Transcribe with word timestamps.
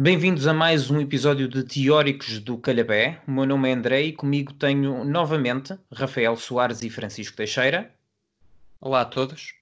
Bem-vindos 0.00 0.46
a 0.46 0.54
mais 0.54 0.92
um 0.92 1.00
episódio 1.00 1.48
de 1.48 1.64
Teóricos 1.64 2.38
do 2.38 2.56
Calhabé. 2.56 3.20
O 3.26 3.32
meu 3.32 3.44
nome 3.44 3.68
é 3.68 3.72
André 3.72 4.02
e 4.02 4.12
comigo 4.12 4.52
tenho 4.52 5.04
novamente 5.04 5.76
Rafael 5.92 6.36
Soares 6.36 6.82
e 6.82 6.88
Francisco 6.88 7.36
Teixeira. 7.36 7.90
Olá 8.80 9.00
a 9.00 9.04
todos. 9.04 9.54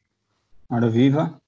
Ora 0.68 0.90
viva. 0.90 1.40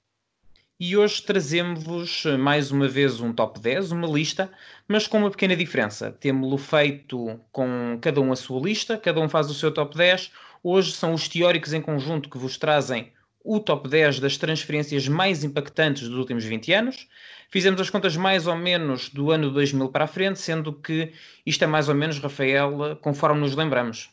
E 0.81 0.97
hoje 0.97 1.21
trazemos-vos 1.21 2.25
mais 2.39 2.71
uma 2.73 2.89
vez 2.89 3.21
um 3.21 3.31
top 3.31 3.61
10, 3.61 3.93
uma 3.93 4.09
lista, 4.09 4.51
mas 4.89 5.07
com 5.07 5.19
uma 5.19 5.31
pequena 5.31 5.55
diferença. 5.55 6.11
Temos-lo 6.11 6.57
feito 6.57 7.39
com 7.53 7.99
cada 8.01 8.23
um 8.23 8.33
a 8.33 8.37
sua 8.37 8.59
lista, 8.59 8.97
cada 8.97 9.21
um 9.21 9.29
faz 9.29 9.51
o 9.51 9.55
seu 9.55 9.71
top 9.71 9.99
10. 9.99 10.33
Hoje 10.63 10.93
são 10.93 11.13
os 11.13 11.29
teóricos 11.29 11.75
em 11.75 11.83
conjunto 11.83 12.31
que 12.31 12.39
vos 12.39 12.57
trazem 12.57 13.13
o 13.49 13.59
top 13.59 13.89
10 13.89 14.21
das 14.21 14.37
transferências 14.37 15.09
mais 15.09 15.43
impactantes 15.43 16.07
dos 16.07 16.19
últimos 16.19 16.45
20 16.45 16.73
anos. 16.75 17.09
Fizemos 17.49 17.81
as 17.81 17.89
contas 17.89 18.15
mais 18.15 18.47
ou 18.47 18.55
menos 18.55 19.09
do 19.09 19.31
ano 19.31 19.51
2000 19.51 19.89
para 19.89 20.05
a 20.05 20.07
frente, 20.07 20.39
sendo 20.39 20.71
que 20.71 21.15
isto 21.47 21.65
é 21.65 21.67
mais 21.67 21.89
ou 21.89 21.95
menos, 21.95 22.19
Rafael, 22.19 22.97
conforme 23.01 23.41
nos 23.41 23.57
lembramos. 23.57 24.11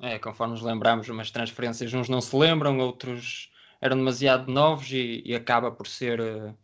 É, 0.00 0.18
conforme 0.18 0.54
nos 0.54 0.62
lembramos, 0.62 1.06
umas 1.10 1.30
transferências 1.30 1.92
uns 1.92 2.08
não 2.08 2.20
se 2.22 2.34
lembram, 2.34 2.78
outros 2.78 3.50
eram 3.80 3.96
demasiado 3.96 4.50
novos 4.50 4.90
e, 4.90 5.22
e 5.24 5.34
acaba 5.34 5.70
por 5.70 5.86
ser. 5.86 6.18
Uh... 6.18 6.56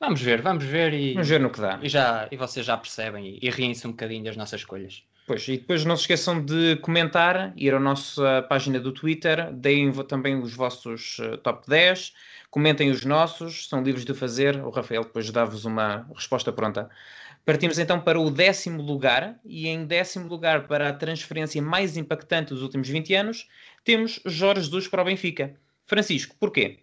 Vamos 0.00 0.20
ver, 0.20 0.42
vamos 0.42 0.64
ver 0.64 0.92
e. 0.92 1.12
Vamos 1.12 1.28
ver 1.28 1.40
no 1.40 1.50
que 1.50 1.60
dá. 1.60 1.78
E, 1.80 1.88
já, 1.88 2.26
e 2.32 2.36
vocês 2.36 2.66
já 2.66 2.76
percebem 2.76 3.26
e, 3.26 3.38
e 3.40 3.50
riem-se 3.50 3.86
um 3.86 3.92
bocadinho 3.92 4.24
das 4.24 4.36
nossas 4.36 4.60
escolhas. 4.60 5.04
Pois, 5.26 5.48
e 5.48 5.56
depois 5.56 5.86
não 5.86 5.96
se 5.96 6.02
esqueçam 6.02 6.44
de 6.44 6.76
comentar, 6.76 7.54
ir 7.56 7.72
à 7.72 7.80
nossa 7.80 8.42
página 8.42 8.78
do 8.78 8.92
Twitter, 8.92 9.50
deem 9.54 9.90
também 10.04 10.38
os 10.38 10.52
vossos 10.54 11.18
uh, 11.18 11.38
top 11.38 11.66
10, 11.66 12.12
comentem 12.50 12.90
os 12.90 13.06
nossos, 13.06 13.66
são 13.66 13.82
livres 13.82 14.04
de 14.04 14.12
fazer, 14.12 14.62
o 14.62 14.68
Rafael 14.68 15.02
depois 15.02 15.30
dá-vos 15.30 15.64
uma 15.64 16.06
resposta 16.14 16.52
pronta. 16.52 16.90
Partimos 17.42 17.78
então 17.78 17.98
para 17.98 18.20
o 18.20 18.30
décimo 18.30 18.82
lugar, 18.82 19.40
e 19.46 19.66
em 19.66 19.86
décimo 19.86 20.28
lugar, 20.28 20.66
para 20.66 20.90
a 20.90 20.92
transferência 20.92 21.62
mais 21.62 21.96
impactante 21.96 22.52
dos 22.52 22.62
últimos 22.62 22.88
20 22.88 23.14
anos, 23.14 23.48
temos 23.82 24.20
Jorge 24.26 24.64
Jesus 24.64 24.88
para 24.88 25.00
o 25.00 25.04
Benfica. 25.06 25.54
Francisco, 25.86 26.36
porquê? 26.38 26.80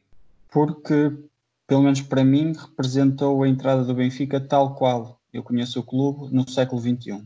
Porque, 0.50 1.12
pelo 1.68 1.84
menos 1.84 2.02
para 2.02 2.24
mim, 2.24 2.54
representou 2.54 3.44
a 3.44 3.48
entrada 3.48 3.84
do 3.84 3.94
Benfica 3.94 4.40
tal 4.40 4.74
qual 4.74 5.20
eu 5.32 5.44
conheço 5.44 5.80
o 5.80 5.84
clube 5.84 6.34
no 6.34 6.48
século 6.50 6.82
XXI. 6.82 7.24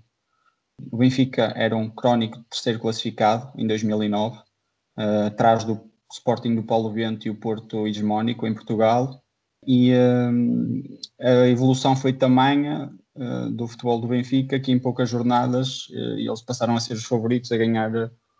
O 0.91 0.97
Benfica 0.97 1.53
era 1.55 1.75
um 1.75 1.89
crónico 1.89 2.43
terceiro 2.49 2.79
classificado 2.79 3.51
em 3.57 3.65
2009, 3.67 4.37
uh, 4.37 4.41
eh, 4.97 5.25
atrás 5.27 5.63
do 5.63 5.89
Sporting 6.11 6.55
do 6.55 6.63
Paulo 6.63 6.89
Bento 6.89 7.27
e 7.27 7.29
o 7.29 7.35
Porto 7.35 7.87
hegemónico 7.87 8.45
em 8.45 8.53
Portugal. 8.53 9.21
E 9.65 9.93
uh, 9.93 11.19
a 11.19 11.47
evolução 11.47 11.95
foi 11.95 12.13
tamanha 12.13 12.91
uh, 13.15 13.49
do 13.51 13.67
futebol 13.67 13.99
do 13.99 14.07
Benfica 14.07 14.59
que 14.59 14.71
em 14.71 14.79
poucas 14.79 15.09
jornadas 15.09 15.87
eles 15.91 16.41
passaram 16.41 16.75
a 16.75 16.79
ser 16.79 16.93
os 16.93 17.05
favoritos 17.05 17.51
a 17.51 17.57
ganhar 17.57 17.91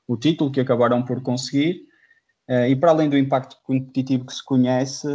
o 0.08 0.16
título 0.16 0.52
que 0.52 0.59
acabaram 0.59 1.03
por 1.03 1.22
conseguir. 1.22 1.81
e 2.70 2.75
para 2.75 2.92
além 2.92 3.09
do 3.09 3.17
impacto 3.17 3.58
competitivo 3.64 4.25
que 4.25 4.33
se 4.33 4.44
conhece, 4.45 5.08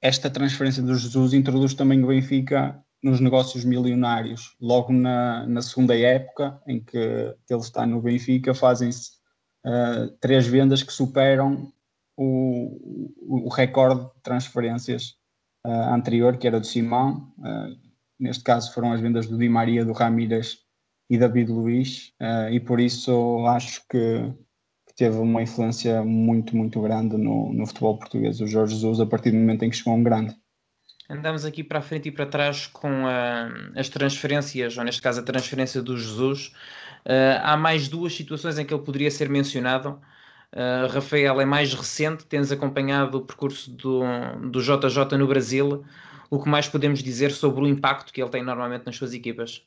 esta 0.00 0.30
transferência 0.30 0.82
do 0.82 0.96
Jesus 0.96 1.34
introduz 1.34 1.74
também 1.74 2.02
o 2.02 2.08
Benfica 2.08 2.82
nos 3.02 3.20
negócios 3.20 3.64
milionários. 3.64 4.56
Logo 4.60 4.92
na, 4.92 5.46
na 5.46 5.60
segunda 5.60 5.98
época 5.98 6.60
em 6.66 6.80
que, 6.80 6.96
ele 6.96 7.60
está 7.60 7.84
no 7.84 8.00
Benfica, 8.00 8.54
fazem-se 8.54 9.10
uh, 9.66 10.08
três 10.20 10.46
vendas 10.46 10.82
que 10.82 10.92
superam 10.92 11.72
o, 12.16 13.46
o, 13.46 13.48
recorde 13.48 14.04
de 14.04 14.22
transferências 14.22 15.16
uh, 15.66 15.94
anterior, 15.94 16.36
que 16.36 16.46
era 16.46 16.60
do 16.60 16.66
Simão. 16.66 17.32
Uh, 17.38 17.76
neste 18.20 18.44
caso 18.44 18.72
foram 18.72 18.92
as 18.92 19.00
vendas 19.00 19.26
do 19.26 19.36
Di 19.36 19.48
Maria, 19.48 19.84
do 19.84 19.92
Ramírez 19.92 20.58
e 21.10 21.18
David 21.18 21.50
Luiz, 21.50 22.14
e 22.50 22.58
por 22.58 22.80
isso 22.80 23.44
acho 23.46 23.82
que, 23.86 24.32
que, 24.86 24.94
teve 24.96 25.18
uma 25.18 25.42
influência 25.42 26.02
muito, 26.02 26.56
muito 26.56 26.80
grande 26.80 27.18
no, 27.18 27.52
no 27.52 27.66
futebol 27.66 27.98
português, 27.98 28.40
o 28.40 28.46
Jorge 28.46 28.76
Jesus, 28.76 28.98
a 28.98 29.04
partir 29.04 29.32
do 29.32 29.36
momento 29.36 29.64
em 29.64 29.68
que 29.68 29.76
chegou 29.76 29.94
um 29.94 30.02
grande 30.02 30.34
andamos 31.12 31.44
aqui 31.44 31.62
para 31.62 31.78
a 31.78 31.82
frente 31.82 32.08
e 32.08 32.12
para 32.12 32.24
trás 32.24 32.66
com 32.66 33.04
uh, 33.04 33.72
as 33.76 33.88
transferências, 33.88 34.78
ou 34.78 34.84
neste 34.84 35.02
caso 35.02 35.20
a 35.20 35.22
transferência 35.22 35.82
do 35.82 35.96
Jesus. 35.96 36.52
Uh, 37.04 37.38
há 37.42 37.56
mais 37.56 37.86
duas 37.86 38.14
situações 38.14 38.58
em 38.58 38.64
que 38.64 38.72
ele 38.72 38.82
poderia 38.82 39.10
ser 39.10 39.28
mencionado. 39.28 40.00
Uh, 40.52 40.86
Rafael 40.90 41.40
é 41.40 41.44
mais 41.44 41.74
recente, 41.74 42.24
tens 42.24 42.50
acompanhado 42.50 43.18
o 43.18 43.20
percurso 43.22 43.70
do, 43.70 44.02
do 44.50 44.60
JJ 44.60 45.18
no 45.18 45.26
Brasil. 45.26 45.84
O 46.30 46.42
que 46.42 46.48
mais 46.48 46.66
podemos 46.66 47.02
dizer 47.02 47.30
sobre 47.30 47.62
o 47.62 47.66
impacto 47.68 48.12
que 48.12 48.22
ele 48.22 48.30
tem 48.30 48.42
normalmente 48.42 48.86
nas 48.86 48.96
suas 48.96 49.12
equipas? 49.12 49.62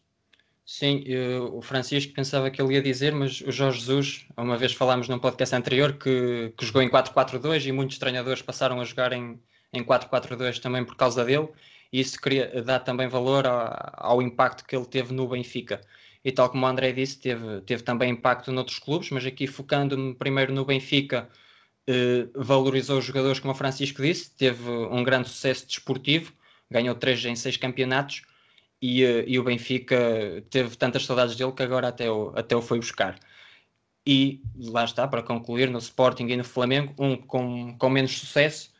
Sim, 0.65 1.03
eu, 1.05 1.55
o 1.55 1.61
Francisco 1.61 2.11
pensava 2.11 2.49
que 2.49 2.59
ele 2.59 2.73
ia 2.73 2.81
dizer, 2.81 3.13
mas 3.13 3.39
o 3.41 3.51
Jorge 3.51 3.79
Jesus, 3.79 4.25
uma 4.35 4.57
vez 4.57 4.73
falámos 4.73 5.07
num 5.07 5.19
podcast 5.19 5.55
anterior 5.55 5.93
que, 5.93 6.51
que 6.57 6.65
jogou 6.65 6.81
em 6.81 6.89
4-4-2 6.89 7.67
e 7.67 7.71
muitos 7.71 7.99
treinadores 7.99 8.41
passaram 8.41 8.81
a 8.81 8.83
jogar 8.83 9.13
em, 9.13 9.39
em 9.77 9.83
4-4-2 9.83 10.59
também 10.59 10.83
por 10.85 10.95
causa 10.95 11.23
dele, 11.23 11.49
e 11.91 11.99
isso 11.99 12.19
queria 12.19 12.61
dar 12.61 12.79
também 12.79 13.07
valor 13.07 13.45
ao, 13.47 13.71
ao, 13.97 14.21
impacto 14.21 14.65
que 14.65 14.75
ele 14.75 14.85
teve 14.85 15.13
no 15.13 15.27
Benfica. 15.27 15.81
E 16.23 16.31
tal 16.31 16.49
como 16.49 16.65
o 16.65 16.69
André 16.69 16.91
disse, 16.91 17.19
teve, 17.19 17.61
teve 17.61 17.83
também 17.83 18.11
impacto 18.11 18.51
noutros 18.51 18.79
clubes, 18.79 19.11
mas 19.11 19.25
aqui 19.25 19.47
focando-me 19.47 20.15
primeiro 20.15 20.53
no 20.53 20.65
Benfica, 20.65 21.29
eh, 21.87 22.27
valorizou 22.35 22.97
os 22.99 23.05
jogadores, 23.05 23.39
como 23.39 23.53
o 23.53 23.55
Francisco 23.55 24.01
disse, 24.01 24.31
teve 24.35 24.69
um 24.69 25.03
grande 25.03 25.29
sucesso 25.29 25.67
desportivo, 25.67 26.33
ganhou 26.69 26.95
3 26.95 27.25
em 27.25 27.35
6 27.35 27.57
campeonatos, 27.57 28.23
e, 28.81 29.03
eh, 29.03 29.23
e, 29.27 29.39
o 29.39 29.43
Benfica 29.43 30.43
teve 30.49 30.75
tantas 30.77 31.05
saudades 31.05 31.35
dele 31.35 31.51
que 31.51 31.63
agora 31.63 31.87
até 31.89 32.09
o, 32.11 32.33
até 32.35 32.55
o 32.55 32.61
foi 32.61 32.79
buscar. 32.79 33.19
E 34.05 34.41
lá 34.57 34.83
está, 34.85 35.07
para 35.07 35.23
concluir, 35.23 35.69
no 35.69 35.79
Sporting 35.79 36.27
e 36.27 36.37
no 36.37 36.43
Flamengo, 36.43 36.93
um 36.99 37.17
com, 37.17 37.75
com 37.77 37.89
menos 37.89 38.17
sucesso, 38.17 38.71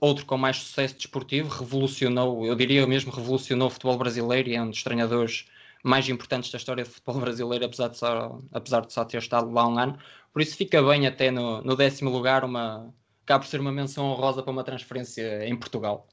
outro 0.00 0.24
com 0.24 0.36
mais 0.36 0.56
sucesso 0.56 0.96
desportivo, 0.96 1.48
revolucionou, 1.48 2.46
eu 2.46 2.54
diria 2.54 2.86
mesmo, 2.86 3.12
revolucionou 3.12 3.68
o 3.68 3.70
futebol 3.70 3.98
brasileiro 3.98 4.48
e 4.48 4.54
é 4.56 4.62
um 4.62 4.70
dos 4.70 4.82
treinadores 4.82 5.46
mais 5.82 6.08
importantes 6.08 6.50
da 6.50 6.58
história 6.58 6.84
do 6.84 6.90
futebol 6.90 7.20
brasileiro, 7.20 7.64
apesar 7.64 7.88
de 7.88 7.98
só, 7.98 8.38
apesar 8.52 8.80
de 8.80 8.92
só 8.92 9.04
ter 9.04 9.18
estado 9.18 9.50
lá 9.50 9.66
um 9.68 9.78
ano. 9.78 9.98
Por 10.32 10.42
isso 10.42 10.56
fica 10.56 10.82
bem 10.82 11.06
até 11.06 11.30
no, 11.30 11.62
no 11.62 11.76
décimo 11.76 12.10
lugar, 12.10 12.44
uma, 12.44 12.92
acaba 13.24 13.40
por 13.44 13.48
ser 13.48 13.60
uma 13.60 13.72
menção 13.72 14.06
honrosa 14.06 14.42
para 14.42 14.52
uma 14.52 14.64
transferência 14.64 15.46
em 15.46 15.56
Portugal. 15.56 16.08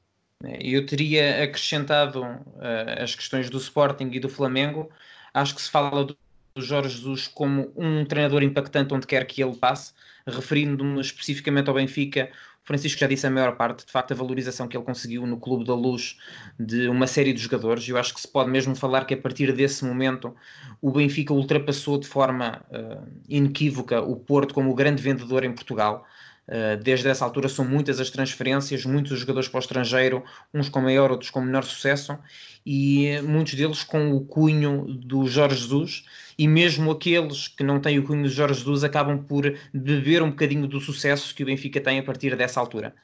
Eu 0.60 0.86
teria 0.86 1.42
acrescentado 1.42 2.22
uh, 2.22 3.02
as 3.02 3.14
questões 3.14 3.50
do 3.50 3.58
Sporting 3.58 4.10
e 4.12 4.20
do 4.20 4.28
Flamengo. 4.28 4.88
Acho 5.34 5.54
que 5.54 5.60
se 5.60 5.70
fala 5.70 6.04
do 6.04 6.16
Jorge 6.56 6.96
Jesus 6.96 7.26
como 7.26 7.72
um 7.76 8.04
treinador 8.04 8.42
impactante 8.42 8.94
onde 8.94 9.06
quer 9.06 9.26
que 9.26 9.42
ele 9.42 9.56
passe, 9.56 9.92
referindo-me 10.26 11.00
especificamente 11.00 11.68
ao 11.68 11.74
Benfica, 11.74 12.30
Francisco 12.68 13.00
já 13.00 13.06
disse 13.06 13.26
a 13.26 13.30
maior 13.30 13.56
parte, 13.56 13.86
de 13.86 13.90
facto, 13.90 14.12
a 14.12 14.14
valorização 14.14 14.68
que 14.68 14.76
ele 14.76 14.84
conseguiu 14.84 15.26
no 15.26 15.38
Clube 15.40 15.64
da 15.64 15.74
Luz 15.74 16.18
de 16.60 16.86
uma 16.86 17.06
série 17.06 17.32
de 17.32 17.40
jogadores. 17.40 17.88
Eu 17.88 17.96
acho 17.96 18.12
que 18.12 18.20
se 18.20 18.28
pode 18.28 18.50
mesmo 18.50 18.76
falar 18.76 19.06
que 19.06 19.14
a 19.14 19.16
partir 19.16 19.50
desse 19.54 19.86
momento 19.86 20.36
o 20.82 20.90
Benfica 20.90 21.32
ultrapassou 21.32 21.98
de 21.98 22.06
forma 22.06 22.62
uh, 22.70 23.08
inequívoca 23.26 24.02
o 24.02 24.16
Porto 24.16 24.52
como 24.52 24.70
o 24.70 24.74
grande 24.74 25.02
vendedor 25.02 25.44
em 25.44 25.52
Portugal. 25.54 26.04
Uh, 26.48 26.82
desde 26.82 27.06
essa 27.08 27.24
altura 27.24 27.48
são 27.48 27.64
muitas 27.64 28.00
as 28.00 28.08
transferências, 28.08 28.86
muitos 28.86 29.20
jogadores 29.20 29.48
para 29.48 29.58
o 29.58 29.60
estrangeiro, 29.60 30.24
uns 30.52 30.70
com 30.70 30.80
maior, 30.80 31.10
outros 31.10 31.30
com 31.30 31.42
menor 31.42 31.62
sucesso, 31.62 32.18
e 32.64 33.20
muitos 33.22 33.54
deles 33.54 33.84
com 33.84 34.12
o 34.12 34.24
cunho 34.24 34.84
do 34.86 35.26
Jorge 35.26 35.60
Jesus 35.60 36.04
e 36.38 36.46
mesmo 36.46 36.90
aqueles 36.90 37.48
que 37.48 37.64
não 37.64 37.80
têm 37.80 37.98
o 37.98 38.04
cunho 38.04 38.22
de 38.22 38.28
Jorge 38.28 38.60
Jesus 38.60 38.84
acabam 38.84 39.18
por 39.18 39.52
beber 39.74 40.22
um 40.22 40.30
bocadinho 40.30 40.68
do 40.68 40.80
sucesso 40.80 41.34
que 41.34 41.42
o 41.42 41.46
Benfica 41.46 41.80
tem 41.80 41.98
a 41.98 42.02
partir 42.02 42.36
dessa 42.36 42.60
altura. 42.60 42.94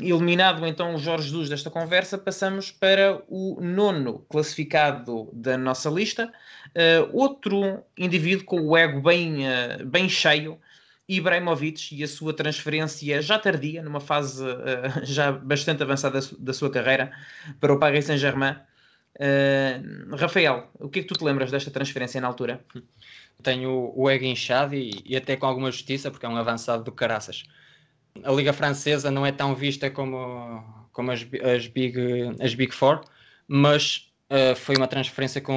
Eliminado 0.00 0.66
então 0.66 0.94
o 0.94 0.98
Jorge 0.98 1.28
Jesus 1.28 1.48
desta 1.48 1.70
conversa, 1.70 2.18
passamos 2.18 2.70
para 2.70 3.22
o 3.28 3.60
nono 3.60 4.18
classificado 4.28 5.30
da 5.32 5.56
nossa 5.56 5.88
lista. 5.88 6.30
Uh, 6.68 7.08
outro 7.12 7.82
indivíduo 7.96 8.44
com 8.44 8.60
o 8.60 8.76
ego 8.76 9.00
bem, 9.00 9.46
uh, 9.46 9.86
bem 9.86 10.08
cheio, 10.08 10.58
Ibrahimovic 11.08 11.94
e 11.94 12.02
a 12.02 12.08
sua 12.08 12.32
transferência 12.34 13.22
já 13.22 13.38
tardia, 13.38 13.82
numa 13.82 14.00
fase 14.00 14.42
uh, 14.42 15.04
já 15.04 15.32
bastante 15.32 15.82
avançada 15.82 16.20
da 16.38 16.52
sua 16.52 16.70
carreira, 16.70 17.12
para 17.60 17.72
o 17.72 17.78
Paris 17.78 18.06
Saint-Germain. 18.06 18.56
Uh, 19.16 20.16
Rafael, 20.16 20.68
o 20.74 20.88
que 20.88 20.98
é 20.98 21.02
que 21.02 21.08
tu 21.08 21.14
te 21.16 21.24
lembras 21.24 21.50
desta 21.50 21.70
transferência 21.70 22.20
na 22.20 22.26
altura? 22.26 22.64
Tenho 23.42 23.92
o 23.94 24.10
ego 24.10 24.24
inchado 24.24 24.74
e, 24.74 25.02
e, 25.04 25.16
até 25.16 25.36
com 25.36 25.46
alguma 25.46 25.70
justiça, 25.70 26.10
porque 26.10 26.26
é 26.26 26.28
um 26.28 26.36
avançado 26.36 26.82
do 26.84 26.92
caraças. 26.92 27.44
A 28.24 28.32
Liga 28.32 28.52
Francesa 28.52 29.10
não 29.10 29.24
é 29.24 29.32
tão 29.32 29.54
vista 29.54 29.90
como, 29.90 30.62
como 30.92 31.12
as, 31.12 31.20
as, 31.54 31.66
big, 31.66 31.98
as 32.40 32.54
Big 32.54 32.74
Four, 32.74 33.02
mas 33.46 34.10
uh, 34.30 34.56
foi 34.56 34.76
uma 34.76 34.88
transferência 34.88 35.40
que 35.40 35.52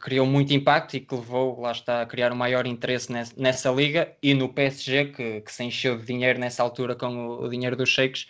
criou 0.00 0.26
muito 0.26 0.52
impacto 0.52 0.94
e 0.96 1.00
que 1.00 1.14
levou, 1.14 1.60
lá 1.60 1.72
está, 1.72 2.02
a 2.02 2.06
criar 2.06 2.32
um 2.32 2.36
maior 2.36 2.66
interesse 2.66 3.10
nessa, 3.12 3.34
nessa 3.36 3.70
liga 3.70 4.12
e 4.22 4.34
no 4.34 4.48
PSG, 4.48 5.06
que, 5.06 5.40
que, 5.42 5.52
se 5.52 5.64
encheu 5.64 5.96
de 5.98 6.04
dinheiro 6.04 6.38
nessa 6.38 6.62
altura 6.62 6.94
com 6.94 7.06
o, 7.28 7.44
o 7.44 7.48
dinheiro 7.48 7.76
dos 7.76 7.88
sheiks 7.88 8.26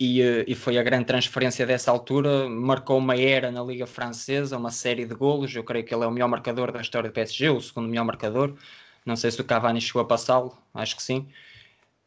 e, 0.00 0.22
eh, 0.22 0.44
e, 0.46 0.54
foi 0.54 0.78
a 0.78 0.82
grande 0.82 1.06
transferência 1.06 1.66
dessa 1.66 1.90
altura. 1.90 2.48
Marcou 2.48 2.98
uma 2.98 3.16
era 3.16 3.50
na 3.50 3.62
Liga 3.62 3.86
Francesa, 3.86 4.56
uma 4.56 4.70
série 4.70 5.04
de 5.04 5.14
golos. 5.14 5.54
Eu 5.54 5.64
creio 5.64 5.84
que 5.84 5.94
ele 5.94 6.04
é 6.04 6.06
o 6.06 6.10
melhor 6.10 6.28
marcador 6.28 6.70
da 6.72 6.80
história 6.80 7.10
do 7.10 7.12
PSG, 7.12 7.50
o 7.50 7.60
segundo 7.60 7.88
melhor 7.88 8.04
marcador. 8.04 8.56
Não 9.04 9.16
sei 9.16 9.30
se 9.30 9.40
o 9.40 9.44
Cavani 9.44 9.80
chegou 9.80 10.02
a 10.02 10.04
passá-lo, 10.04 10.56
acho 10.74 10.96
que 10.96 11.02
sim. 11.02 11.28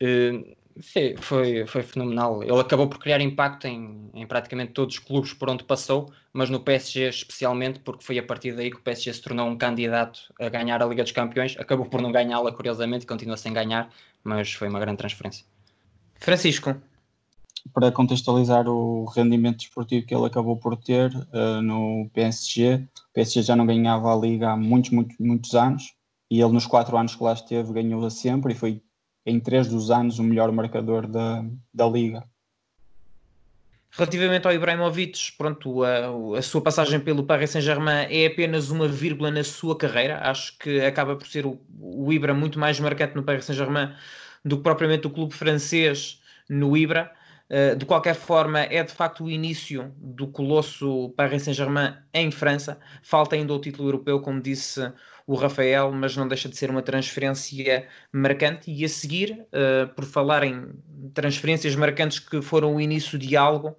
Uh, 0.02 0.56
foi, 1.18 1.66
foi 1.68 1.84
fenomenal. 1.84 2.44
Ele 2.44 2.60
acabou 2.60 2.88
por 2.88 3.00
criar 3.00 3.22
impacto 3.22 3.66
em, 3.68 4.10
em, 4.14 4.26
praticamente 4.26 4.74
todos 4.74 4.96
os 4.96 5.00
clubes 5.00 5.34
por 5.34 5.50
onde 5.50 5.64
passou, 5.64 6.12
mas 6.34 6.50
no 6.50 6.60
PSG 6.60 7.10
especialmente, 7.10 7.80
porque 7.80 8.04
foi 8.04 8.18
a 8.20 8.24
partir 8.24 8.54
daí 8.54 8.70
que 8.70 8.78
o 8.78 8.82
PSG 8.82 9.14
se 9.14 9.22
tornou 9.22 9.48
um 9.48 9.58
candidato 9.58 10.22
a 10.40 10.50
ganhar 10.50 10.82
a 10.82 10.86
Liga 10.86 11.04
dos 11.04 11.12
Campeões. 11.12 11.56
Acabou 11.60 11.86
por 11.86 12.02
não 12.02 12.12
ganhá-la, 12.12 12.52
curiosamente, 12.52 13.04
e 13.04 13.08
continua 13.08 13.38
sem 13.38 13.54
ganhar, 13.54 13.90
mas 14.24 14.54
foi 14.54 14.68
uma 14.68 14.80
grande 14.80 14.98
transferência. 14.98 15.46
Francisco. 16.20 16.76
Para 17.74 17.92
contextualizar 17.92 18.68
o 18.68 19.06
rendimento 19.06 19.60
desportivo 19.60 20.06
que 20.06 20.16
ele 20.16 20.26
acabou 20.26 20.58
por 20.58 20.76
ter 20.76 21.14
uh, 21.16 21.62
no 21.62 22.10
PSG, 22.14 22.76
o 22.76 23.14
PSG 23.14 23.44
já 23.44 23.56
não 23.56 23.66
ganhava 23.66 24.12
a 24.12 24.16
Liga 24.16 24.52
há 24.52 24.58
muitos, 24.58 24.90
muitos, 24.90 25.16
muitos 25.20 25.54
anos, 25.54 25.94
e 26.30 26.42
ele 26.42 26.54
nos 26.54 26.66
quatro 26.66 26.98
anos 26.98 27.14
que 27.14 27.24
lá 27.24 27.34
esteve 27.34 27.74
ganhou-a 27.74 28.10
sempre 28.10 28.54
e 28.54 28.56
foi 28.56 28.82
em 29.26 29.40
três 29.40 29.68
dos 29.68 29.92
anos 29.92 30.20
o 30.20 30.24
melhor 30.24 30.52
marcador 30.52 31.08
da, 31.08 31.44
da 31.74 31.88
liga. 31.88 32.24
Relativamente 33.94 34.48
ao 34.48 34.54
Ibrahimovic, 34.54 35.34
pronto, 35.38 35.84
a, 35.84 36.38
a 36.38 36.42
sua 36.42 36.62
passagem 36.62 36.98
pelo 37.00 37.26
Paris 37.26 37.50
Saint-Germain 37.50 38.08
é 38.10 38.26
apenas 38.26 38.70
uma 38.70 38.88
vírgula 38.88 39.30
na 39.30 39.44
sua 39.44 39.78
carreira. 39.78 40.18
Acho 40.30 40.58
que 40.58 40.80
acaba 40.80 41.16
por 41.18 41.28
ser 41.28 41.46
o, 41.46 41.60
o 41.78 42.12
Ibra 42.14 42.34
muito 42.34 42.58
mais 42.58 42.80
marcante 42.80 43.16
no 43.16 43.24
Paris 43.24 43.44
Saint-Germain 43.46 43.94
do 44.46 44.58
que 44.58 44.64
propriamente 44.64 45.08
o 45.08 45.10
clube 45.10 45.34
francês 45.34 46.22
no 46.50 46.76
Ibra. 46.78 47.12
Uh, 47.50 47.76
de 47.76 47.86
qualquer 47.86 48.16
forma, 48.16 48.60
é 48.62 48.82
de 48.82 48.94
facto 48.94 49.26
o 49.26 49.30
início 49.30 49.94
do 49.98 50.26
colosso 50.26 51.10
Paris 51.18 51.44
Saint-Germain 51.44 51.94
em 52.14 52.32
França. 52.32 52.80
Falta 53.04 53.36
ainda 53.36 53.54
o 53.54 53.60
título 53.60 53.90
europeu, 53.90 54.22
como 54.22 54.42
disse 54.42 54.90
o 55.26 55.36
Rafael, 55.36 55.92
mas 55.92 56.16
não 56.16 56.28
deixa 56.28 56.50
de 56.50 56.56
ser 56.56 56.70
uma 56.70 56.82
transferência 56.82 57.88
marcante. 58.12 58.72
E 58.72 58.84
a 58.84 58.90
seguir, 58.90 59.46
uh, 59.54 59.88
por 59.96 60.06
falar 60.06 60.44
em 60.44 60.72
transferências 61.14 61.76
marcantes 61.76 62.20
que 62.20 62.42
foram 62.42 62.76
o 62.76 62.82
início 62.82 63.18
de 63.18 63.36
algo, 63.36 63.78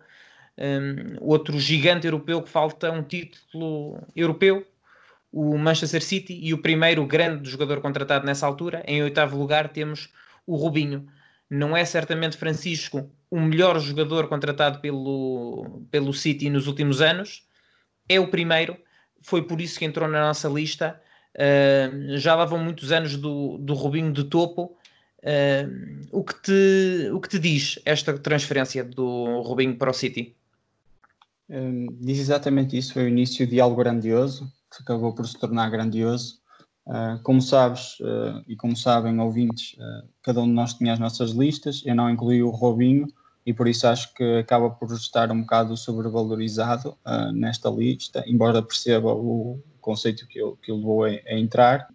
um, 0.59 1.17
outro 1.21 1.59
gigante 1.59 2.07
europeu 2.07 2.43
que 2.43 2.49
falta 2.49 2.91
um 2.91 3.03
título 3.03 4.01
europeu, 4.15 4.67
o 5.33 5.57
Manchester 5.57 6.03
City, 6.03 6.39
e 6.43 6.53
o 6.53 6.59
primeiro 6.59 7.07
grande 7.07 7.49
jogador 7.49 7.81
contratado 7.81 8.27
nessa 8.27 8.47
altura. 8.47 8.83
Em 8.87 9.03
oitavo 9.03 9.37
lugar 9.37 9.69
temos 9.69 10.13
o 10.47 10.57
Rubinho. 10.57 11.07
Não 11.49 11.77
é 11.77 11.85
certamente 11.85 12.37
Francisco 12.37 13.11
o 13.33 13.41
melhor 13.41 13.81
jogador 13.81 14.29
contratado 14.29 14.79
pelo, 14.81 15.83
pelo 15.91 16.13
City 16.13 16.51
nos 16.51 16.67
últimos 16.67 17.01
anos, 17.01 17.49
é 18.07 18.21
o 18.21 18.29
primeiro, 18.29 18.77
foi 19.23 19.43
por 19.43 19.59
isso 19.59 19.79
que 19.79 19.87
entrou 19.87 20.07
na 20.07 20.21
nossa 20.21 20.51
lista 20.51 21.01
Uh, 21.35 22.17
já 22.19 22.35
lá 22.35 22.45
vão 22.45 22.59
muitos 22.59 22.93
anos 22.93 23.17
do, 23.17 23.59
do 23.59 23.75
Rubinho 23.75 24.13
de 24.13 24.25
topo. 24.25 24.77
Uh, 25.23 26.01
o, 26.11 26.25
que 26.25 26.43
te, 26.43 27.11
o 27.13 27.21
que 27.21 27.29
te 27.29 27.39
diz 27.39 27.79
esta 27.85 28.19
transferência 28.19 28.85
do 28.85 29.41
Rubinho 29.43 29.77
para 29.77 29.91
o 29.91 29.95
City? 29.95 30.35
Um, 31.49 31.87
diz 32.01 32.19
exatamente 32.19 32.77
isso. 32.77 32.95
Foi 32.95 33.05
o 33.05 33.09
início 33.09 33.47
de 33.47 33.61
algo 33.61 33.77
grandioso, 33.77 34.51
que 34.75 34.83
acabou 34.83 35.15
por 35.15 35.27
se 35.27 35.39
tornar 35.39 35.71
grandioso. 35.71 36.41
Uh, 36.87 37.23
como 37.23 37.41
sabes, 37.41 38.01
uh, 38.01 38.43
e 38.49 38.57
como 38.57 38.77
sabem 38.77 39.21
ouvintes, 39.21 39.75
uh, 39.75 40.09
cada 40.23 40.41
um 40.41 40.47
de 40.47 40.53
nós 40.53 40.75
tinha 40.75 40.93
as 40.93 40.99
nossas 40.99 41.31
listas. 41.31 41.83
Eu 41.85 41.95
não 41.95 42.11
incluí 42.11 42.43
o 42.43 42.51
Robinho 42.51 43.07
e 43.47 43.53
por 43.53 43.69
isso 43.69 43.87
acho 43.87 44.13
que 44.15 44.39
acaba 44.39 44.71
por 44.71 44.91
estar 44.93 45.31
um 45.31 45.43
bocado 45.43 45.77
sobrevalorizado 45.77 46.97
nesta 47.35 47.69
lista, 47.69 48.23
embora 48.25 48.63
perceba 48.63 49.13
o, 49.13 49.61
conceito 49.83 50.27
que 50.27 50.41
ele, 50.41 50.55
que 50.63 50.73
levou 50.73 51.05
a, 51.05 51.09
a 51.09 51.39
entrar. 51.39 51.89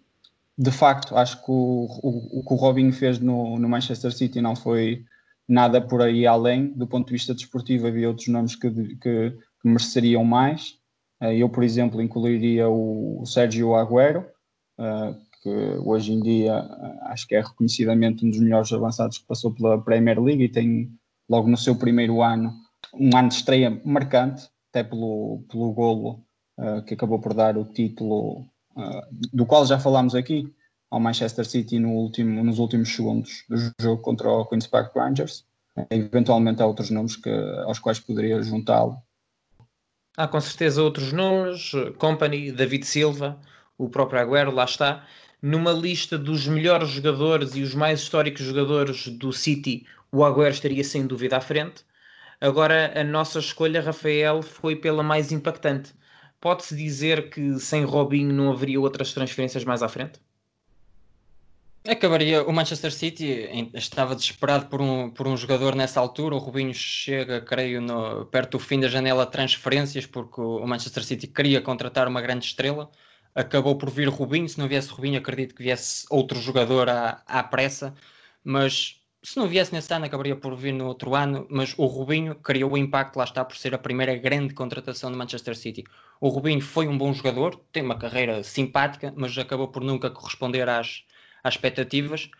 De 0.56 0.70
facto, 0.70 1.16
acho 1.16 1.44
que 1.44 1.50
o, 1.50 1.86
o, 2.02 2.40
o 2.40 2.44
que 2.44 2.52
o 2.52 2.56
Robinho 2.56 2.92
fez 2.92 3.18
no, 3.18 3.58
no, 3.58 3.68
Manchester 3.68 4.12
City 4.12 4.40
não 4.40 4.56
foi 4.56 5.04
nada 5.48 5.80
por 5.80 6.02
aí 6.02 6.26
além. 6.26 6.68
Do 6.72 6.86
ponto 6.86 7.06
de 7.06 7.12
vista 7.12 7.34
desportivo, 7.34 7.86
havia 7.86 8.08
outros 8.08 8.28
nomes 8.28 8.54
que, 8.54 8.70
que, 8.70 8.96
que 9.00 9.68
mereceriam 9.68 10.24
mais. 10.24 10.78
Eh, 11.20 11.36
eu, 11.38 11.48
por 11.48 11.62
exemplo, 11.62 12.02
incluiria 12.02 12.68
o, 12.68 13.22
o 13.22 13.26
Sérgio 13.26 13.74
Agüero, 13.74 14.26
uh, 14.78 15.14
que 15.42 15.50
hoje 15.84 16.12
em 16.12 16.20
dia 16.20 16.60
uh, 16.60 17.04
acho 17.06 17.26
que 17.26 17.34
é 17.34 17.40
reconhecidamente 17.40 18.24
um 18.24 18.30
dos 18.30 18.40
melhores 18.40 18.72
avançados 18.72 19.18
que 19.18 19.26
passou 19.26 19.52
pela 19.52 19.80
Premier 19.80 20.20
League 20.20 20.42
e 20.42 20.48
tem 20.48 20.90
logo 21.28 21.48
no 21.48 21.56
seu 21.56 21.76
primeiro 21.76 22.22
ano 22.22 22.52
um 22.94 23.16
ano 23.16 23.28
de 23.28 23.34
estreia 23.34 23.80
marcante, 23.84 24.48
até 24.70 24.82
pelo, 24.82 25.44
pelo 25.50 25.72
golo 25.72 26.24
uh, 26.58 26.82
que 26.82 26.94
acabou 26.94 27.18
por 27.18 27.32
dar 27.32 27.56
o 27.56 27.64
título, 27.64 28.40
uh, 28.76 29.06
do 29.32 29.46
qual 29.46 29.64
já 29.64 29.78
falámos 29.78 30.14
aqui, 30.14 30.52
ao 30.90 31.00
Manchester 31.00 31.46
City 31.46 31.78
no 31.78 31.90
último, 31.90 32.42
nos 32.42 32.58
últimos 32.58 32.94
segundos 32.94 33.44
do 33.48 33.56
jogo 33.80 34.02
contra 34.02 34.28
o 34.28 34.44
Queen's 34.46 34.66
Park 34.66 34.94
Rangers. 34.94 35.46
Eventualmente 35.90 36.60
há 36.60 36.66
outros 36.66 36.90
nomes 36.90 37.14
que, 37.16 37.30
aos 37.64 37.78
quais 37.78 38.00
poderia 38.00 38.42
juntá-lo. 38.42 38.96
Há 40.16 40.26
com 40.26 40.40
certeza 40.40 40.82
outros 40.82 41.12
nomes, 41.12 41.70
Company, 41.98 42.50
David 42.50 42.84
Silva, 42.84 43.38
o 43.76 43.88
próprio 43.88 44.20
Agüero, 44.20 44.50
lá 44.50 44.64
está. 44.64 45.06
Numa 45.40 45.70
lista 45.70 46.18
dos 46.18 46.48
melhores 46.48 46.88
jogadores 46.88 47.54
e 47.54 47.62
os 47.62 47.74
mais 47.74 48.00
históricos 48.00 48.44
jogadores 48.44 49.06
do 49.06 49.32
City, 49.32 49.86
o 50.10 50.24
Agüero 50.24 50.50
estaria 50.50 50.82
sem 50.82 51.06
dúvida 51.06 51.36
à 51.36 51.40
frente. 51.40 51.84
Agora, 52.40 52.98
a 52.98 53.04
nossa 53.04 53.38
escolha, 53.38 53.80
Rafael, 53.80 54.42
foi 54.42 54.74
pela 54.74 55.04
mais 55.04 55.30
impactante. 55.30 55.92
Pode-se 56.40 56.76
dizer 56.76 57.30
que 57.30 57.58
sem 57.58 57.84
Robinho 57.84 58.32
não 58.32 58.52
haveria 58.52 58.80
outras 58.80 59.12
transferências 59.12 59.64
mais 59.64 59.82
à 59.82 59.88
frente? 59.88 60.20
Acabaria. 61.86 62.42
O 62.44 62.52
Manchester 62.52 62.92
City 62.92 63.48
estava 63.74 64.14
desesperado 64.14 64.66
por 64.66 64.80
um, 64.80 65.10
por 65.10 65.26
um 65.26 65.36
jogador 65.36 65.74
nessa 65.74 65.98
altura. 65.98 66.34
O 66.34 66.38
Rubinho 66.38 66.74
chega, 66.74 67.40
creio, 67.40 67.80
no, 67.80 68.26
perto 68.26 68.52
do 68.52 68.58
fim 68.58 68.78
da 68.78 68.88
janela 68.88 69.24
de 69.24 69.32
transferências, 69.32 70.04
porque 70.04 70.40
o 70.40 70.66
Manchester 70.66 71.02
City 71.02 71.26
queria 71.26 71.60
contratar 71.60 72.06
uma 72.06 72.20
grande 72.20 72.44
estrela. 72.44 72.90
Acabou 73.34 73.76
por 73.76 73.90
vir 73.90 74.08
Rubinho. 74.08 74.48
Se 74.48 74.58
não 74.58 74.68
viesse 74.68 74.90
Rubinho, 74.90 75.18
acredito 75.18 75.54
que 75.54 75.62
viesse 75.62 76.06
outro 76.10 76.38
jogador 76.40 76.88
à, 76.88 77.22
à 77.26 77.42
pressa. 77.42 77.94
Mas 78.44 78.97
se 79.22 79.36
não 79.36 79.48
viesse 79.48 79.72
nesse 79.72 79.92
ano, 79.92 80.04
acabaria 80.04 80.36
por 80.36 80.54
vir 80.56 80.72
no 80.72 80.86
outro 80.86 81.14
ano, 81.14 81.46
mas 81.50 81.74
o 81.76 81.86
Rubinho 81.86 82.34
criou 82.36 82.72
o 82.72 82.78
impacto, 82.78 83.16
lá 83.16 83.24
está, 83.24 83.44
por 83.44 83.56
ser 83.56 83.74
a 83.74 83.78
primeira 83.78 84.14
grande 84.16 84.54
contratação 84.54 85.10
do 85.10 85.18
Manchester 85.18 85.56
City. 85.56 85.84
O 86.20 86.28
Rubinho 86.28 86.60
foi 86.60 86.86
um 86.86 86.96
bom 86.96 87.12
jogador, 87.12 87.56
tem 87.72 87.82
uma 87.82 87.98
carreira 87.98 88.42
simpática, 88.44 89.12
mas 89.16 89.36
acabou 89.36 89.68
por 89.68 89.82
nunca 89.82 90.10
corresponder 90.10 90.68
às, 90.68 91.04
às 91.42 91.54
expectativas, 91.54 92.30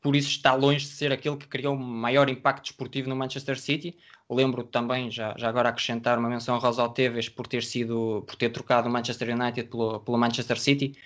por 0.00 0.14
isso 0.14 0.30
está 0.30 0.54
longe 0.54 0.84
de 0.84 0.92
ser 0.92 1.12
aquele 1.12 1.36
que 1.36 1.48
criou 1.48 1.74
o 1.74 1.78
maior 1.78 2.28
impacto 2.28 2.62
desportivo 2.62 3.08
no 3.08 3.16
Manchester 3.16 3.58
City. 3.58 3.96
Lembro 4.30 4.62
também, 4.62 5.10
já, 5.10 5.34
já 5.36 5.48
agora 5.48 5.70
acrescentar 5.70 6.18
uma 6.18 6.28
menção 6.28 6.54
ao 6.54 6.60
Rosal 6.60 6.90
Teves 6.90 7.28
por 7.28 7.46
ter 7.48 7.64
sido, 7.64 8.22
por 8.26 8.36
ter 8.36 8.50
trocado 8.50 8.88
o 8.88 8.92
Manchester 8.92 9.34
United 9.34 9.68
pelo, 9.68 10.00
pelo 10.00 10.16
Manchester 10.18 10.58
City, 10.58 10.96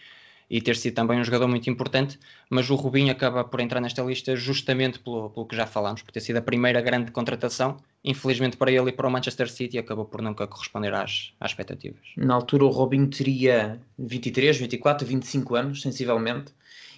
e 0.53 0.61
ter 0.61 0.77
sido 0.77 0.93
também 0.93 1.19
um 1.19 1.25
jogador 1.25 1.49
muito 1.49 1.71
importante, 1.71 2.21
mas 2.51 2.69
o 2.69 2.75
Rubinho 2.75 3.11
acaba 3.11 3.43
por 3.43 3.59
entrar 3.59 3.81
nesta 3.81 4.03
lista 4.03 4.37
justamente 4.37 4.99
pelo, 4.99 5.31
pelo 5.31 5.47
que 5.47 5.57
já 5.57 5.67
falámos, 5.67 6.03
por 6.03 6.13
ter 6.13 6.21
sido 6.21 6.37
a 6.37 6.43
primeira 6.43 6.79
grande 6.83 7.11
contratação. 7.11 7.79
Infelizmente 8.05 8.59
para 8.59 8.71
ele 8.71 8.91
e 8.91 8.93
para 8.93 9.09
o 9.09 9.11
Manchester 9.11 9.51
City 9.51 9.79
acabou 9.79 10.05
por 10.05 10.21
nunca 10.21 10.47
corresponder 10.47 10.93
às, 10.93 11.33
às 11.41 11.53
expectativas. 11.53 12.03
Na 12.19 12.35
altura 12.35 12.67
o 12.67 12.69
Robinho 12.69 13.07
teria 13.07 13.81
23, 13.99 14.59
24, 14.59 15.07
25 15.07 15.55
anos, 15.55 15.81
sensivelmente, 15.81 16.53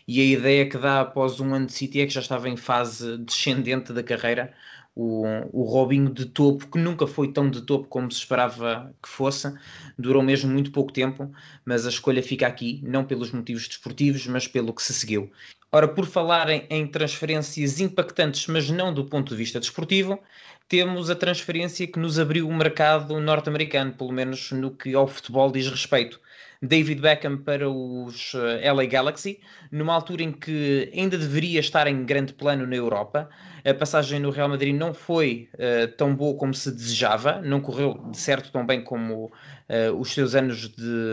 e 0.08 0.20
a 0.20 0.24
ideia 0.24 0.68
que 0.68 0.76
dá 0.76 1.02
após 1.02 1.38
um 1.38 1.54
ano 1.54 1.66
de 1.66 1.72
City 1.74 2.00
é 2.00 2.06
que 2.06 2.12
já 2.12 2.20
estava 2.20 2.48
em 2.48 2.56
fase 2.56 3.18
descendente 3.18 3.92
da 3.92 4.02
carreira, 4.02 4.52
o, 4.94 5.24
o 5.52 5.64
Robinho 5.64 6.12
de 6.12 6.26
topo, 6.26 6.68
que 6.68 6.78
nunca 6.78 7.06
foi 7.06 7.32
tão 7.32 7.50
de 7.50 7.62
topo 7.62 7.88
como 7.88 8.10
se 8.10 8.18
esperava 8.18 8.94
que 9.02 9.08
fosse, 9.08 9.52
durou 9.98 10.22
mesmo 10.22 10.52
muito 10.52 10.70
pouco 10.70 10.92
tempo, 10.92 11.30
mas 11.64 11.86
a 11.86 11.88
escolha 11.88 12.22
fica 12.22 12.46
aqui, 12.46 12.80
não 12.84 13.04
pelos 13.04 13.32
motivos 13.32 13.66
desportivos, 13.66 14.26
mas 14.26 14.46
pelo 14.46 14.72
que 14.72 14.82
se 14.82 14.94
seguiu. 14.94 15.30
Ora, 15.72 15.88
por 15.88 16.06
falar 16.06 16.48
em, 16.48 16.66
em 16.70 16.86
transferências 16.86 17.80
impactantes, 17.80 18.46
mas 18.46 18.70
não 18.70 18.94
do 18.94 19.04
ponto 19.04 19.30
de 19.30 19.36
vista 19.36 19.58
desportivo, 19.58 20.20
temos 20.68 21.10
a 21.10 21.14
transferência 21.14 21.86
que 21.86 21.98
nos 21.98 22.18
abriu 22.18 22.48
o 22.48 22.54
mercado 22.54 23.20
norte-americano, 23.20 23.92
pelo 23.92 24.12
menos 24.12 24.50
no 24.52 24.70
que 24.70 24.94
ao 24.94 25.06
futebol 25.06 25.50
diz 25.52 25.68
respeito. 25.68 26.20
David 26.62 27.00
Beckham 27.00 27.36
para 27.36 27.68
os 27.68 28.32
eh, 28.34 28.72
LA 28.72 28.86
Galaxy, 28.86 29.40
numa 29.70 29.92
altura 29.92 30.22
em 30.22 30.32
que 30.32 30.90
ainda 30.94 31.18
deveria 31.18 31.60
estar 31.60 31.86
em 31.86 32.04
grande 32.04 32.32
plano 32.32 32.66
na 32.66 32.74
Europa. 32.74 33.28
A 33.64 33.74
passagem 33.74 34.18
no 34.18 34.30
Real 34.30 34.48
Madrid 34.48 34.74
não 34.74 34.94
foi 34.94 35.48
uh, 35.54 35.88
tão 35.96 36.14
boa 36.14 36.36
como 36.36 36.54
se 36.54 36.70
desejava, 36.70 37.40
não 37.40 37.60
correu 37.60 37.94
de 38.10 38.16
certo 38.18 38.50
tão 38.52 38.64
bem 38.64 38.82
como 38.82 39.26
uh, 39.26 39.98
os 39.98 40.12
seus 40.12 40.34
anos 40.34 40.68
de, 40.68 41.12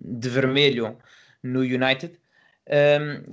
de 0.00 0.28
vermelho 0.28 0.96
no 1.42 1.60
United. 1.60 2.18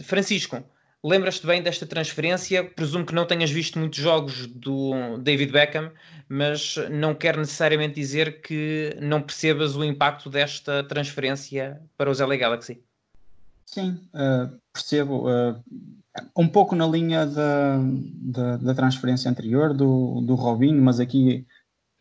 Francisco, 0.03 0.63
Lembras-te 1.05 1.45
bem 1.45 1.61
desta 1.61 1.85
transferência? 1.85 2.63
Presumo 2.63 3.05
que 3.05 3.13
não 3.13 3.25
tenhas 3.25 3.51
visto 3.51 3.77
muitos 3.77 3.99
jogos 3.99 4.47
do 4.47 5.17
David 5.17 5.51
Beckham, 5.51 5.91
mas 6.29 6.77
não 6.89 7.13
quer 7.13 7.35
necessariamente 7.35 7.95
dizer 7.95 8.41
que 8.41 8.97
não 9.01 9.21
percebas 9.21 9.75
o 9.75 9.83
impacto 9.83 10.29
desta 10.29 10.81
transferência 10.85 11.81
para 11.97 12.09
os 12.09 12.21
LA 12.21 12.37
Galaxy. 12.37 12.81
Sim, 13.65 13.99
uh, 14.13 14.57
percebo. 14.71 15.27
Uh, 15.27 15.61
um 16.37 16.47
pouco 16.47 16.73
na 16.73 16.87
linha 16.87 17.25
da, 17.25 17.79
da, 17.81 18.57
da, 18.57 18.73
transferência 18.73 19.29
anterior 19.29 19.73
do, 19.73 20.21
do 20.21 20.35
Robinho, 20.35 20.81
mas 20.81 21.01
aqui 21.01 21.45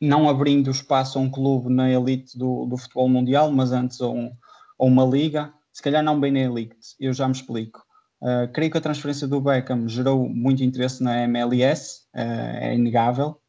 não 0.00 0.28
abrindo 0.28 0.70
espaço 0.70 1.18
a 1.18 1.22
um 1.22 1.30
clube 1.30 1.72
na 1.72 1.90
elite 1.90 2.38
do, 2.38 2.66
do 2.66 2.76
futebol 2.76 3.08
mundial, 3.08 3.50
mas 3.50 3.72
antes 3.72 4.00
a, 4.00 4.06
um, 4.06 4.32
a 4.78 4.84
uma 4.84 5.04
liga. 5.04 5.52
Se 5.72 5.82
calhar 5.82 6.04
não 6.04 6.20
bem 6.20 6.30
na 6.30 6.40
elite, 6.40 6.76
eu 7.00 7.12
já 7.12 7.26
me 7.26 7.34
explico. 7.34 7.82
Uh, 8.22 8.46
creio 8.52 8.70
que 8.70 8.78
a 8.78 8.80
transferência 8.80 9.26
do 9.26 9.40
Beckham 9.40 9.88
gerou 9.88 10.28
muito 10.28 10.62
interesse 10.62 11.02
na 11.02 11.24
MLS, 11.24 12.02
uh, 12.14 12.20
é 12.20 12.72
inegável, 12.72 13.40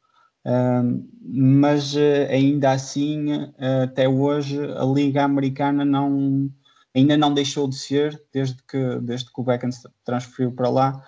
uh, 0.48 1.08
mas 1.22 1.96
ainda 2.30 2.72
assim, 2.72 3.52
até 3.84 4.10
hoje, 4.10 4.60
a 4.60 4.84
Liga 4.84 5.24
Americana 5.24 5.86
não, 5.86 6.50
ainda 6.96 7.16
não 7.16 7.32
deixou 7.32 7.70
de 7.70 7.76
ser, 7.76 8.20
desde 8.34 8.58
que, 8.64 9.00
desde 9.02 9.32
que 9.32 9.40
o 9.40 9.44
Beckham 9.44 9.72
se 9.72 9.88
transferiu 10.04 10.52
para 10.52 10.70
lá, 10.70 11.04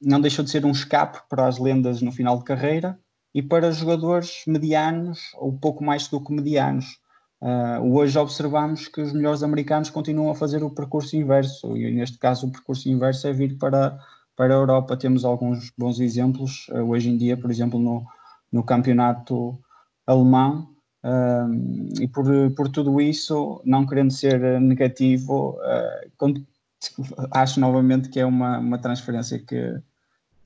não 0.00 0.20
deixou 0.20 0.44
de 0.44 0.50
ser 0.50 0.66
um 0.66 0.72
escape 0.72 1.20
para 1.28 1.46
as 1.46 1.58
lendas 1.58 2.02
no 2.02 2.10
final 2.10 2.38
de 2.38 2.44
carreira 2.44 2.98
e 3.32 3.40
para 3.40 3.70
jogadores 3.70 4.42
medianos 4.46 5.30
ou 5.36 5.56
pouco 5.56 5.82
mais 5.82 6.08
do 6.08 6.22
que 6.22 6.32
medianos. 6.32 6.98
Uh, 7.42 7.96
hoje 7.96 8.16
observamos 8.16 8.86
que 8.86 9.00
os 9.00 9.12
melhores 9.12 9.42
americanos 9.42 9.90
continuam 9.90 10.30
a 10.30 10.34
fazer 10.34 10.62
o 10.62 10.70
percurso 10.70 11.16
inverso, 11.16 11.76
e 11.76 11.90
neste 11.90 12.16
caso 12.16 12.46
o 12.46 12.52
percurso 12.52 12.88
inverso 12.88 13.26
é 13.26 13.32
vir 13.32 13.58
para, 13.58 13.98
para 14.36 14.54
a 14.54 14.56
Europa. 14.56 14.96
Temos 14.96 15.24
alguns 15.24 15.72
bons 15.76 15.98
exemplos, 15.98 16.68
uh, 16.68 16.88
hoje 16.88 17.08
em 17.08 17.16
dia, 17.16 17.36
por 17.36 17.50
exemplo, 17.50 17.80
no, 17.80 18.06
no 18.52 18.62
campeonato 18.62 19.58
alemão, 20.06 20.68
uh, 21.02 22.00
e 22.00 22.06
por, 22.06 22.26
por 22.54 22.68
tudo 22.68 23.00
isso, 23.00 23.60
não 23.64 23.84
querendo 23.84 24.12
ser 24.12 24.60
negativo, 24.60 25.58
acho 27.32 27.58
novamente 27.58 28.08
que 28.08 28.20
é 28.20 28.24
uma, 28.24 28.60
uma 28.60 28.78
transferência 28.78 29.40
que, 29.40 29.82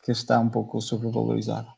que 0.03 0.13
está 0.13 0.41
um 0.41 0.49
pouco 0.49 0.81
sobrevalorizada. 0.81 1.76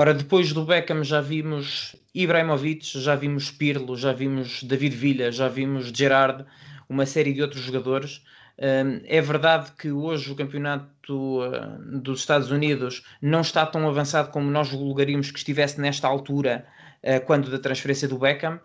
Ora, 0.00 0.14
depois 0.14 0.50
do 0.54 0.64
Beckham 0.64 1.04
já 1.04 1.20
vimos 1.20 1.94
Ibrahimovic, 2.14 2.98
já 2.98 3.14
vimos 3.14 3.50
Pirlo, 3.50 3.98
já 3.98 4.14
vimos 4.14 4.62
David 4.62 4.96
Villa, 4.96 5.30
já 5.30 5.46
vimos 5.46 5.88
Gerard, 5.88 6.46
uma 6.88 7.04
série 7.04 7.34
de 7.34 7.42
outros 7.42 7.60
jogadores. 7.60 8.24
Hum, 8.58 9.02
é 9.04 9.20
verdade 9.20 9.72
que 9.72 9.92
hoje 9.92 10.32
o 10.32 10.34
campeonato 10.34 11.42
hum, 11.42 12.00
dos 12.00 12.20
Estados 12.20 12.50
Unidos 12.50 13.04
não 13.20 13.42
está 13.42 13.66
tão 13.66 13.86
avançado 13.86 14.30
como 14.30 14.50
nós 14.50 14.68
julgaríamos 14.68 15.30
que 15.30 15.36
estivesse 15.36 15.78
nesta 15.78 16.08
altura, 16.08 16.66
hum, 17.04 17.20
quando 17.26 17.50
da 17.50 17.58
transferência 17.58 18.08
do 18.08 18.16
Beckham. 18.16 18.58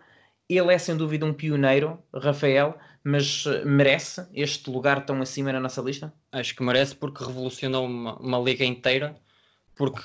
Ele 0.48 0.72
é 0.72 0.78
sem 0.78 0.96
dúvida 0.96 1.26
um 1.26 1.34
pioneiro, 1.34 2.02
Rafael, 2.14 2.78
mas 3.04 3.44
merece 3.62 4.26
este 4.32 4.70
lugar 4.70 5.04
tão 5.04 5.20
acima 5.20 5.52
na 5.52 5.60
nossa 5.60 5.82
lista? 5.82 6.10
Acho 6.32 6.56
que 6.56 6.62
merece 6.62 6.94
porque 6.96 7.22
revolucionou 7.22 7.84
uma, 7.84 8.16
uma 8.20 8.38
liga 8.38 8.64
inteira, 8.64 9.14
porque 9.76 10.00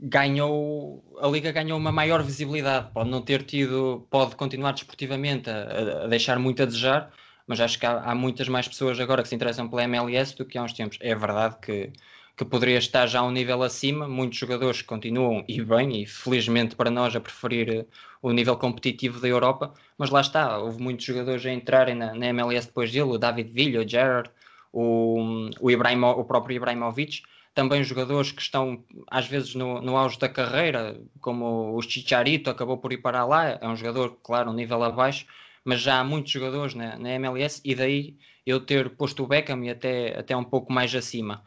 ganhou 0.00 1.04
a 1.20 1.28
liga 1.28 1.52
ganhou 1.52 1.78
uma 1.78 1.92
maior 1.92 2.22
visibilidade. 2.22 2.90
Pode 2.92 3.10
não 3.10 3.22
ter 3.22 3.42
tido 3.42 4.06
pode 4.10 4.36
continuar 4.36 4.72
desportivamente 4.72 5.50
a, 5.50 6.04
a 6.04 6.06
deixar 6.08 6.38
muito 6.38 6.62
a 6.62 6.66
desejar 6.66 7.12
mas 7.46 7.60
acho 7.60 7.80
que 7.80 7.86
há, 7.86 7.98
há, 7.98 8.14
muitas 8.14 8.48
mais 8.48 8.68
pessoas 8.68 9.00
agora 9.00 9.22
que 9.22 9.28
se 9.28 9.34
interessam 9.34 9.68
pela 9.68 9.82
MLS 9.82 10.36
do 10.36 10.44
que 10.44 10.56
há 10.56 10.62
uns 10.62 10.72
tempos. 10.72 10.98
É 11.00 11.14
verdade 11.16 11.56
que 11.60 11.92
que 12.40 12.44
poderia 12.46 12.78
estar 12.78 13.06
já 13.06 13.20
a 13.20 13.22
um 13.22 13.30
nível 13.30 13.62
acima. 13.62 14.08
Muitos 14.08 14.38
jogadores 14.38 14.80
continuam 14.80 15.44
e 15.46 15.62
bem 15.62 16.00
e 16.02 16.06
felizmente 16.06 16.74
para 16.74 16.90
nós 16.90 17.14
a 17.14 17.20
preferir 17.20 17.86
o 18.22 18.32
nível 18.32 18.56
competitivo 18.56 19.20
da 19.20 19.28
Europa. 19.28 19.74
Mas 19.98 20.08
lá 20.08 20.22
está 20.22 20.56
houve 20.58 20.82
muitos 20.82 21.04
jogadores 21.04 21.44
a 21.44 21.52
entrarem 21.52 21.94
na, 21.94 22.14
na 22.14 22.26
MLS 22.28 22.66
depois 22.66 22.90
dele 22.90 23.10
o 23.10 23.18
David 23.18 23.52
Villa 23.52 23.84
o 23.84 23.86
Gerard 23.86 24.30
o, 24.72 25.50
o, 25.60 25.70
Ibrahimo, 25.70 26.06
o 26.12 26.24
próprio 26.24 26.56
Ibrahimovic 26.56 27.20
também 27.54 27.82
jogadores 27.82 28.32
que 28.32 28.42
estão 28.42 28.84
às 29.08 29.26
vezes 29.26 29.54
no, 29.54 29.80
no 29.80 29.96
auge 29.96 30.18
da 30.18 30.28
carreira, 30.28 31.00
como 31.20 31.76
o 31.76 31.82
Chicharito 31.82 32.50
acabou 32.50 32.78
por 32.78 32.92
ir 32.92 32.98
para 32.98 33.24
lá, 33.24 33.58
é 33.60 33.66
um 33.66 33.76
jogador, 33.76 34.18
claro, 34.22 34.50
um 34.50 34.54
nível 34.54 34.82
abaixo, 34.82 35.26
mas 35.64 35.80
já 35.80 35.98
há 35.98 36.04
muitos 36.04 36.32
jogadores 36.32 36.74
na, 36.74 36.96
na 36.98 37.10
MLS 37.10 37.60
e 37.64 37.74
daí 37.74 38.16
eu 38.46 38.60
ter 38.60 38.90
posto 38.90 39.24
o 39.24 39.26
Beckham 39.26 39.64
e 39.64 39.70
até, 39.70 40.18
até 40.18 40.36
um 40.36 40.44
pouco 40.44 40.72
mais 40.72 40.94
acima. 40.94 41.42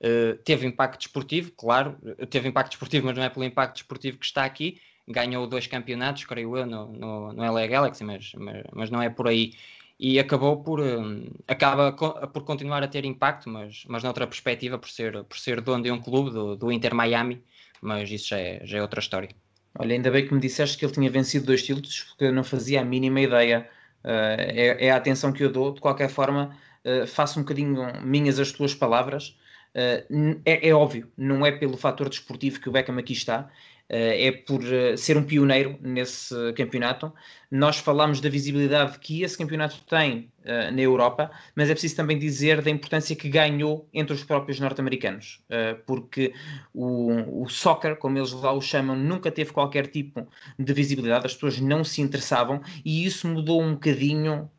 Uh, 0.00 0.36
teve 0.44 0.66
impacto 0.66 1.00
desportivo, 1.00 1.50
claro, 1.52 1.98
teve 2.30 2.48
impacto 2.48 2.70
desportivo, 2.70 3.06
mas 3.06 3.16
não 3.16 3.24
é 3.24 3.28
pelo 3.28 3.44
impacto 3.44 3.74
desportivo 3.74 4.18
que 4.18 4.26
está 4.26 4.44
aqui. 4.44 4.80
Ganhou 5.06 5.46
dois 5.46 5.66
campeonatos, 5.66 6.24
creio 6.24 6.56
eu, 6.56 6.66
no, 6.66 6.92
no, 6.92 7.32
no 7.32 7.52
LA 7.52 7.66
Galaxy, 7.66 8.04
mas, 8.04 8.32
mas, 8.36 8.62
mas 8.72 8.90
não 8.90 9.02
é 9.02 9.10
por 9.10 9.26
aí 9.26 9.54
e 9.98 10.18
acabou 10.18 10.62
por 10.62 10.80
um, 10.80 11.24
acaba 11.46 11.92
por 11.92 12.44
continuar 12.44 12.82
a 12.82 12.88
ter 12.88 13.04
impacto, 13.04 13.48
mas, 13.48 13.84
mas 13.88 14.02
noutra 14.02 14.26
perspectiva 14.26 14.78
por 14.78 14.88
ser, 14.88 15.24
por 15.24 15.38
ser 15.38 15.60
dono 15.60 15.82
de 15.82 15.90
um 15.90 16.00
clube 16.00 16.30
do, 16.30 16.56
do 16.56 16.70
Inter 16.70 16.94
Miami, 16.94 17.42
mas 17.82 18.10
isso 18.10 18.28
já 18.28 18.38
é, 18.38 18.60
já 18.64 18.78
é 18.78 18.82
outra 18.82 19.00
história. 19.00 19.30
Olha, 19.78 19.94
ainda 19.94 20.10
bem 20.10 20.26
que 20.26 20.34
me 20.34 20.40
disseste 20.40 20.76
que 20.76 20.84
ele 20.84 20.92
tinha 20.92 21.10
vencido 21.10 21.46
dois 21.46 21.62
títulos, 21.62 22.02
porque 22.02 22.24
eu 22.24 22.32
não 22.32 22.44
fazia 22.44 22.80
a 22.80 22.84
mínima 22.84 23.20
ideia. 23.20 23.68
Uh, 24.04 24.38
é, 24.38 24.86
é, 24.86 24.90
a 24.90 24.96
atenção 24.96 25.32
que 25.32 25.42
eu 25.44 25.50
dou. 25.50 25.72
De 25.72 25.80
qualquer 25.80 26.08
forma, 26.08 26.56
uh, 26.84 27.06
faço 27.06 27.38
um 27.38 27.42
bocadinho 27.42 28.02
minhas 28.02 28.38
as 28.40 28.50
tuas 28.50 28.74
palavras. 28.74 29.36
Uh, 29.74 30.40
é, 30.44 30.68
é, 30.68 30.74
óbvio, 30.74 31.10
não 31.16 31.46
é 31.46 31.52
pelo 31.52 31.76
fator 31.76 32.08
desportivo 32.08 32.60
que 32.60 32.68
o 32.68 32.72
Beckham 32.72 32.98
aqui 32.98 33.12
está, 33.12 33.48
é 33.88 34.30
por 34.30 34.62
eh, 34.62 34.96
ser 34.96 35.16
um 35.16 35.22
pioneiro 35.22 35.78
nesse 35.80 36.34
campeonato. 36.52 37.12
Nós 37.50 37.78
falamos 37.78 38.20
da 38.20 38.28
visibilidade 38.28 38.98
que 38.98 39.22
esse 39.22 39.38
campeonato 39.38 39.80
tem 39.88 40.30
uh, 40.44 40.70
na 40.70 40.82
Europa, 40.82 41.30
mas 41.56 41.70
é 41.70 41.72
preciso 41.72 41.96
também 41.96 42.18
dizer 42.18 42.60
da 42.60 42.70
importância 42.70 43.16
que 43.16 43.30
ganhou 43.30 43.88
entre 43.94 44.12
os 44.12 44.22
próprios 44.22 44.60
norte-americanos, 44.60 45.42
porque 45.86 46.34
o, 46.74 47.42
o 47.44 47.48
soccer, 47.48 47.96
como 47.96 48.18
eles 48.18 48.32
lá 48.32 48.52
o 48.52 48.60
chamam, 48.60 48.94
nunca 48.94 49.30
teve 49.30 49.50
qualquer 49.50 49.86
tipo 49.86 50.28
de 50.58 50.72
visibilidade, 50.74 51.24
as 51.24 51.32
pessoas 51.32 51.58
não 51.58 51.82
se 51.82 52.02
interessavam 52.02 52.60
e 52.84 53.06
isso 53.06 53.26
mudou 53.26 53.62
um 53.62 53.72
bocadinho 53.72 54.50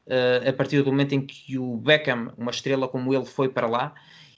a 0.48 0.52
partir 0.54 0.82
do 0.82 0.92
momento 0.92 1.14
em 1.14 1.22
que 1.22 1.60
o 1.60 1.78
Beckham, 1.78 2.34
uma 2.36 2.50
estrela 2.50 2.88
como 2.88 3.14
ele, 3.14 3.26
foi 3.26 3.50
para 3.50 3.68
lá 3.68 3.94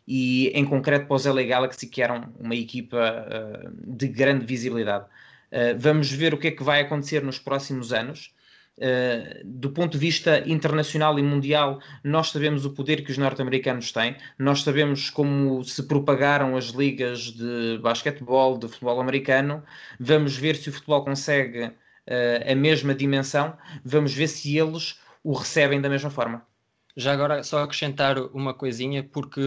e 0.08 0.50
em 0.50 0.66
concreto 0.66 1.08
para 1.08 1.16
os 1.16 1.26
LA 1.26 1.44
Galaxy, 1.44 1.88
que 1.88 2.02
eram 2.02 2.34
uma 2.40 2.56
equipa 2.56 2.98
uh, 2.98 3.96
de 3.96 4.08
grande 4.08 4.46
visibilidade. 4.46 5.06
Uh, 5.52 5.78
vamos 5.78 6.12
ver 6.12 6.34
o 6.34 6.38
que 6.38 6.48
é 6.48 6.52
que 6.52 6.64
vai 6.64 6.82
acontecer 6.82 7.24
nos 7.24 7.40
próximos 7.40 7.94
anos. 7.94 8.34
Uh, 8.78 9.46
do 9.46 9.70
ponto 9.70 9.92
de 9.92 9.98
vista 10.00 10.40
internacional 10.50 11.20
e 11.20 11.22
mundial, 11.22 11.80
nós 12.04 12.32
sabemos 12.32 12.66
o 12.66 12.72
poder 12.72 13.04
que 13.04 13.12
os 13.12 13.18
norte-americanos 13.18 13.92
têm, 13.92 14.16
nós 14.40 14.64
sabemos 14.64 15.10
como 15.10 15.64
se 15.64 15.84
propagaram 15.84 16.56
as 16.56 16.68
ligas 16.68 17.32
de 17.32 17.78
basquetebol, 17.82 18.58
de 18.58 18.68
futebol 18.68 19.00
americano. 19.00 19.64
Vamos 20.00 20.36
ver 20.36 20.56
se 20.56 20.70
o 20.70 20.74
futebol 20.74 21.04
consegue 21.04 21.66
uh, 21.66 22.52
a 22.52 22.56
mesma 22.56 22.96
dimensão, 22.96 23.56
vamos 23.84 24.14
ver 24.14 24.28
se 24.28 24.58
eles 24.58 25.00
o 25.24 25.34
recebem 25.34 25.80
da 25.80 25.90
mesma 25.90 26.10
forma. 26.10 26.46
Já 26.96 27.14
agora, 27.14 27.44
só 27.44 27.64
acrescentar 27.64 28.18
uma 28.18 28.54
coisinha, 28.54 29.04
porque 29.04 29.42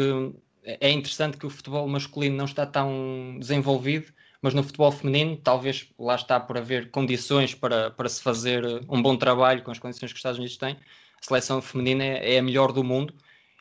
é 0.64 0.90
interessante 0.90 1.36
que 1.36 1.46
o 1.46 1.50
futebol 1.50 1.86
masculino 1.86 2.36
não 2.36 2.46
está 2.46 2.66
tão 2.66 3.36
desenvolvido, 3.38 4.12
mas 4.40 4.54
no 4.54 4.62
futebol 4.62 4.92
feminino, 4.92 5.36
talvez 5.36 5.88
lá 5.98 6.14
está 6.14 6.38
por 6.38 6.58
haver 6.58 6.90
condições 6.90 7.54
para, 7.54 7.90
para 7.90 8.08
se 8.08 8.22
fazer 8.22 8.64
um 8.88 9.00
bom 9.00 9.16
trabalho 9.16 9.62
com 9.62 9.70
as 9.70 9.78
condições 9.78 10.12
que 10.12 10.16
os 10.16 10.18
Estados 10.18 10.38
Unidos 10.38 10.56
têm. 10.56 10.74
A 10.74 11.26
seleção 11.26 11.62
feminina 11.62 12.04
é, 12.04 12.34
é 12.34 12.38
a 12.38 12.42
melhor 12.42 12.72
do 12.72 12.84
mundo 12.84 13.14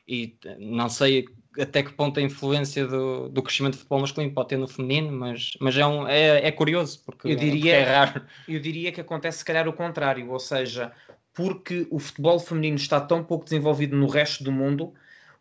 e 0.08 0.38
não 0.60 0.90
sei 0.90 1.25
até 1.58 1.84
que 1.84 1.94
ponto 1.94 2.20
a 2.20 2.24
influência 2.24 2.86
do, 2.88 3.30
do 3.30 3.42
crescimento 3.42 3.74
do 3.74 3.78
futebol 3.78 4.02
masculino 4.02 4.34
pode 4.34 4.50
ter 4.50 4.58
no 4.58 4.68
feminino, 4.68 5.12
mas, 5.12 5.52
mas 5.60 5.78
é, 5.78 5.86
um, 5.86 6.08
é, 6.08 6.48
é 6.48 6.52
curioso 6.52 7.02
porque, 7.06 7.28
eu 7.30 7.36
diria, 7.36 7.56
porque 7.56 7.70
é 7.70 7.84
raro. 7.84 8.25
Eu 8.48 8.60
diria 8.60 8.92
que 8.92 9.02
acontece 9.02 9.40
se 9.40 9.46
calhar 9.46 9.68
o 9.68 9.74
contrário, 9.74 10.30
ou 10.32 10.40
seja, 10.40 10.92
porque 11.34 11.88
o 11.90 12.00
futebol 12.00 12.40
feminino 12.40 12.75
está 12.75 13.02
tão 13.02 13.24
pouco 13.24 13.46
desenvolvido 13.46 13.96
no 13.96 14.08
resto 14.08 14.44
do 14.44 14.52
mundo, 14.52 14.94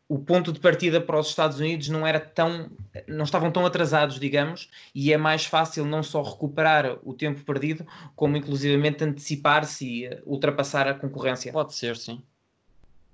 o 0.09 0.19
ponto 0.19 0.53
de 0.53 0.61
partida 0.61 1.01
para 1.01 1.19
os 1.19 1.29
Estados 1.29 1.59
Unidos 1.59 1.89
não 1.89 2.07
era 2.07 2.21
tão, 2.21 2.71
não 3.09 3.25
estavam 3.25 3.51
tão 3.51 3.65
atrasados, 3.65 4.21
digamos, 4.21 4.69
e 4.95 5.11
é 5.11 5.17
mais 5.17 5.47
fácil 5.47 5.87
não 5.87 6.03
só 6.03 6.23
recuperar 6.23 6.99
o 7.03 7.15
tempo 7.15 7.41
perdido, 7.45 7.87
como 8.15 8.37
inclusivamente 8.37 9.03
antecipar-se 9.03 9.87
e 9.87 10.07
eh, 10.07 10.23
ultrapassar 10.27 10.87
a 10.87 10.93
concorrência. 10.93 11.51
Pode 11.51 11.75
ser, 11.75 11.97
sim. 11.97 12.23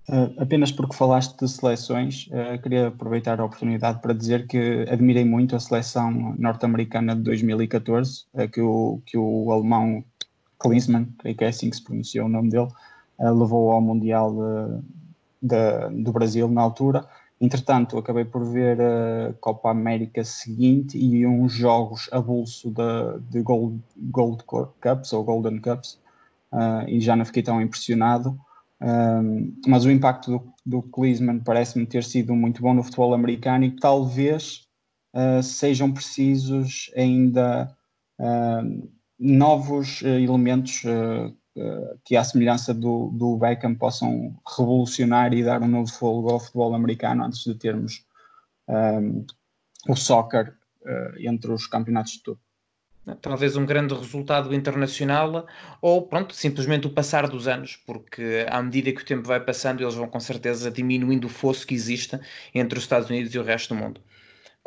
Uh, 0.08 0.34
apenas 0.38 0.72
porque 0.72 0.96
falaste 0.96 1.38
de 1.38 1.48
seleções, 1.48 2.28
uh, 2.28 2.60
queria 2.60 2.88
aproveitar 2.88 3.38
a 3.40 3.44
oportunidade 3.44 4.00
para 4.00 4.14
dizer 4.14 4.46
que 4.46 4.84
admirei 4.90 5.24
muito 5.24 5.54
a 5.54 5.60
seleção 5.60 6.34
norte-americana 6.38 7.14
de 7.14 7.22
2014, 7.22 8.24
uh, 8.32 8.48
que, 8.48 8.60
o, 8.60 9.02
que 9.06 9.16
o 9.18 9.52
alemão 9.52 10.02
Klinsmann, 10.58 11.06
creio 11.18 11.36
que 11.36 11.44
é 11.44 11.48
assim 11.48 11.70
que 11.70 11.76
se 11.76 11.84
pronuncia 11.84 12.24
o 12.24 12.28
nome 12.28 12.50
dele, 12.50 12.68
levou 13.18 13.70
ao 13.70 13.80
Mundial 13.80 14.34
do 15.40 16.12
Brasil 16.12 16.48
na 16.48 16.62
altura 16.62 17.08
Entretanto, 17.40 17.96
acabei 17.96 18.24
por 18.24 18.44
ver 18.44 18.80
a 18.80 19.32
Copa 19.40 19.70
América 19.70 20.24
seguinte 20.24 20.98
e 20.98 21.24
uns 21.24 21.52
jogos 21.52 22.08
a 22.10 22.20
bolso 22.20 22.68
de, 22.70 23.20
de 23.30 23.42
Gold, 23.42 23.80
Gold 23.96 24.42
Cups 24.44 25.12
ou 25.12 25.22
Golden 25.22 25.60
Cups 25.60 26.00
uh, 26.52 26.88
e 26.88 27.00
já 27.00 27.14
não 27.14 27.24
fiquei 27.24 27.42
tão 27.42 27.62
impressionado. 27.62 28.38
Um, 28.80 29.54
mas 29.68 29.84
o 29.84 29.90
impacto 29.90 30.30
do, 30.30 30.52
do 30.66 30.82
Klinsmann 30.82 31.40
parece-me 31.40 31.86
ter 31.86 32.02
sido 32.02 32.34
muito 32.34 32.60
bom 32.60 32.74
no 32.74 32.82
futebol 32.82 33.14
americano 33.14 33.64
e 33.64 33.70
talvez 33.70 34.66
uh, 35.14 35.42
sejam 35.42 35.92
precisos 35.92 36.90
ainda 36.96 37.72
uh, 38.18 38.88
novos 39.18 40.02
elementos 40.02 40.82
que, 42.04 42.16
à 42.16 42.22
semelhança 42.22 42.72
do, 42.72 43.10
do 43.12 43.36
Beckham, 43.36 43.74
possam 43.74 44.38
revolucionar 44.56 45.34
e 45.34 45.42
dar 45.42 45.62
um 45.62 45.68
novo 45.68 45.90
fogo 45.90 46.30
ao 46.30 46.40
futebol 46.40 46.74
americano 46.74 47.24
antes 47.24 47.42
de 47.44 47.54
termos 47.54 48.04
um, 48.68 49.26
o 49.88 49.96
soccer 49.96 50.54
entre 51.18 51.50
os 51.50 51.66
campeonatos 51.66 52.12
de 52.12 52.22
tudo. 52.22 52.40
Talvez 53.22 53.56
um 53.56 53.64
grande 53.64 53.94
resultado 53.94 54.54
internacional 54.54 55.46
ou, 55.80 56.02
pronto, 56.02 56.34
simplesmente 56.34 56.86
o 56.86 56.90
passar 56.90 57.26
dos 57.26 57.48
anos, 57.48 57.76
porque 57.86 58.46
à 58.48 58.62
medida 58.62 58.92
que 58.92 59.00
o 59.00 59.04
tempo 59.04 59.26
vai 59.26 59.40
passando, 59.40 59.82
eles 59.82 59.94
vão 59.94 60.06
com 60.06 60.20
certeza 60.20 60.70
diminuindo 60.70 61.26
o 61.26 61.30
fosso 61.30 61.66
que 61.66 61.74
existe 61.74 62.20
entre 62.54 62.78
os 62.78 62.84
Estados 62.84 63.08
Unidos 63.08 63.34
e 63.34 63.38
o 63.38 63.42
resto 63.42 63.74
do 63.74 63.80
mundo. 63.80 64.00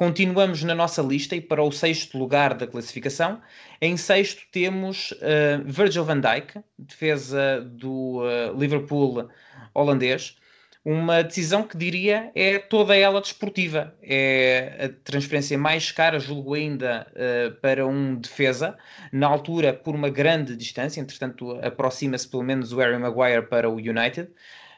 Continuamos 0.02 0.64
na 0.64 0.74
nossa 0.74 1.00
lista 1.00 1.36
e 1.36 1.42
para 1.42 1.62
o 1.62 1.72
sexto 1.72 2.18
lugar 2.18 2.56
da 2.56 2.66
classificação. 2.66 3.40
Em 3.80 3.96
sexto 3.96 4.42
temos 4.52 5.12
uh, 5.12 5.64
Virgil 5.64 6.04
van 6.04 6.20
Dijk, 6.20 6.60
defesa 6.76 7.62
do 7.62 8.24
uh, 8.24 8.60
Liverpool 8.60 9.30
holandês. 9.76 10.38
Uma 10.84 11.22
decisão 11.22 11.62
que 11.62 11.78
diria 11.78 12.32
é 12.34 12.58
toda 12.58 12.98
ela 12.98 13.22
desportiva. 13.22 13.96
É 14.02 14.86
a 14.86 15.04
transferência 15.04 15.56
mais 15.56 15.92
cara, 15.92 16.20
julgo 16.20 16.56
ainda, 16.56 17.06
uh, 17.12 17.52
para 17.62 17.86
um 17.86 18.16
defesa, 18.16 18.76
na 19.12 19.28
altura 19.28 19.72
por 19.72 19.94
uma 19.94 20.10
grande 20.10 20.56
distância, 20.56 21.00
entretanto 21.00 21.52
aproxima-se 21.64 22.28
pelo 22.28 22.42
menos 22.42 22.74
o 22.74 22.78
Harry 22.78 22.98
Maguire 22.98 23.46
para 23.48 23.70
o 23.70 23.76
United. 23.76 24.30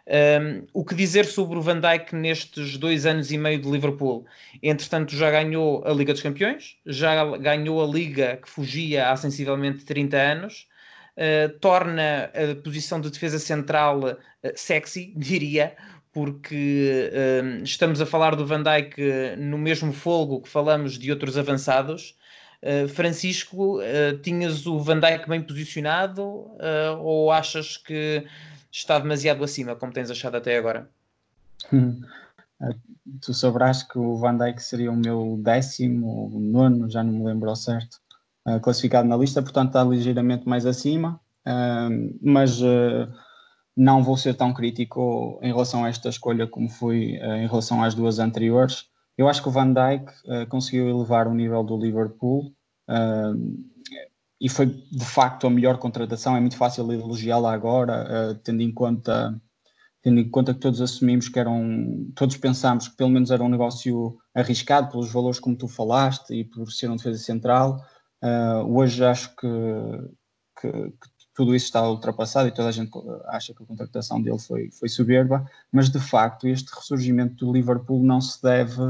Um, 0.06 0.68
o 0.74 0.84
que 0.84 0.96
dizer 0.96 1.26
sobre 1.26 1.58
o 1.58 1.62
Van 1.62 1.80
Dijk 1.80 2.14
nestes 2.14 2.78
dois 2.78 3.06
anos 3.06 3.32
e 3.32 3.38
meio 3.38 3.60
de 3.62 3.70
Liverpool? 3.70 4.26
Entretanto, 4.62 5.16
já 5.16 5.32
ganhou 5.32 5.82
a 5.86 5.94
Liga 5.94 6.12
dos 6.12 6.22
Campeões, 6.22 6.76
já 6.86 7.38
ganhou 7.38 7.82
a 7.82 7.88
Liga 7.88 8.38
que 8.42 8.50
fugia 8.50 9.10
há 9.10 9.16
sensivelmente 9.16 9.86
30 9.86 10.18
anos, 10.18 10.68
uh, 11.16 11.58
torna 11.60 12.30
a 12.34 12.56
posição 12.62 13.00
de 13.00 13.10
defesa 13.10 13.40
central 13.40 14.02
uh, 14.02 14.18
sexy, 14.56 15.14
diria, 15.16 15.74
porque 16.12 17.10
estamos 17.64 18.00
a 18.00 18.06
falar 18.06 18.36
do 18.36 18.46
Van 18.46 18.62
Dijk 18.62 19.36
no 19.40 19.58
mesmo 19.58 19.92
folgo 19.92 20.42
que 20.42 20.50
falamos 20.50 21.00
de 21.00 21.10
outros 21.12 21.40
avançados. 21.40 22.16
Francisco, 22.94 23.80
tinhas 24.22 24.68
o 24.68 24.78
Van 24.80 25.00
Dijk 25.00 25.28
bem 25.28 25.42
posicionado 25.42 26.52
ou 27.02 27.32
achas 27.32 27.78
que 27.78 28.24
está 28.74 28.98
demasiado 28.98 29.44
acima, 29.44 29.76
como 29.76 29.94
tens 29.94 30.10
achado 30.10 30.36
até 30.36 30.58
agora? 30.58 30.90
tu 33.22 33.34
sabrás 33.34 33.84
que 33.84 33.98
o 33.98 34.16
Van 34.16 34.38
Dijk 34.38 34.62
seria 34.62 34.92
o 34.92 34.96
meu 34.96 35.40
décimo, 35.42 36.30
nono, 36.34 36.90
já 36.90 37.04
não 37.04 37.14
me 37.14 37.26
lembro 37.26 37.50
ao 37.50 37.56
certo, 37.56 38.00
uh, 38.48 38.60
classificado 38.60 39.08
na 39.08 39.18
lista, 39.18 39.42
portanto 39.42 39.68
está 39.70 39.84
ligeiramente 39.84 40.48
mais 40.48 40.66
acima, 40.66 41.20
uh, 41.46 42.18
mas 42.22 42.62
uh, 42.62 43.08
não 43.76 44.04
vou 44.04 44.18
ser 44.18 44.34
tão 44.34 44.54
crítico 44.54 45.40
em 45.42 45.52
relação 45.52 45.84
a 45.84 45.90
esta 45.90 46.10
escolha 46.10 46.48
como 46.48 46.70
fui 46.70 47.16
em 47.16 47.48
relação 47.48 47.84
às 47.84 47.96
duas 47.96 48.20
anteriores. 48.20 48.88
Eu 49.18 49.28
acho 49.28 49.42
que 49.42 49.50
o 49.50 49.52
Van 49.52 49.74
Dijk 49.74 50.48
conseguiu 50.48 50.88
elevar 50.88 51.28
o 51.28 51.34
nível 51.34 51.64
do 51.64 51.76
Liverpool 51.76 52.54
e 54.44 54.50
foi 54.50 54.66
de 54.66 55.06
facto 55.06 55.48
a 55.48 55.50
melhor 55.50 55.78
contratação. 55.78 56.36
É 56.36 56.40
muito 56.42 56.58
fácil 56.58 56.92
elogiá-la 56.92 57.54
agora, 57.54 58.34
uh, 58.34 58.36
tendo 58.44 58.62
em 58.62 58.74
conta 58.74 59.42
tendo 60.02 60.20
em 60.20 60.30
conta 60.30 60.54
que 60.54 60.60
todos 60.60 60.82
assumimos 60.82 61.30
que 61.30 61.40
eram, 61.40 62.12
todos 62.14 62.36
pensámos 62.36 62.90
que 62.90 62.98
pelo 62.98 63.10
menos 63.10 63.32
era 63.32 63.42
um 63.42 63.48
negócio 63.48 64.18
arriscado 64.36 64.92
pelos 64.92 65.10
valores 65.10 65.40
como 65.40 65.56
tu 65.56 65.66
falaste 65.66 66.34
e 66.34 66.44
por 66.44 66.70
ser 66.74 66.92
um 66.92 66.98
defesa 66.98 67.18
central. 67.20 67.82
Uh, 68.22 68.78
hoje 68.78 69.02
acho 69.06 69.34
que, 69.38 69.48
que, 70.60 70.70
que, 70.70 71.08
tudo 71.34 71.56
isso 71.56 71.68
está 71.68 71.90
ultrapassado 71.90 72.50
e 72.50 72.52
toda 72.52 72.68
a 72.68 72.72
gente 72.74 72.92
acha 73.28 73.54
que 73.54 73.64
a 73.64 73.66
contratação 73.66 74.22
dele 74.22 74.40
foi, 74.40 74.70
foi 74.72 74.90
soberba, 74.90 75.50
mas 75.72 75.90
de 75.90 76.00
facto 76.00 76.50
este 76.50 76.70
ressurgimento 76.76 77.46
do 77.46 77.54
Liverpool 77.54 78.04
não 78.04 78.20
se 78.20 78.44
deve 78.44 78.82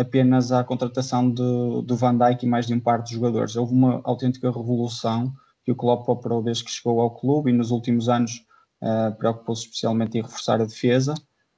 apenas 0.00 0.50
à 0.50 0.64
contratação 0.64 1.30
do, 1.30 1.82
do 1.82 1.94
Van 1.94 2.16
Dijk 2.16 2.44
e 2.44 2.48
mais 2.48 2.66
de 2.66 2.72
um 2.72 2.80
par 2.80 3.02
de 3.02 3.14
jogadores. 3.14 3.54
Houve 3.54 3.74
uma 3.74 4.00
autêntica 4.04 4.50
revolução 4.50 5.32
que 5.62 5.70
o 5.70 5.76
Klopp 5.76 6.08
operou 6.08 6.42
desde 6.42 6.64
que 6.64 6.70
chegou 6.70 7.00
ao 7.00 7.10
clube 7.10 7.50
e 7.50 7.52
nos 7.52 7.70
últimos 7.70 8.08
anos 8.08 8.46
uh, 8.82 9.14
preocupou-se 9.18 9.64
especialmente 9.64 10.16
em 10.16 10.22
reforçar 10.22 10.60
a 10.60 10.64
defesa. 10.64 11.14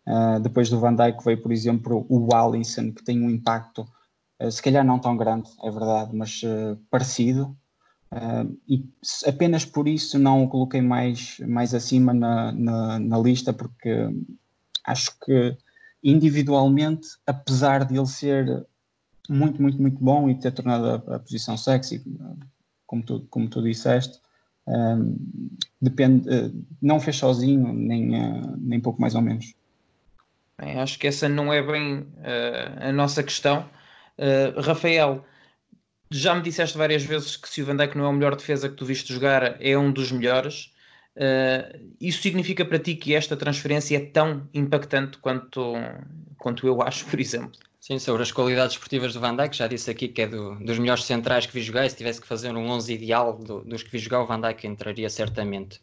Uh, 0.07 0.41
depois 0.41 0.69
do 0.69 0.81
Van 0.81 0.95
Dijk 0.95 1.25
veio, 1.25 1.41
por 1.41 1.53
exemplo, 1.53 2.05
o 2.09 2.35
Alisson, 2.35 2.93
que 2.93 3.05
tem 3.05 3.23
um 3.23 3.31
impacto, 3.31 3.87
uh, 4.41 4.51
se 4.51 4.61
calhar 4.61 4.85
não 4.85 4.99
tão 4.99 5.17
grande, 5.17 5.49
é 5.63 5.71
verdade, 5.71 6.15
mas 6.15 6.43
parecido. 6.91 7.57
e 8.69 8.85
apenas 9.27 9.65
por 9.65 9.87
isso 9.87 10.19
não 10.19 10.43
o 10.43 10.49
coloquei 10.49 10.83
mais, 10.83 11.39
mais 11.47 11.73
acima 11.73 12.13
na, 12.13 12.51
na, 12.51 12.99
na 12.99 13.19
lista, 13.19 13.53
porque 13.53 14.09
acho 14.85 15.17
que 15.21 15.57
individualmente, 16.03 17.09
apesar 17.27 17.85
de 17.85 17.97
ele 17.97 18.07
ser 18.07 18.67
muito, 19.29 19.61
muito, 19.61 19.81
muito 19.81 20.03
bom 20.03 20.29
e 20.29 20.35
ter 20.35 20.53
tornado 20.53 20.87
a, 20.87 21.17
a 21.17 21.19
posição 21.19 21.57
sexy, 21.57 22.03
como 22.87 23.03
tu, 23.03 23.27
como 23.31 23.49
tu 23.49 23.63
disseste, 23.63 24.21
um, 24.67 25.17
depende, 25.81 26.29
uh, 26.29 26.65
não 26.81 27.01
fez 27.01 27.17
sozinho, 27.17 27.73
nem, 27.73 28.15
uh, 28.15 28.57
nem 28.59 28.81
pouco 28.81 29.01
mais 29.01 29.15
ou 29.15 29.21
menos. 29.21 29.55
Bem, 30.59 30.79
acho 30.79 30.99
que 30.99 31.07
essa 31.07 31.29
não 31.29 31.53
é 31.53 31.63
bem 31.63 32.01
uh, 32.01 32.89
a 32.89 32.93
nossa 32.93 33.23
questão. 33.23 33.69
Rafael, 34.63 35.25
já 36.11 36.35
me 36.35 36.43
disseste 36.43 36.79
várias 36.79 37.03
vezes 37.03 37.37
que 37.37 37.49
se 37.49 37.63
o 37.63 37.65
Van 37.67 37.75
Dijk 37.75 37.97
não 37.97 38.05
é 38.05 38.09
o 38.09 38.13
melhor 38.13 38.37
defesa 38.37 38.69
que 38.69 38.77
tu 38.77 38.85
viste 38.85 39.13
jogar, 39.13 39.57
é 39.61 39.77
um 39.77 39.91
dos 39.91 40.13
melhores. 40.13 40.72
Uh, 41.17 41.91
isso 42.01 42.23
significa 42.23 42.65
para 42.65 42.79
ti 42.79 42.95
que 42.95 43.15
esta 43.15 43.37
transferência 43.37 43.97
é 43.97 44.01
tão 44.01 44.49
impactante 44.55 45.19
quanto, 45.19 45.75
quanto 46.39 46.67
eu 46.67 46.81
acho, 46.83 47.05
por 47.07 47.21
exemplo? 47.21 47.59
Sim, 47.79 47.99
sobre 47.99 48.23
as 48.23 48.31
qualidades 48.31 48.77
esportivas 48.77 49.13
do 49.13 49.21
Van 49.21 49.35
Dijk, 49.35 49.57
já 49.57 49.67
disse 49.67 49.91
aqui 49.91 50.09
que 50.09 50.23
é 50.23 50.27
do, 50.27 50.55
dos 50.65 50.79
melhores 50.79 51.05
centrais 51.05 51.47
que 51.47 51.53
vi 51.53 51.61
jogar. 51.63 51.85
E 51.85 51.91
se 51.91 51.97
tivesse 51.97 52.21
que 52.21 52.27
fazer 52.27 52.55
um 52.55 52.69
11 52.69 52.95
ideal 52.95 53.37
do, 53.37 53.63
dos 53.65 53.83
que 53.83 53.91
vi 53.91 53.99
jogar, 53.99 54.23
o 54.23 54.27
Van 54.27 54.41
Dijk 54.41 54.67
entraria 54.67 55.11
certamente. 55.11 55.81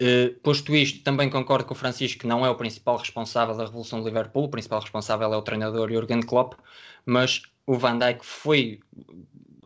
Uh, 0.00 0.32
posto 0.40 0.74
isto, 0.74 1.02
também 1.02 1.28
concordo 1.28 1.64
com 1.64 1.74
o 1.74 1.76
Francisco 1.76 2.20
que 2.20 2.26
não 2.26 2.44
é 2.44 2.50
o 2.50 2.54
principal 2.56 2.96
responsável 2.96 3.56
da 3.56 3.64
revolução 3.64 4.00
do 4.00 4.06
Liverpool, 4.06 4.44
o 4.44 4.48
principal 4.48 4.80
responsável 4.80 5.32
é 5.32 5.36
o 5.36 5.42
treinador 5.42 5.90
Jurgen 5.90 6.20
Klopp, 6.20 6.54
mas 7.06 7.42
o 7.66 7.76
Van 7.76 7.98
Dijk 7.98 8.24
foi 8.24 8.80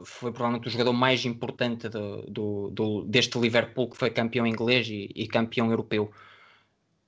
foi 0.05 0.33
provavelmente 0.33 0.69
o 0.69 0.71
jogador 0.71 0.93
mais 0.93 1.25
importante 1.25 1.89
do, 1.89 2.23
do, 2.23 2.71
do, 2.71 3.05
deste 3.05 3.39
Liverpool, 3.39 3.91
que 3.91 3.97
foi 3.97 4.11
campeão 4.11 4.47
inglês 4.47 4.89
e, 4.89 5.11
e 5.15 5.27
campeão 5.27 5.71
europeu. 5.71 6.11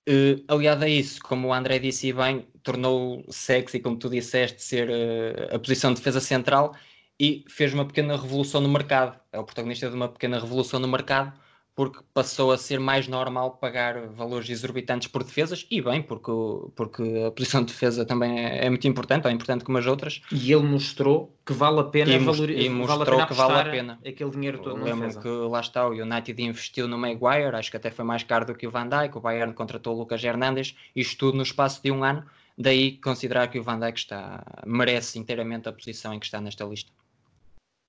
Uh, 0.09 0.42
aliado 0.48 0.85
a 0.85 0.88
isso, 0.88 1.20
como 1.22 1.48
o 1.48 1.53
André 1.53 1.79
disse 1.79 2.12
bem, 2.12 2.46
tornou 2.62 3.24
sexy, 3.31 3.81
como 3.81 3.96
tu 3.96 4.09
disseste, 4.09 4.62
ser 4.62 4.88
uh, 4.88 5.55
a 5.55 5.59
posição 5.59 5.92
de 5.92 6.00
defesa 6.00 6.20
central 6.20 6.74
e 7.18 7.44
fez 7.48 7.72
uma 7.74 7.87
pequena 7.87 8.16
revolução 8.16 8.61
no 8.61 8.68
mercado. 8.68 9.20
É 9.33 9.38
o 9.38 9.44
protagonista 9.44 9.88
de 9.88 9.94
uma 9.94 10.09
pequena 10.09 10.40
revolução 10.40 10.81
no 10.81 10.88
mercado 10.88 11.38
porque 11.74 12.00
passou 12.12 12.52
a 12.52 12.59
ser 12.59 12.78
mais 12.78 13.09
normal 13.09 13.52
pagar 13.52 14.09
valores 14.09 14.50
exorbitantes 14.50 15.09
por 15.09 15.24
defesas, 15.24 15.66
e 15.70 15.80
bem, 15.80 16.02
porque, 16.02 16.30
porque 16.74 17.02
a 17.26 17.30
posição 17.30 17.61
de 17.62 17.72
defesa 17.72 18.04
também 18.04 18.38
é, 18.38 18.66
é 18.66 18.68
muito 18.68 18.87
importante, 18.87 19.26
é 19.26 19.30
importante 19.30 19.64
como 19.64 19.78
as 19.78 19.87
outras. 19.87 20.20
E 20.30 20.52
ele 20.52 20.64
mostrou 20.64 21.35
que 21.44 21.52
vale 21.52 21.80
a 21.80 21.85
pena, 21.85 22.12
e, 22.12 22.18
valor, 22.18 22.50
e 22.50 22.68
mostrou 22.68 22.98
vale 22.98 23.11
a 23.11 23.14
pena 23.14 23.26
que 23.26 23.35
vale 23.35 23.68
a 23.68 23.72
pena 23.72 23.98
aquele 24.06 24.30
dinheiro 24.30 24.59
todo. 24.59 24.83
Lembro 24.83 25.20
que 25.20 25.28
lá 25.28 25.61
está, 25.61 25.87
o 25.88 25.92
United 25.92 26.42
investiu 26.42 26.87
no 26.87 26.98
Maguire, 26.98 27.54
acho 27.54 27.70
que 27.70 27.76
até 27.76 27.90
foi 27.90 28.04
mais 28.04 28.22
caro 28.22 28.44
do 28.44 28.54
que 28.54 28.66
o 28.66 28.70
Van 28.70 28.88
Dijk, 28.88 29.16
o 29.16 29.20
Bayern 29.20 29.54
contratou 29.54 29.94
o 29.94 29.98
Lucas 29.98 30.22
Hernandes, 30.22 30.76
isto 30.94 31.16
tudo 31.18 31.37
no 31.37 31.42
espaço 31.42 31.83
de 31.83 31.90
um 31.90 32.04
ano, 32.04 32.24
daí 32.59 32.98
considerar 32.98 33.48
que 33.48 33.59
o 33.59 33.62
Van 33.62 33.78
Dijk 33.78 33.98
está, 33.98 34.44
merece 34.66 35.18
inteiramente 35.18 35.68
a 35.68 35.72
posição 35.72 36.12
em 36.12 36.18
que 36.18 36.26
está 36.26 36.40
nesta 36.40 36.64
lista. 36.64 36.92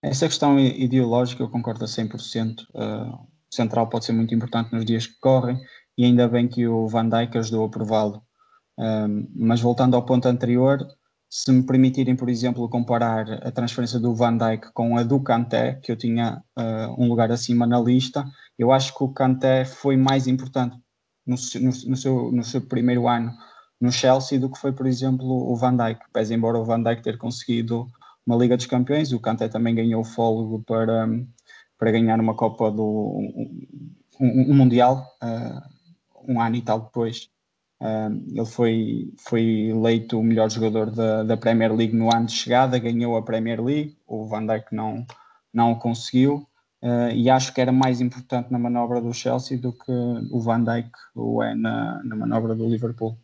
Essa 0.04 0.28
questão 0.28 0.60
ideológica 0.60 1.44
eu 1.44 1.50
concordo 1.50 1.84
a 1.84 1.88
100%. 1.88 2.66
Uh, 2.74 3.31
central 3.54 3.88
pode 3.88 4.06
ser 4.06 4.14
muito 4.14 4.34
importante 4.34 4.72
nos 4.74 4.86
dias 4.86 5.06
que 5.08 5.20
correm 5.20 5.60
e 5.98 6.06
ainda 6.06 6.28
bem 6.28 6.48
que 6.48 6.68
o 6.68 6.88
Van 6.88 7.08
Dijk 7.08 7.38
ajudou 7.38 7.66
a 7.66 7.70
prová-lo. 7.70 8.24
Um, 8.78 9.28
mas 9.36 9.62
voltando 9.62 9.96
ao 9.96 10.06
ponto 10.06 10.28
anterior, 10.28 10.80
se 11.30 11.52
me 11.52 11.64
permitirem, 11.64 12.16
por 12.16 12.30
exemplo, 12.30 12.68
comparar 12.70 13.30
a 13.46 13.52
transferência 13.52 14.00
do 14.00 14.16
Van 14.16 14.38
Dijk 14.38 14.72
com 14.74 14.98
a 14.98 15.04
do 15.04 15.20
Kanté, 15.22 15.76
que 15.76 15.92
eu 15.92 15.96
tinha 15.96 16.42
uh, 16.58 17.02
um 17.02 17.08
lugar 17.08 17.32
acima 17.32 17.68
na 17.68 17.80
lista, 17.80 18.26
eu 18.58 18.72
acho 18.72 18.96
que 18.96 19.04
o 19.04 19.10
Kanté 19.10 19.66
foi 19.66 19.96
mais 19.98 20.28
importante 20.28 20.78
no, 21.26 21.36
no, 21.36 21.72
no, 21.90 21.98
seu, 21.98 22.32
no 22.32 22.44
seu 22.44 22.62
primeiro 22.62 23.08
ano 23.08 23.32
no 23.82 23.92
Chelsea 23.92 24.40
do 24.40 24.50
que 24.50 24.60
foi, 24.60 24.72
por 24.72 24.86
exemplo, 24.86 25.26
o 25.26 25.56
Van 25.56 25.76
Dijk. 25.76 26.00
Pese 26.14 26.36
embora 26.36 26.60
o 26.60 26.64
Van 26.64 26.84
Dijk 26.84 27.02
ter 27.02 27.18
conseguido 27.18 27.88
uma 28.26 28.36
Liga 28.36 28.56
dos 28.56 28.68
Campeões, 28.68 29.12
o 29.12 29.20
Kanté 29.20 29.50
também 29.50 29.74
ganhou 29.74 30.04
fôlego 30.04 30.64
para, 30.64 31.10
para 31.82 31.90
ganhar 31.90 32.20
uma 32.20 32.36
Copa 32.36 32.70
do 32.70 32.84
um, 32.84 34.52
um 34.52 34.54
Mundial 34.54 35.04
uh, 35.20 36.32
um 36.32 36.40
ano 36.40 36.56
e 36.56 36.62
tal 36.62 36.82
depois. 36.82 37.28
Uh, 37.82 38.38
ele 38.38 38.46
foi, 38.46 39.14
foi 39.18 39.70
eleito 39.72 40.20
o 40.20 40.24
melhor 40.24 40.48
jogador 40.52 40.92
da, 40.92 41.24
da 41.24 41.36
Premier 41.36 41.74
League 41.74 41.96
no 41.96 42.14
ano 42.14 42.28
de 42.28 42.34
chegada, 42.34 42.78
ganhou 42.78 43.18
a 43.18 43.24
Premier 43.24 43.60
League, 43.60 43.98
o 44.06 44.28
Van 44.28 44.46
Dijk 44.46 44.68
não, 44.72 45.04
não 45.52 45.74
conseguiu. 45.74 46.48
Uh, 46.84 47.10
e 47.16 47.32
acho 47.32 47.52
que 47.52 47.60
era 47.60 47.72
mais 47.72 48.00
importante 48.00 48.52
na 48.52 48.60
manobra 48.60 49.02
do 49.02 49.12
Chelsea 49.12 49.58
do 49.58 49.74
que 49.74 49.92
o 50.30 50.40
Van 50.40 50.64
Dijk 50.64 50.92
o 51.16 51.42
é 51.42 51.56
na, 51.56 52.00
na 52.04 52.16
manobra 52.16 52.54
do 52.54 52.70
Liverpool. 52.70 53.18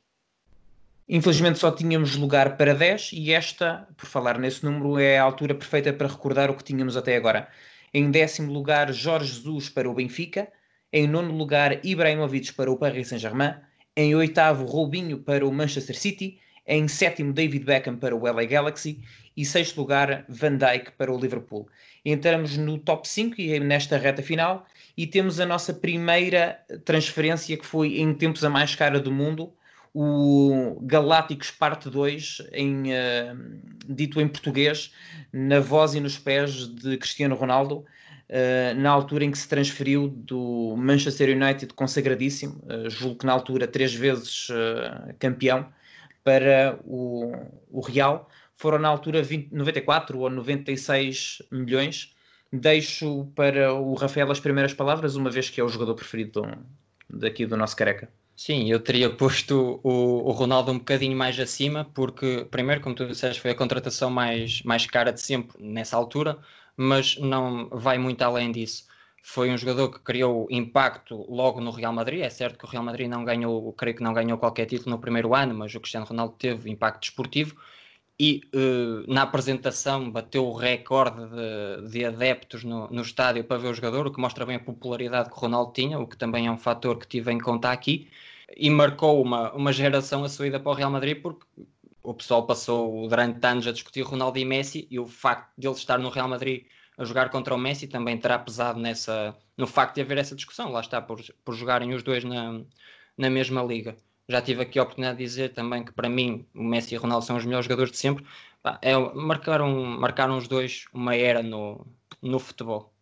Infelizmente 1.08 1.60
só 1.60 1.70
tínhamos 1.70 2.16
lugar 2.16 2.58
para 2.58 2.74
10 2.74 3.12
e 3.14 3.32
esta, 3.34 3.88
por 3.96 4.08
falar 4.08 4.40
nesse 4.40 4.66
número, 4.66 4.98
é 4.98 5.20
a 5.20 5.24
altura 5.24 5.54
perfeita 5.54 5.94
para 5.94 6.08
recordar 6.08 6.50
o 6.50 6.56
que 6.56 6.64
tínhamos 6.64 6.98
até 6.98 7.16
agora. 7.16 7.48
Em 7.94 8.12
décimo 8.12 8.52
lugar, 8.52 8.92
Jorge 8.92 9.34
Jesus 9.34 9.70
para 9.70 9.90
o 9.90 9.94
Benfica. 9.94 10.48
Em 10.92 11.08
nono 11.08 11.36
lugar, 11.36 11.86
Ibrahimovic 11.86 12.54
para 12.54 12.72
o 12.72 12.78
Paris 12.78 13.08
Saint-Germain. 13.10 13.56
Em 13.96 14.16
oitavo, 14.16 14.66
Robinho 14.66 15.20
para 15.20 15.46
o 15.46 15.52
Manchester 15.52 15.98
City. 15.98 16.40
Em 16.66 16.88
sétimo, 16.88 17.34
David 17.34 17.64
Beckham 17.64 17.98
para 17.98 18.16
o 18.16 18.24
LA 18.24 18.46
Galaxy. 18.46 19.04
E 19.36 19.46
sexto 19.46 19.78
lugar, 19.78 20.26
Van 20.28 20.58
Dijk 20.58 20.92
para 20.98 21.12
o 21.12 21.20
Liverpool 21.20 21.68
entramos 22.12 22.58
no 22.58 22.78
top 22.78 23.08
5 23.08 23.40
e 23.40 23.60
nesta 23.60 23.98
reta 23.98 24.22
final 24.22 24.66
e 24.96 25.06
temos 25.06 25.40
a 25.40 25.46
nossa 25.46 25.74
primeira 25.74 26.60
transferência 26.86 27.58
que 27.58 27.66
foi 27.66 28.00
em 28.00 28.14
tempos 28.14 28.44
a 28.44 28.50
mais 28.50 28.76
cara 28.76 29.00
do 29.00 29.12
mundo, 29.12 29.54
o 30.00 30.78
Galácticos 30.84 31.50
Parte 31.50 31.90
2, 31.90 32.50
em, 32.54 32.92
uh, 32.92 33.60
dito 33.88 34.22
em 34.22 34.28
português, 34.28 34.94
na 35.34 35.60
voz 35.60 35.96
e 35.96 36.00
nos 36.00 36.20
pés 36.20 36.68
de 36.68 36.98
Cristiano 36.98 37.34
Ronaldo, 37.34 37.78
uh, 37.78 38.76
na 38.80 38.92
altura 38.92 39.26
em 39.26 39.32
que 39.32 39.38
se 39.40 39.50
transferiu 39.50 40.08
do 40.08 40.76
Manchester 40.78 41.36
United 41.36 41.74
consagradíssimo, 41.74 42.62
uh, 42.66 42.88
julgo 42.92 43.18
que 43.18 43.26
na 43.26 43.34
altura 43.34 43.68
três 43.68 43.92
vezes 43.92 44.50
campeão, 45.18 45.68
para 46.24 46.78
o, 46.84 47.32
o 47.72 47.82
Real 47.82 48.30
foram 48.56 48.78
na 48.78 48.90
altura 48.90 49.24
20, 49.24 49.52
94 49.52 50.20
ou 50.20 50.30
96 50.30 51.42
milhões. 51.52 52.14
Deixo 52.54 53.32
para 53.36 53.74
o 53.74 53.96
Rafael 53.96 54.30
as 54.30 54.40
primeiras 54.40 54.76
palavras, 54.76 55.16
uma 55.16 55.32
vez 55.32 55.50
que 55.50 55.60
é 55.60 55.64
o 55.64 55.70
jogador 55.70 55.96
preferido 55.96 56.42
do, 56.42 57.20
daqui 57.20 57.48
do 57.48 57.58
nosso 57.58 57.76
careca. 57.76 58.10
Sim, 58.38 58.70
eu 58.70 58.80
teria 58.80 59.10
posto 59.10 59.82
o, 59.84 60.30
o, 60.30 60.32
Ronaldo 60.32 60.72
um 60.72 60.78
bocadinho 60.78 61.18
mais 61.18 61.40
acima, 61.40 61.84
porque, 61.86 62.46
primeiro, 62.52 62.82
como 62.82 62.94
tu 62.94 63.08
disseste, 63.08 63.42
foi 63.42 63.50
a 63.52 63.56
contratação 63.56 64.12
mais, 64.12 64.62
mais 64.62 64.86
cara 64.86 65.12
de 65.12 65.20
sempre 65.20 65.58
nessa 65.62 65.98
altura, 65.98 66.38
mas 66.78 67.18
não 67.18 67.68
vai 67.70 67.98
muito 67.98 68.22
além 68.22 68.52
disso. 68.52 68.86
Foi 69.24 69.50
um 69.50 69.58
jogador 69.58 69.90
que 69.90 70.00
criou 70.00 70.48
impacto 70.52 71.26
logo 71.28 71.60
no 71.60 71.72
Real 71.72 71.92
Madrid. 71.92 72.22
É 72.22 72.30
certo 72.30 72.60
que 72.60 72.66
o 72.66 72.68
Real 72.70 72.84
Madrid 72.84 73.10
não 73.10 73.26
ganhou, 73.26 73.74
creio 73.74 73.98
que 73.98 74.04
não 74.04 74.14
ganhou 74.14 74.38
qualquer 74.38 74.68
título 74.68 74.92
no 74.92 75.00
primeiro 75.02 75.34
ano, 75.34 75.56
mas 75.56 75.74
o 75.74 75.80
Cristiano 75.80 76.06
Ronaldo 76.06 76.36
teve 76.38 76.70
impacto 76.70 77.02
desportivo 77.02 77.56
e 78.20 78.42
uh, 78.54 79.12
na 79.14 79.24
apresentação 79.24 80.10
bateu 80.10 80.46
o 80.46 80.54
recorde 80.54 81.22
de, 81.28 81.90
de 81.90 82.06
adeptos 82.06 82.64
no, 82.64 82.88
no, 82.90 83.02
estádio 83.02 83.44
para 83.44 83.58
ver 83.58 83.68
o 83.70 83.74
jogador, 83.74 84.08
o 84.08 84.12
que 84.12 84.20
mostra 84.20 84.46
bem 84.46 84.56
a 84.56 84.60
popularidade 84.60 85.30
que 85.30 85.36
o 85.36 85.40
Ronaldo 85.40 85.72
tinha, 85.72 86.00
o 86.00 86.08
que 86.08 86.18
também 86.18 86.48
é 86.48 86.52
um 86.52 86.58
fator 86.58 86.98
que 86.98 87.08
tive 87.08 87.32
em 87.32 87.38
conta 87.38 87.72
aqui, 87.72 88.10
e 88.56 88.70
marcou 88.70 89.22
uma, 89.22 89.52
uma 89.54 89.74
geração 89.74 90.24
a 90.24 90.30
sua 90.30 90.48
ida 90.48 90.60
para 90.60 90.72
o 90.72 90.76
Real 90.76 90.92
Madrid, 90.92 91.22
porque 91.22 91.46
o 92.04 92.14
pessoal 92.14 92.46
passou 92.46 93.08
durante 93.08 93.46
anos 93.46 93.68
a 93.68 93.72
discutir 93.72 94.02
Ronaldo 94.02 94.40
e 94.40 94.46
Messi, 94.46 94.88
e 94.90 95.00
o 95.00 95.06
facto 95.06 95.52
de 95.58 95.68
ele 95.68 95.76
estar 95.76 96.00
no 96.00 96.10
Real 96.10 96.28
Madrid 96.28 96.66
a 96.98 97.06
jogar 97.06 97.30
contra 97.30 97.54
o 97.54 97.58
Messi 97.58 97.88
também 97.88 98.18
terá 98.18 98.40
pesado 98.40 98.80
nessa, 98.80 99.36
no 99.58 99.68
facto 99.68 99.96
de 99.96 100.02
haver 100.02 100.18
essa 100.18 100.36
discussão, 100.36 100.72
lá 100.72 100.82
está, 100.82 101.02
por, 101.02 101.22
por 101.44 101.56
jogarem 101.56 101.94
os 101.94 102.04
dois 102.04 102.24
na, 102.24 102.62
na 103.18 103.30
mesma 103.30 103.62
liga 103.64 103.98
já 104.30 104.42
tive 104.42 104.62
aqui 104.62 104.78
a 104.80 104.84
oportunidade 104.84 105.18
de 105.18 105.24
dizer 105.24 105.54
também 105.54 105.84
que 105.84 105.92
para 105.92 106.10
mim 106.10 106.46
o 106.54 106.64
Messi 106.64 106.94
e 106.96 106.98
o 106.98 107.02
Ronaldo 107.02 107.26
são 107.26 107.38
os 107.38 107.46
melhores 107.46 107.66
jogadores 107.66 107.92
de 107.92 107.98
sempre. 107.98 108.26
É, 108.82 108.98
marcaram, 109.16 109.84
marcaram 109.84 110.38
os 110.38 110.48
dois 110.48 110.86
uma 110.94 111.16
era 111.16 111.42
no, 111.42 111.86
no 112.22 112.40
futebol. 112.40 112.94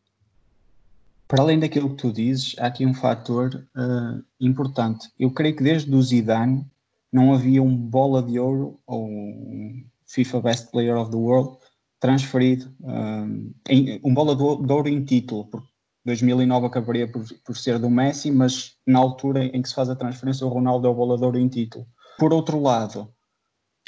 Para 1.27 1.41
além 1.41 1.59
daquilo 1.59 1.89
que 1.89 1.95
tu 1.95 2.11
dizes, 2.11 2.55
há 2.59 2.67
aqui 2.67 2.85
um 2.85 2.93
fator 2.93 3.67
uh, 3.75 4.23
importante. 4.39 5.09
Eu 5.19 5.31
creio 5.31 5.55
que 5.55 5.63
desde 5.63 5.93
o 5.93 6.01
Zidane 6.01 6.65
não 7.11 7.33
havia 7.33 7.63
um 7.63 7.75
bola 7.75 8.21
de 8.21 8.37
ouro 8.37 8.79
ou 8.85 9.05
um 9.05 9.83
FIFA 10.05 10.41
Best 10.41 10.71
Player 10.71 10.95
of 10.97 11.09
the 11.09 11.17
World 11.17 11.57
transferido, 11.99 12.71
uh, 12.81 13.53
em, 13.67 13.99
um 14.03 14.13
bola 14.13 14.35
de 14.35 14.43
ouro 14.43 14.87
em 14.87 15.03
título, 15.03 15.45
porque 15.45 15.67
2009 16.05 16.67
acabaria 16.67 17.11
por, 17.11 17.25
por 17.43 17.57
ser 17.57 17.79
do 17.79 17.89
Messi, 17.89 18.31
mas 18.31 18.73
na 18.85 18.99
altura 18.99 19.45
em 19.45 19.61
que 19.61 19.67
se 19.67 19.73
faz 19.73 19.89
a 19.89 19.95
transferência, 19.95 20.45
o 20.45 20.49
Ronaldo 20.49 20.87
é 20.87 20.89
o 20.89 20.93
bolador 20.93 21.35
em 21.35 21.47
título. 21.47 21.87
Por 22.19 22.31
outro 22.31 22.61
lado, 22.61 23.09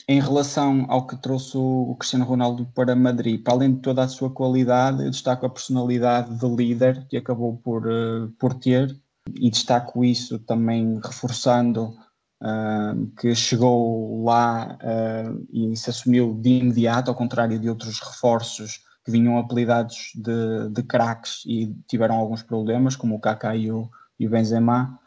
em 0.07 0.21
relação 0.21 0.85
ao 0.89 1.05
que 1.05 1.17
trouxe 1.17 1.57
o 1.57 1.95
Cristiano 1.99 2.25
Ronaldo 2.25 2.65
para 2.73 2.95
Madrid, 2.95 3.43
para 3.43 3.53
além 3.53 3.73
de 3.73 3.81
toda 3.81 4.03
a 4.03 4.07
sua 4.07 4.29
qualidade, 4.29 5.03
eu 5.03 5.11
destaco 5.11 5.45
a 5.45 5.49
personalidade 5.49 6.33
de 6.33 6.47
líder 6.47 7.05
que 7.07 7.17
acabou 7.17 7.57
por, 7.57 7.85
uh, 7.87 8.29
por 8.39 8.53
ter. 8.53 8.97
E 9.35 9.49
destaco 9.49 10.05
isso 10.05 10.39
também 10.39 10.99
reforçando 11.03 11.93
uh, 12.41 13.07
que 13.19 13.35
chegou 13.35 14.23
lá 14.23 14.77
uh, 14.81 15.47
e 15.51 15.75
se 15.75 15.89
assumiu 15.89 16.33
de 16.33 16.59
imediato, 16.59 17.11
ao 17.11 17.15
contrário 17.15 17.59
de 17.59 17.69
outros 17.69 17.99
reforços 17.99 18.79
que 19.03 19.11
vinham 19.11 19.37
apelidados 19.37 20.13
de, 20.15 20.69
de 20.69 20.83
craques 20.83 21.43
e 21.45 21.75
tiveram 21.87 22.15
alguns 22.15 22.43
problemas, 22.43 22.95
como 22.95 23.15
o 23.15 23.19
Kaká 23.19 23.55
e 23.57 23.69
o, 23.69 23.89
e 24.17 24.25
o 24.25 24.29
Benzema, 24.29 24.99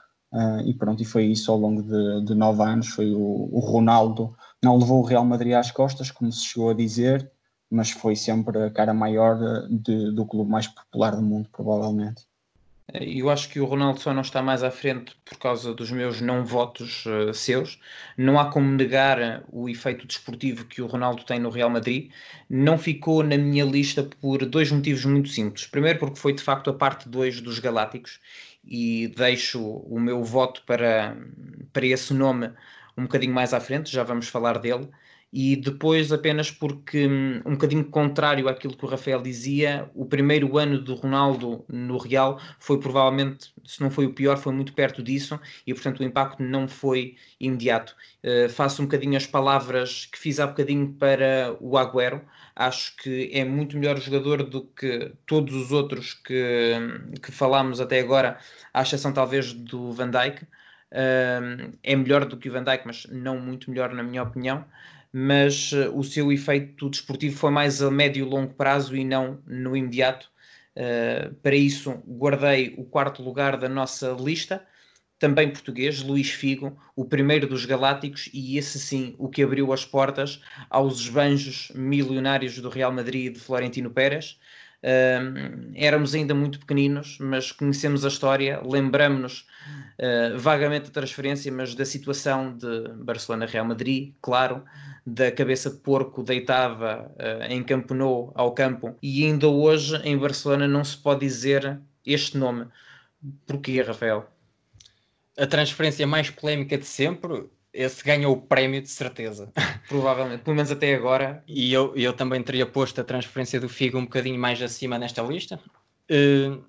e 0.64 0.72
pronto, 0.74 1.03
e 1.03 1.05
foi 1.05 1.24
isso 1.24 1.50
ao 1.50 1.59
longo 1.59 1.83
de, 1.83 2.24
de 2.24 2.35
nove 2.35 2.62
anos, 2.62 2.87
foi 2.88 3.12
o, 3.12 3.48
o, 3.53 3.59
Ronaldo, 3.59 4.35
não 4.62 4.78
levou 4.78 5.00
o 5.00 5.06
Real 5.06 5.24
Madrid 5.24 5.54
às 5.54 5.70
costas, 5.70 6.10
como 6.10 6.30
se 6.32 6.46
chegou 6.46 6.70
a 6.70 6.74
dizer, 6.74 7.30
mas 7.70 7.90
foi 7.90 8.16
sempre 8.16 8.62
a 8.62 8.70
cara 8.70 8.92
maior 8.92 9.36
de, 9.68 10.12
do 10.12 10.26
clube 10.26 10.50
mais 10.50 10.66
popular 10.66 11.16
do 11.16 11.22
mundo, 11.22 11.48
provavelmente. 11.50 12.30
Eu 12.92 13.30
acho 13.30 13.48
que 13.48 13.60
o 13.60 13.64
Ronaldo 13.64 14.00
só 14.00 14.12
não 14.12 14.22
está 14.22 14.42
mais 14.42 14.64
à 14.64 14.70
frente 14.70 15.16
por 15.24 15.38
causa 15.38 15.72
dos 15.72 15.92
meus 15.92 16.20
não 16.20 16.44
votos 16.44 17.04
uh, 17.06 17.32
seus. 17.32 17.78
Não 18.16 18.38
há 18.38 18.50
como 18.50 18.68
negar 18.68 19.44
o 19.52 19.68
efeito 19.68 20.06
desportivo 20.06 20.64
que 20.64 20.82
o 20.82 20.86
Ronaldo 20.86 21.22
tem 21.24 21.38
no 21.38 21.50
Real 21.50 21.70
Madrid. 21.70 22.10
Não 22.48 22.76
ficou 22.76 23.22
na 23.22 23.38
minha 23.38 23.64
lista 23.64 24.02
por 24.20 24.44
dois 24.44 24.72
motivos 24.72 25.04
muito 25.04 25.28
simples. 25.28 25.66
Primeiro, 25.66 26.00
porque 26.00 26.18
foi 26.18 26.32
de 26.32 26.42
facto 26.42 26.70
a 26.70 26.74
parte 26.74 27.08
2 27.08 27.40
dos 27.40 27.60
Galácticos 27.60 28.18
e 28.64 29.12
deixo 29.16 29.62
o 29.62 30.00
meu 30.00 30.24
voto 30.24 30.62
para, 30.66 31.16
para 31.72 31.86
esse 31.86 32.12
nome 32.12 32.50
um 32.96 33.03
bocadinho 33.03 33.35
mais 33.35 33.55
à 33.55 33.61
frente, 33.61 33.92
já 33.92 34.03
vamos 34.03 34.29
falar 34.29 34.59
dele 34.59 34.88
e 35.33 35.55
depois 35.57 36.12
apenas 36.12 36.50
porque 36.50 37.07
hum, 37.07 37.40
um 37.46 37.53
bocadinho 37.53 37.85
contrário 37.85 38.48
àquilo 38.48 38.76
que 38.76 38.85
o 38.85 38.88
Rafael 38.88 39.22
dizia, 39.22 39.88
o 39.94 40.05
primeiro 40.05 40.59
ano 40.59 40.81
do 40.81 40.94
Ronaldo 40.94 41.64
no 41.68 41.98
Real 41.98 42.40
foi 42.59 42.81
provavelmente, 42.81 43.53
se 43.64 43.81
não 43.81 43.90
foi 43.90 44.07
o 44.07 44.12
pior, 44.14 44.38
foi 44.38 44.53
muito 44.53 44.72
perto 44.72 45.03
disso 45.03 45.38
e 45.66 45.72
portanto 45.72 46.00
o 46.00 46.05
impacto 46.05 46.42
não 46.42 46.66
foi 46.66 47.16
imediato. 47.38 47.94
Uh, 48.24 48.48
faço 48.48 48.83
um 48.83 48.87
bocadinho 48.87 49.16
as 49.16 49.26
palavras 49.26 50.07
que 50.07 50.18
fiz 50.18 50.40
há 50.40 50.46
bocadinho 50.46 50.92
para 50.94 51.57
o 51.61 51.79
Agüero, 51.79 52.22
acho 52.57 52.96
que 52.96 53.31
é 53.33 53.44
muito 53.44 53.79
melhor 53.79 53.98
jogador 54.00 54.42
do 54.42 54.62
que 54.64 55.12
todos 55.26 55.55
os 55.55 55.70
outros 55.70 56.14
que, 56.14 56.74
hum, 56.76 57.12
que 57.22 57.31
falámos 57.31 57.81
até 57.81 58.00
agora, 58.00 58.38
à 58.74 58.83
exceção 58.83 59.12
talvez 59.12 59.53
do 59.53 59.92
Van 59.92 60.11
Dijk. 60.11 60.44
É 60.92 61.96
melhor 61.96 62.24
do 62.24 62.37
que 62.37 62.48
o 62.48 62.53
Van 62.53 62.64
Dijk, 62.64 62.83
mas 62.85 63.07
não 63.11 63.38
muito 63.38 63.70
melhor 63.70 63.92
na 63.94 64.03
minha 64.03 64.22
opinião 64.22 64.64
mas 65.12 65.72
uh, 65.72 65.96
o 65.96 66.05
seu 66.05 66.33
efeito 66.33 66.88
desportivo 66.88 67.37
foi 67.37 67.50
mais 67.50 67.83
a 67.83 67.90
médio 67.90 68.24
e 68.24 68.29
longo 68.29 68.55
prazo 68.55 68.96
e 68.96 69.05
não 69.05 69.42
no 69.46 69.76
imediato. 69.76 70.31
Uh, 70.76 71.35
para 71.37 71.57
isso, 71.57 71.90
guardei 72.07 72.74
o 72.79 72.85
quarto 72.85 73.22
lugar 73.22 73.57
da 73.57 73.68
nossa 73.68 74.12
lista, 74.12 74.64
também 75.18 75.50
português, 75.50 76.03
Luís 76.03 76.31
Figo, 76.31 76.79
o 76.96 77.05
primeiro 77.05 77.46
dos 77.46 77.66
Galácticos, 77.66 78.31
e 78.33 78.57
esse 78.57 78.79
sim, 78.79 79.14
o 79.18 79.29
que 79.29 79.42
abriu 79.42 79.72
as 79.72 79.85
portas 79.85 80.40
aos 80.70 81.00
esbanjos 81.00 81.70
milionários 81.74 82.59
do 82.59 82.70
Real 82.70 82.92
Madrid 82.92 83.26
e 83.26 83.31
de 83.31 83.40
Florentino 83.40 83.90
Pérez. 83.90 84.38
Uh, 84.82 85.70
éramos 85.74 86.14
ainda 86.14 86.34
muito 86.34 86.58
pequeninos, 86.58 87.18
mas 87.20 87.52
conhecemos 87.52 88.04
a 88.04 88.08
história, 88.08 88.62
lembramos-nos 88.64 89.46
uh, 89.98 90.38
vagamente 90.38 90.86
da 90.86 90.90
transferência, 90.90 91.52
mas 91.52 91.74
da 91.74 91.84
situação 91.84 92.56
de 92.56 92.88
Barcelona-Real 92.94 93.66
Madrid, 93.66 94.14
claro, 94.22 94.64
da 95.04 95.30
cabeça 95.30 95.68
de 95.68 95.76
porco 95.76 96.22
deitada 96.22 97.02
uh, 97.02 97.52
em 97.52 97.62
Campo 97.62 97.92
Nou 97.92 98.32
ao 98.34 98.52
campo, 98.52 98.96
e 99.02 99.26
ainda 99.26 99.48
hoje 99.48 99.96
em 100.02 100.16
Barcelona 100.16 100.66
não 100.66 100.82
se 100.82 100.96
pode 100.96 101.20
dizer 101.20 101.78
este 102.06 102.38
nome. 102.38 102.66
Porquê, 103.46 103.82
Rafael? 103.82 104.26
A 105.38 105.46
transferência 105.46 106.06
mais 106.06 106.30
polémica 106.30 106.78
de 106.78 106.86
sempre 106.86 107.50
esse 107.72 108.04
ganhou 108.04 108.35
o 108.35 108.40
prémio 108.40 108.80
de 108.80 108.88
certeza. 108.88 109.52
Provavelmente, 109.88 110.42
pelo 110.42 110.56
menos 110.56 110.70
até 110.70 110.94
agora. 110.94 111.42
E 111.46 111.72
eu, 111.72 111.94
eu 111.96 112.12
também 112.12 112.42
teria 112.42 112.66
posto 112.66 113.00
a 113.00 113.04
transferência 113.04 113.61
do 113.61 113.68
Figo 113.68 113.98
um 113.98 114.04
bocadinho 114.04 114.38
mais 114.38 114.61
acima 114.61 114.98
nesta 114.98 115.22
lista. 115.22 115.61
Uh, 116.11 116.62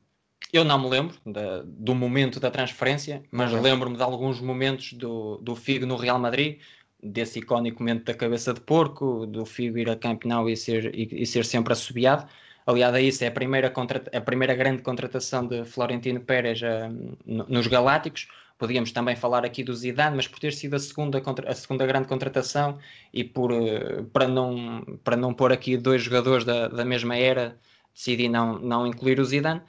eu 0.54 0.64
não 0.64 0.80
me 0.80 0.90
lembro 0.90 1.16
da, 1.26 1.64
do 1.64 1.96
momento 1.96 2.40
da 2.40 2.52
transferência, 2.52 3.24
mas 3.32 3.54
uhum. 3.54 3.62
lembro-me 3.62 3.96
de 3.96 4.04
alguns 4.04 4.42
momentos 4.42 4.94
do, 4.94 5.38
do 5.38 5.56
Figo 5.56 5.86
no 5.86 5.96
Real 5.96 6.20
Madrid, 6.20 6.60
desse 7.02 7.40
icónico 7.40 7.82
momento 7.82 8.06
da 8.06 8.14
cabeça 8.14 8.54
de 8.54 8.60
porco, 8.62 9.26
do 9.26 9.46
Figo 9.46 9.78
ir 9.78 9.90
a 9.90 9.96
Camp 9.96 10.26
Nou 10.26 10.50
e 10.50 10.56
ser, 10.56 10.94
e, 10.94 11.24
e 11.24 11.26
ser 11.26 11.46
sempre 11.46 11.74
assobiado. 11.74 12.28
Aliado 12.66 12.98
a 12.98 13.02
isso, 13.02 13.24
é 13.24 13.28
a 13.28 13.32
primeira, 13.32 13.74
a 14.14 14.22
primeira 14.22 14.54
grande 14.54 14.84
contratação 14.84 15.48
de 15.48 15.66
Florentino 15.66 16.20
Pérez 16.20 16.62
uh, 16.62 17.18
nos 17.26 17.66
Galácticos. 17.68 18.28
Podíamos 18.62 18.92
também 18.92 19.16
falar 19.16 19.44
aqui 19.44 19.64
do 19.64 19.74
Zidane, 19.74 20.16
mas 20.16 20.28
por 20.28 20.38
ter 20.38 20.54
sido 20.54 20.76
a 20.76 20.80
segunda, 20.80 21.20
a 21.48 21.56
segunda 21.56 21.84
grande 21.84 22.08
contratação 22.08 22.78
e 23.12 23.24
por, 23.24 23.52
uh, 23.52 24.04
para, 24.14 24.28
não, 24.28 24.86
para 25.04 25.18
não 25.18 25.34
pôr 25.34 25.52
aqui 25.52 25.76
dois 25.76 26.04
jogadores 26.04 26.46
da, 26.46 26.68
da 26.68 26.86
mesma 26.86 27.18
era, 27.18 27.58
decidi 27.92 28.30
não, 28.30 28.60
não 28.60 28.86
incluir 28.86 29.20
o 29.20 29.26
Zidane. 29.26 29.64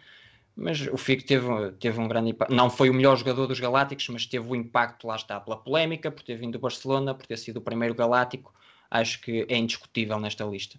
Mas 0.55 0.87
o 0.89 0.99
Figo 0.99 1.23
teve, 1.25 1.47
teve 1.81 1.99
um 1.99 2.07
grande 2.07 2.33
impacto. 2.33 2.53
Não 2.53 2.69
foi 2.69 2.91
o 2.91 2.95
melhor 2.95 3.17
jogador 3.17 3.47
dos 3.47 3.59
Galácticos, 3.59 4.07
mas 4.11 4.27
teve 4.27 4.47
o 4.47 4.55
impacto, 4.55 5.07
lá 5.07 5.17
está, 5.17 5.41
pela 5.41 5.57
polémica, 5.57 6.11
por 6.11 6.23
ter 6.23 6.37
vindo 6.37 6.53
do 6.53 6.59
Barcelona, 6.59 7.15
por 7.15 7.25
ter 7.25 7.39
sido 7.39 7.57
o 7.57 7.63
primeiro 7.63 7.95
Galáctico. 7.95 8.53
Acho 8.91 9.23
que 9.23 9.47
é 9.49 9.57
indiscutível 9.57 10.21
nesta 10.21 10.45
lista. 10.45 10.79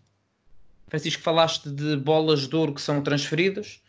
Francisco, 0.88 1.23
falaste 1.23 1.67
de 1.67 1.97
bolas 1.97 2.47
de 2.47 2.56
ouro 2.56 2.76
que 2.76 2.82
são 2.82 3.02
transferidas. 3.02 3.82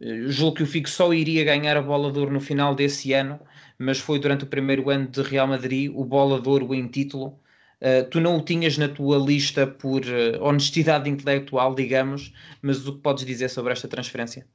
Julgo 0.00 0.56
que 0.56 0.62
o 0.62 0.66
Figo 0.66 0.88
só 0.88 1.12
iria 1.12 1.44
ganhar 1.44 1.76
a 1.76 1.82
bola 1.82 2.12
de 2.12 2.18
ouro 2.18 2.32
no 2.32 2.40
final 2.40 2.74
desse 2.74 3.12
ano, 3.12 3.40
mas 3.76 3.98
foi 3.98 4.18
durante 4.18 4.44
o 4.44 4.46
primeiro 4.46 4.88
ano 4.90 5.08
de 5.08 5.22
Real 5.22 5.46
Madrid 5.46 5.90
o 5.94 6.04
bola 6.04 6.40
de 6.40 6.48
ouro 6.48 6.74
em 6.74 6.86
título. 6.86 7.38
Uh, 7.80 8.08
tu 8.10 8.20
não 8.20 8.38
o 8.38 8.42
tinhas 8.42 8.76
na 8.76 8.88
tua 8.88 9.18
lista 9.18 9.66
por 9.66 10.02
uh, 10.02 10.42
honestidade 10.42 11.08
intelectual, 11.08 11.74
digamos, 11.74 12.32
mas 12.60 12.86
o 12.86 12.94
que 12.94 13.00
podes 13.00 13.24
dizer 13.24 13.48
sobre 13.48 13.72
esta 13.72 13.86
transferência? 13.86 14.46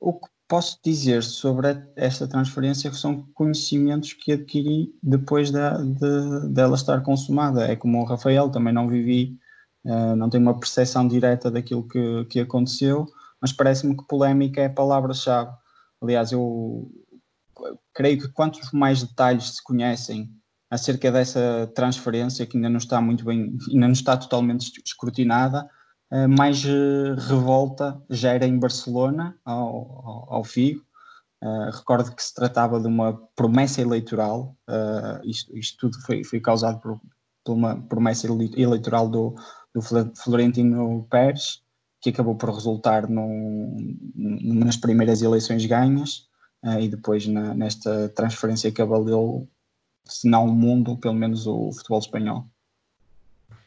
O 0.00 0.12
que 0.12 0.28
posso 0.48 0.78
dizer 0.82 1.22
sobre 1.22 1.76
esta 1.94 2.26
transferência 2.26 2.92
são 2.92 3.22
conhecimentos 3.34 4.12
que 4.12 4.32
adquiri 4.32 4.92
depois 5.02 5.50
dela 5.50 5.84
de, 5.84 6.74
estar 6.74 7.00
consumada. 7.02 7.66
É 7.66 7.76
como 7.76 8.00
o 8.00 8.04
Rafael, 8.04 8.48
também 8.48 8.72
não 8.72 8.88
vivi, 8.88 9.36
uh, 9.84 10.16
não 10.16 10.30
tenho 10.30 10.42
uma 10.42 10.58
percepção 10.58 11.06
direta 11.06 11.50
daquilo 11.50 11.86
que, 11.86 12.24
que 12.26 12.40
aconteceu, 12.40 13.06
mas 13.40 13.52
parece-me 13.52 13.96
que 13.96 14.06
polémica 14.06 14.60
é 14.60 14.66
a 14.66 14.70
palavra-chave. 14.70 15.50
Aliás, 16.00 16.32
eu 16.32 16.90
creio 17.94 18.20
que 18.20 18.28
quantos 18.28 18.70
mais 18.72 19.02
detalhes 19.02 19.56
se 19.56 19.64
conhecem 19.64 20.30
acerca 20.70 21.10
dessa 21.10 21.70
transferência, 21.74 22.46
que 22.46 22.56
ainda 22.56 22.68
não 22.68 22.78
está 22.78 23.00
muito 23.00 23.24
bem, 23.24 23.56
ainda 23.70 23.86
não 23.86 23.92
está 23.92 24.16
totalmente 24.16 24.70
escrutinada, 24.84 25.68
eh, 26.10 26.26
mais 26.26 26.64
eh, 26.64 27.14
revolta 27.28 28.00
gera 28.10 28.46
em 28.46 28.58
Barcelona 28.58 29.36
ao, 29.44 30.26
ao, 30.28 30.44
Figo. 30.44 30.86
Uh, 31.40 31.70
recordo 31.70 32.12
que 32.16 32.22
se 32.22 32.34
tratava 32.34 32.80
de 32.80 32.88
uma 32.88 33.16
promessa 33.36 33.80
eleitoral, 33.80 34.56
uh, 34.68 35.24
isto, 35.24 35.56
isto, 35.56 35.78
tudo 35.78 36.04
foi, 36.04 36.24
foi 36.24 36.40
causado 36.40 36.80
por, 36.80 37.00
por 37.44 37.52
uma 37.52 37.80
promessa 37.82 38.26
eleitoral 38.26 39.08
do, 39.08 39.36
do 39.72 39.80
Florentino 40.16 41.06
Pérez, 41.08 41.62
que 42.00 42.10
acabou 42.10 42.36
por 42.36 42.50
resultar 42.50 43.08
no, 43.08 43.76
nas 44.14 44.76
primeiras 44.76 45.22
eleições 45.22 45.64
ganhas 45.66 46.28
uh, 46.64 46.80
e 46.80 46.88
depois 46.88 47.26
na, 47.26 47.54
nesta 47.54 48.08
transferência 48.10 48.70
que 48.70 48.82
abalou, 48.82 49.48
se 50.04 50.28
não 50.28 50.46
o 50.46 50.52
mundo, 50.52 50.96
pelo 50.96 51.14
menos 51.14 51.46
o 51.46 51.72
futebol 51.72 51.98
espanhol. 51.98 52.48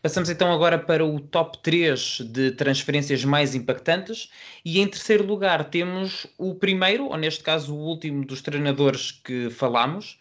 Passamos 0.02 0.32
então 0.32 0.52
agora 0.52 0.80
para 0.80 1.06
o 1.06 1.20
top 1.20 1.60
3 1.60 2.22
de 2.32 2.52
transferências 2.52 3.24
mais 3.24 3.54
impactantes. 3.54 4.32
E 4.66 4.80
em 4.80 4.88
terceiro 4.88 5.24
lugar 5.24 5.70
temos 5.70 6.26
o 6.40 6.56
primeiro, 6.56 7.06
ou 7.06 7.18
neste 7.18 7.44
caso 7.44 7.76
o 7.76 7.78
último 7.78 8.26
dos 8.26 8.42
treinadores 8.42 9.12
que 9.12 9.52
falamos, 9.52 10.18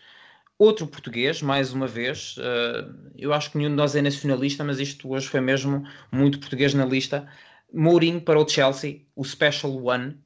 outro 0.59 0.87
português, 0.87 1.41
mais 1.41 1.73
uma 1.73 1.87
vez. 1.87 2.37
Uh, 2.37 2.95
eu 3.17 3.33
acho 3.33 3.51
que 3.51 3.57
nenhum 3.57 3.71
de 3.71 3.77
nós 3.77 3.97
é 3.97 4.03
nacionalista, 4.03 4.63
mas 4.63 4.79
isto 4.79 5.09
hoje 5.11 5.27
foi 5.27 5.41
mesmo 5.41 5.83
muito 6.13 6.39
português 6.39 6.75
na 6.75 6.85
lista. 6.85 7.27
Mourinho 7.73 8.21
para 8.21 8.39
o 8.39 8.49
Chelsea, 8.49 9.03
o 9.15 9.25
Special 9.25 9.73
One. 9.85 10.19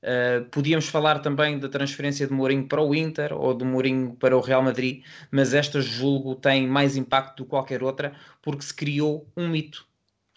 Uh, 0.00 0.44
podíamos 0.50 0.86
falar 0.86 1.18
também 1.18 1.58
da 1.58 1.68
transferência 1.68 2.26
de 2.26 2.32
Mourinho 2.32 2.68
para 2.68 2.80
o 2.80 2.94
Inter 2.94 3.32
ou 3.32 3.52
de 3.52 3.64
Mourinho 3.64 4.14
para 4.14 4.36
o 4.36 4.40
Real 4.40 4.62
Madrid, 4.62 5.02
mas 5.30 5.54
esta 5.54 5.80
julgo 5.80 6.36
tem 6.36 6.68
mais 6.68 6.96
impacto 6.96 7.38
do 7.38 7.44
que 7.44 7.50
qualquer 7.50 7.82
outra 7.82 8.14
porque 8.40 8.62
se 8.62 8.72
criou 8.72 9.28
um 9.36 9.48
mito. 9.48 9.86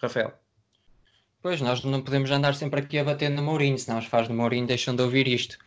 Rafael. 0.01 0.33
Pois, 1.41 1.61
nós 1.61 1.83
não 1.83 2.01
podemos 2.01 2.29
andar 2.31 2.55
sempre 2.55 2.79
aqui 2.79 2.97
a 2.99 3.03
bater 3.03 3.29
no 3.29 3.41
Mourinho, 3.41 3.77
senão 3.77 3.99
os 3.99 4.05
fãs 4.05 4.27
do 4.27 4.33
Mourinho 4.33 4.67
deixam 4.67 4.95
de 4.95 5.01
ouvir 5.01 5.27
isto. 5.27 5.57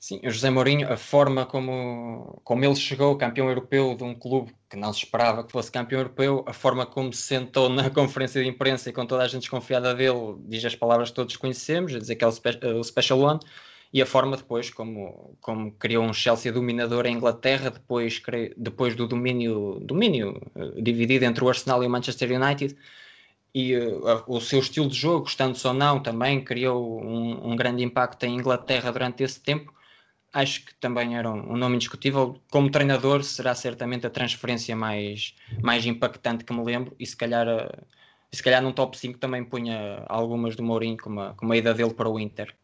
Sim, 0.00 0.20
o 0.24 0.30
José 0.30 0.48
Mourinho, 0.48 0.90
a 0.92 0.96
forma 0.96 1.44
como, 1.44 2.40
como 2.44 2.64
ele 2.64 2.76
chegou 2.76 3.16
campeão 3.16 3.48
europeu 3.48 3.96
de 3.96 4.04
um 4.04 4.14
clube 4.14 4.54
que 4.70 4.76
não 4.76 4.92
se 4.92 5.00
esperava 5.04 5.42
que 5.42 5.50
fosse 5.50 5.72
campeão 5.72 6.00
europeu, 6.00 6.44
a 6.46 6.52
forma 6.52 6.86
como 6.86 7.12
se 7.12 7.22
sentou 7.22 7.68
na 7.68 7.90
conferência 7.90 8.40
de 8.40 8.48
imprensa 8.48 8.88
e 8.88 8.92
com 8.92 9.04
toda 9.04 9.24
a 9.24 9.28
gente 9.28 9.40
desconfiada 9.40 9.92
dele, 9.94 10.36
diz 10.46 10.64
as 10.64 10.76
palavras 10.76 11.08
que 11.10 11.16
todos 11.16 11.36
conhecemos, 11.36 11.94
a 11.94 11.98
dizer 11.98 12.14
que 12.14 12.24
é 12.24 12.28
o, 12.28 12.30
spe 12.30 12.50
o 12.64 12.84
Special 12.84 13.18
One, 13.18 13.40
e 13.92 14.00
a 14.00 14.06
forma 14.06 14.36
depois 14.36 14.70
como, 14.70 15.36
como 15.40 15.72
criou 15.72 16.04
um 16.04 16.12
Chelsea 16.12 16.52
dominador 16.52 17.04
em 17.06 17.16
Inglaterra, 17.16 17.70
depois, 17.70 18.22
depois 18.56 18.94
do 18.94 19.08
domínio, 19.08 19.80
domínio 19.80 20.40
uh, 20.54 20.80
dividido 20.80 21.24
entre 21.24 21.42
o 21.42 21.48
Arsenal 21.48 21.82
e 21.82 21.86
o 21.88 21.90
Manchester 21.90 22.30
United, 22.40 22.76
e 23.52 23.74
uh, 23.76 24.22
o 24.28 24.40
seu 24.40 24.60
estilo 24.60 24.88
de 24.88 24.96
jogo, 24.96 25.20
gostando-se 25.22 25.66
ou 25.66 25.74
não, 25.74 26.00
também 26.00 26.44
criou 26.44 27.02
um, 27.02 27.52
um 27.52 27.56
grande 27.56 27.82
impacto 27.82 28.24
em 28.24 28.36
Inglaterra 28.36 28.92
durante 28.92 29.24
esse 29.24 29.40
tempo 29.40 29.76
acho 30.40 30.64
que 30.64 30.74
também 30.76 31.16
era 31.16 31.30
um, 31.30 31.56
nome 31.56 31.76
indiscutível. 31.76 32.40
Como 32.50 32.70
treinador, 32.70 33.24
será 33.24 33.54
certamente 33.54 34.06
a 34.06 34.10
transferência 34.10 34.76
mais, 34.76 35.34
mais 35.62 35.84
impactante 35.84 36.44
que 36.44 36.52
me 36.52 36.64
lembro, 36.64 36.94
e 36.98 37.04
se 37.06 37.16
calhar, 37.16 37.46
uh, 37.48 37.86
se 38.32 38.42
calhar 38.42 38.62
num 38.62 38.72
top 38.72 38.96
5 38.96 39.18
também 39.18 39.44
punha 39.44 40.04
algumas 40.08 40.54
do 40.54 40.62
Mourinho, 40.62 40.96
como 40.96 41.20
a, 41.20 41.34
como 41.34 41.52
a 41.52 41.56
ida 41.56 41.74
dele 41.74 41.92
para 41.92 42.08
o 42.08 42.18
Inter. 42.20 42.54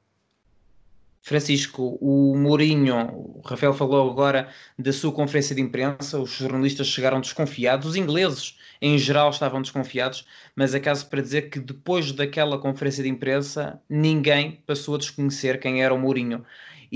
Francisco, 1.20 1.98
o 2.02 2.36
Mourinho, 2.36 2.94
o 3.14 3.40
Rafael 3.42 3.72
falou 3.72 4.10
agora 4.10 4.50
da 4.78 4.92
sua 4.92 5.10
conferência 5.10 5.56
de 5.56 5.62
imprensa, 5.62 6.20
os 6.20 6.32
jornalistas 6.32 6.86
chegaram 6.86 7.18
desconfiados, 7.18 7.88
os 7.88 7.96
ingleses 7.96 8.58
em 8.80 8.98
geral 8.98 9.30
estavam 9.30 9.62
desconfiados, 9.62 10.26
mas 10.54 10.74
acaso 10.74 11.08
para 11.08 11.22
dizer 11.22 11.48
que 11.48 11.58
depois 11.58 12.12
daquela 12.12 12.58
conferência 12.58 13.02
de 13.02 13.08
imprensa 13.08 13.80
ninguém 13.88 14.62
passou 14.66 14.96
a 14.96 14.98
desconhecer 14.98 15.58
quem 15.58 15.82
era 15.82 15.94
o 15.94 15.98
Mourinho 15.98 16.44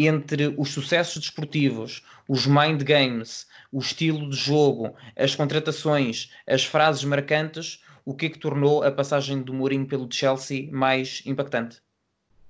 entre 0.07 0.55
os 0.57 0.71
sucessos 0.71 1.23
desportivos, 1.23 2.05
os 2.29 2.47
mind 2.47 2.83
games, 2.83 3.47
o 3.73 3.79
estilo 3.79 4.29
de 4.31 4.37
jogo, 4.37 4.95
as 5.17 5.35
contratações, 5.35 6.31
as 6.47 6.65
frases 6.65 7.05
marcantes, 7.05 7.83
o 8.05 8.15
que 8.15 8.27
é 8.27 8.29
que 8.29 8.39
tornou 8.39 8.83
a 8.83 8.91
passagem 8.91 9.43
do 9.43 9.53
Mourinho 9.53 9.87
pelo 9.87 10.09
Chelsea 10.11 10.71
mais 10.71 11.23
impactante? 11.27 11.83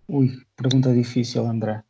Ui, 0.06 0.30
pergunta 0.56 0.92
difícil, 0.94 1.46
André. 1.46 1.82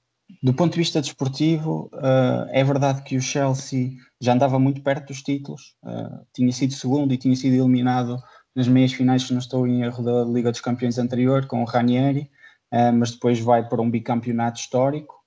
Do 0.42 0.54
ponto 0.54 0.72
de 0.72 0.78
vista 0.78 1.00
desportivo, 1.00 1.90
uh, 1.94 2.48
é 2.50 2.62
verdade 2.62 3.02
que 3.02 3.16
o 3.16 3.20
Chelsea 3.20 3.92
já 4.20 4.34
andava 4.34 4.58
muito 4.58 4.82
perto 4.82 5.08
dos 5.08 5.22
títulos, 5.22 5.74
uh, 5.82 6.24
tinha 6.34 6.52
sido 6.52 6.72
segundo 6.74 7.12
e 7.12 7.16
tinha 7.16 7.34
sido 7.34 7.54
eliminado 7.54 8.22
nas 8.54 8.68
meias 8.68 8.92
finais, 8.92 9.22
se 9.22 9.32
não 9.32 9.38
estou 9.38 9.66
em 9.66 9.82
erro, 9.82 10.02
da 10.02 10.24
Liga 10.24 10.50
dos 10.50 10.60
Campeões 10.60 10.98
anterior, 10.98 11.46
com 11.46 11.62
o 11.62 11.64
Ranieri, 11.64 12.30
uh, 12.72 12.92
mas 12.92 13.12
depois 13.12 13.40
vai 13.40 13.68
para 13.68 13.80
um 13.80 13.90
bicampeonato 13.90 14.60
histórico. 14.60 15.17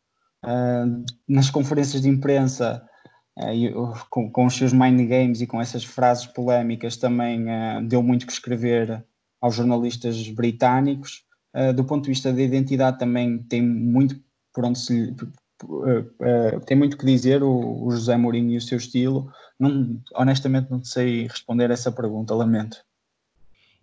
Uh, 0.43 1.05
nas 1.27 1.49
conferências 1.49 2.01
de 2.01 2.09
imprensa, 2.09 2.83
uh, 3.37 3.93
com, 4.09 4.31
com, 4.31 4.45
os 4.45 4.55
seus 4.55 4.73
mind 4.73 5.07
games 5.07 5.41
e 5.41 5.47
com 5.47 5.61
essas 5.61 5.83
frases 5.83 6.25
polémicas, 6.25 6.97
também 6.97 7.43
uh, 7.43 7.81
deu 7.83 8.01
muito 8.01 8.25
que 8.25 8.33
escrever 8.33 9.05
aos 9.39 9.55
jornalistas 9.55 10.27
britânicos. 10.29 11.23
do 11.75 11.83
ponto 11.83 12.03
de 12.03 12.09
vista 12.09 12.31
da 12.31 12.41
identidade, 12.41 12.99
também 12.99 13.39
tem 13.39 13.61
muito 13.61 14.21
por 14.53 14.65
onde 14.65 14.77
se 14.77 15.15
tem 16.67 16.77
muito 16.77 16.95
que 16.95 17.05
dizer 17.05 17.41
o, 17.41 17.83
o, 17.83 17.91
José 17.91 18.15
Mourinho 18.17 18.51
e 18.51 18.57
o 18.57 18.61
seu 18.61 18.77
estilo. 18.77 19.31
Não, 19.59 19.99
honestamente, 20.13 20.69
não 20.69 20.83
sei 20.83 21.27
responder 21.27 21.71
essa 21.71 21.91
pergunta, 21.91 22.35
lamento. 22.35 22.77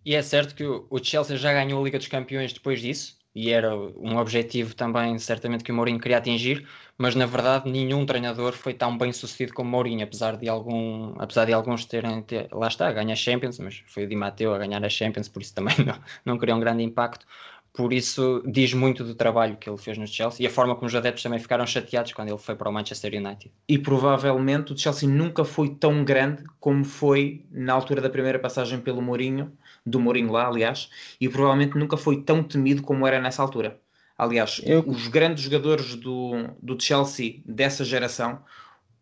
E 0.05 0.15
é 0.15 0.23
certo 0.23 0.55
que 0.55 0.65
o 0.65 1.03
Chelsea 1.03 1.37
já 1.37 1.53
ganhou 1.53 1.81
a 1.81 1.85
Liga 1.85 1.99
dos 1.99 2.07
Campeões 2.07 2.53
depois 2.53 2.81
disso? 2.81 3.18
E 3.39 3.51
era 3.53 3.73
um 3.77 4.17
objetivo 4.19 4.75
também 4.75 5.17
certamente 5.17 5.63
que 5.63 5.71
o 5.71 5.75
Mourinho 5.75 6.01
queria 6.01 6.19
atingir, 6.19 6.67
mas 6.97 7.15
na 7.15 7.25
verdade 7.25 7.71
nenhum 7.71 8.05
treinador 8.05 8.53
foi 8.53 8.75
tão 8.75 8.99
bem 8.99 9.13
sucedido 9.13 9.55
como 9.55 9.71
Mourinho, 9.71 10.03
apesar 10.03 10.37
de, 10.37 10.49
algum, 10.49 11.15
apesar 11.19 11.45
de 11.45 11.53
alguns 11.53 11.85
terem, 11.85 12.21
ter, 12.23 12.49
lá 12.51 12.67
está, 12.67 12.89
a 12.89 13.15
Champions, 13.15 13.61
mas 13.61 13.85
foi 13.87 14.05
o 14.05 14.09
Di 14.09 14.17
Matteo 14.17 14.53
a 14.53 14.59
ganhar 14.59 14.85
a 14.85 14.89
Champions, 14.89 15.29
por 15.29 15.41
isso 15.41 15.55
também 15.55 15.77
não, 15.87 16.01
não 16.25 16.37
criou 16.37 16.57
um 16.57 16.61
grande 16.61 16.83
impacto, 16.83 17.25
por 17.73 17.93
isso 17.93 18.43
diz 18.45 18.75
muito 18.75 19.05
do 19.05 19.15
trabalho 19.15 19.57
que 19.57 19.71
ele 19.71 19.79
fez 19.79 19.97
no 19.97 20.07
Chelsea 20.07 20.43
e 20.43 20.47
a 20.49 20.51
forma 20.51 20.75
como 20.75 20.89
os 20.89 20.95
adeptos 20.97 21.23
também 21.23 21.39
ficaram 21.39 21.65
chateados 21.65 22.13
quando 22.13 22.31
ele 22.31 22.39
foi 22.39 22.57
para 22.57 22.69
o 22.69 22.73
Manchester 22.73 23.15
United. 23.15 23.53
E 23.69 23.79
provavelmente 23.79 24.73
o 24.73 24.77
Chelsea 24.77 25.09
nunca 25.09 25.45
foi 25.45 25.69
tão 25.69 26.03
grande 26.03 26.43
como 26.59 26.85
foi 26.85 27.47
na 27.53 27.73
altura 27.73 28.01
da 28.01 28.11
primeira 28.11 28.41
passagem 28.41 28.81
pelo 28.81 29.01
Mourinho, 29.01 29.53
do 29.89 30.01
Mourinho 30.01 30.33
lá, 30.33 30.47
aliás, 30.47 30.91
e 31.21 31.29
provavelmente 31.29 31.77
nunca 31.77 31.97
foi 31.97 32.23
tão 32.23 32.43
temido 32.43 32.83
como 32.83 33.07
era 33.07 33.21
nessa 33.21 33.43
altura. 33.43 33.81
Aliás, 34.17 34.61
Eu... 34.65 34.85
os 34.87 35.07
grandes 35.09 35.45
jogadores 35.45 35.95
do, 35.95 36.49
do 36.61 36.81
Chelsea 36.81 37.41
dessa 37.47 37.85
geração, 37.85 38.41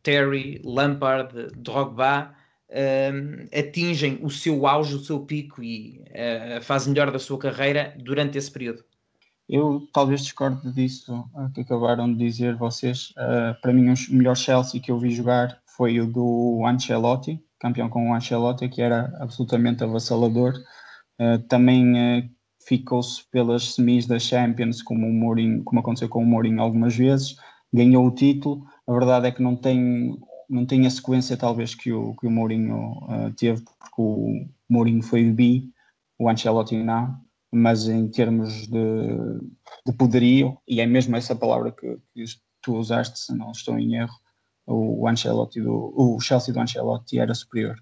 Terry, 0.03 0.61
Lampard, 0.65 1.33
Drogba, 1.57 2.35
uh, 2.69 3.59
atingem 3.59 4.19
o 4.23 4.31
seu 4.31 4.67
auge, 4.67 4.95
o 4.95 5.01
seu 5.01 5.21
pico 5.21 5.63
e 5.63 6.03
uh, 6.11 6.63
fazem 6.63 6.93
melhor 6.93 7.11
da 7.11 7.19
sua 7.19 7.39
carreira 7.39 7.95
durante 7.99 8.37
esse 8.37 8.51
período. 8.51 8.85
Eu 9.49 9.89
talvez 9.93 10.23
discordo 10.23 10.73
disso 10.73 11.25
uh, 11.35 11.51
que 11.55 11.61
acabaram 11.61 12.13
de 12.13 12.19
dizer 12.19 12.57
vocês. 12.57 13.11
Uh, 13.13 13.59
para 13.63 13.73
mim, 13.73 13.89
o 13.89 14.15
melhor 14.15 14.37
Chelsea 14.37 14.81
que 14.81 14.91
eu 14.91 14.99
vi 14.99 15.11
jogar 15.11 15.61
foi 15.65 16.01
o 16.01 16.07
do 16.07 16.63
Ancelotti, 16.67 17.41
campeão 17.61 17.89
com 17.89 18.11
o 18.11 18.15
Ancelotti, 18.15 18.69
que 18.69 18.83
era 18.83 19.13
absolutamente 19.21 19.83
avassalador. 19.83 20.55
Uh, 21.21 21.39
também 21.49 22.31
ficou-se 22.67 23.23
pelas 23.31 23.75
semis 23.75 24.07
da 24.07 24.19
Champions, 24.19 24.83
como, 24.83 25.07
o 25.07 25.13
Mourinho, 25.13 25.63
como 25.65 25.81
aconteceu 25.81 26.09
com 26.09 26.23
o 26.23 26.27
Mourinho 26.27 26.61
algumas 26.61 26.97
vezes, 26.97 27.37
ganhou 27.73 28.07
o 28.07 28.15
título. 28.15 28.65
A 28.87 28.93
verdade 28.93 29.29
é 29.29 29.33
que 29.33 29.43
não 29.43 29.57
tem 29.57 30.17
não 30.49 30.65
tem 30.65 30.87
a 30.87 30.91
sequência 30.91 31.37
talvez 31.37 31.75
que 31.75 31.93
o, 31.93 32.15
que 32.15 32.27
o 32.27 32.31
Mourinho 32.31 32.93
uh, 33.03 33.33
teve, 33.37 33.63
porque 33.63 33.95
o 33.99 34.47
Mourinho 34.69 35.03
foi 35.03 35.25
bi, 35.31 35.71
o 36.19 36.29
Ancelotti 36.29 36.77
não, 36.77 37.17
mas 37.53 37.89
em 37.89 38.09
termos 38.09 38.67
de, 38.67 39.41
de 39.87 39.93
poderio, 39.93 40.57
e 40.69 40.81
é 40.81 40.87
mesmo 40.87 41.17
essa 41.17 41.35
palavra 41.35 41.73
que, 41.73 41.99
que 42.15 42.25
tu 42.63 42.77
usaste, 42.77 43.19
se 43.19 43.35
não 43.37 43.51
estou 43.51 43.79
em 43.79 43.97
erro, 43.97 44.15
o 44.67 45.07
Ancelotti 45.09 45.61
do, 45.61 45.93
o 45.97 46.21
Chelsea 46.21 46.53
do 46.53 46.61
Ancelotti 46.61 47.19
era 47.19 47.35
superior. 47.35 47.77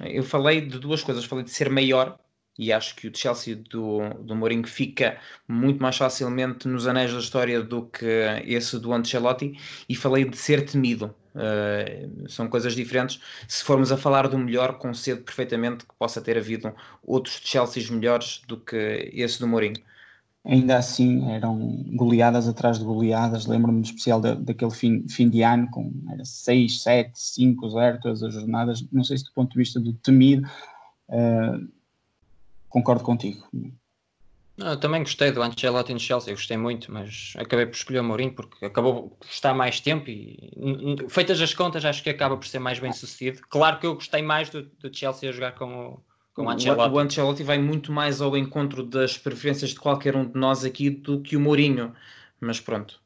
Eu 0.00 0.22
falei 0.22 0.60
de 0.60 0.78
duas 0.78 1.02
coisas, 1.02 1.24
falei 1.24 1.44
de 1.44 1.50
ser 1.50 1.70
maior 1.70 2.18
e 2.58 2.72
acho 2.72 2.94
que 2.96 3.08
o 3.08 3.16
Chelsea 3.16 3.56
do, 3.56 4.00
do 4.20 4.36
Mourinho 4.36 4.66
fica 4.66 5.18
muito 5.48 5.82
mais 5.82 5.96
facilmente 5.96 6.68
nos 6.68 6.86
anéis 6.86 7.12
da 7.12 7.18
história 7.18 7.62
do 7.62 7.86
que 7.86 8.22
esse 8.44 8.78
do 8.78 8.92
Ancelotti. 8.92 9.58
E 9.88 9.96
falei 9.96 10.24
de 10.24 10.36
ser 10.36 10.64
temido. 10.64 11.14
Uh, 11.34 12.28
são 12.28 12.46
coisas 12.46 12.74
diferentes. 12.74 13.18
Se 13.48 13.64
formos 13.64 13.90
a 13.90 13.96
falar 13.96 14.28
do 14.28 14.36
melhor 14.36 14.76
concedo 14.76 15.22
perfeitamente 15.22 15.86
que 15.86 15.94
possa 15.98 16.20
ter 16.20 16.36
havido 16.36 16.74
outros 17.02 17.40
Chelseas 17.42 17.88
melhores 17.88 18.42
do 18.46 18.58
que 18.58 19.10
esse 19.14 19.40
do 19.40 19.48
Mourinho 19.48 19.82
ainda 20.44 20.76
assim 20.76 21.30
eram 21.30 21.84
goleadas 21.92 22.48
atrás 22.48 22.78
de 22.78 22.84
goleadas 22.84 23.46
lembro-me 23.46 23.82
especial 23.82 24.20
da, 24.20 24.34
daquele 24.34 24.72
fim, 24.72 25.06
fim 25.08 25.28
de 25.28 25.42
ano 25.42 25.68
com 25.70 25.92
6, 26.22 26.82
7, 26.82 27.10
5, 27.14 27.70
0 27.70 28.00
todas 28.00 28.22
as 28.22 28.34
jornadas, 28.34 28.84
não 28.92 29.04
sei 29.04 29.18
se 29.18 29.24
do 29.24 29.32
ponto 29.32 29.52
de 29.52 29.58
vista 29.58 29.78
do 29.78 29.92
temido 29.94 30.48
uh, 31.08 31.68
concordo 32.68 33.04
contigo. 33.04 33.46
Também 34.80 35.02
gostei 35.02 35.32
do 35.32 35.42
Ancelotti 35.42 35.92
no 35.92 35.98
Chelsea, 35.98 36.34
gostei 36.34 36.56
muito, 36.56 36.92
mas 36.92 37.32
acabei 37.36 37.66
por 37.66 37.74
escolher 37.74 38.00
o 38.00 38.04
Mourinho 38.04 38.34
porque 38.34 38.66
acabou 38.66 39.10
por 39.10 39.26
estar 39.26 39.54
mais 39.54 39.80
tempo 39.80 40.10
e 40.10 40.38
feitas 41.08 41.40
as 41.40 41.54
contas 41.54 41.84
acho 41.84 42.02
que 42.02 42.10
acaba 42.10 42.36
por 42.36 42.46
ser 42.46 42.58
mais 42.58 42.78
bem 42.78 42.92
sucedido. 42.92 43.40
Claro 43.48 43.78
que 43.78 43.86
eu 43.86 43.94
gostei 43.94 44.22
mais 44.22 44.50
do, 44.50 44.62
do 44.62 44.94
Chelsea 44.94 45.28
a 45.28 45.32
jogar 45.32 45.52
com 45.52 45.86
o, 45.86 46.02
com 46.34 46.42
o 46.42 46.50
Ancelotti. 46.50 46.94
O, 46.94 46.98
Ancelotti 46.98 47.42
vai 47.42 47.58
muito 47.58 47.92
mais 47.92 48.20
ao 48.20 48.36
encontro 48.36 48.84
das 48.84 49.18
preferências 49.18 49.70
de 49.70 49.80
qualquer 49.80 50.16
um 50.16 50.26
de 50.26 50.38
nós 50.38 50.64
aqui 50.64 50.90
do 50.90 51.20
que 51.20 51.36
o 51.36 51.40
Mourinho, 51.40 51.94
mas 52.40 52.60
pronto. 52.60 53.00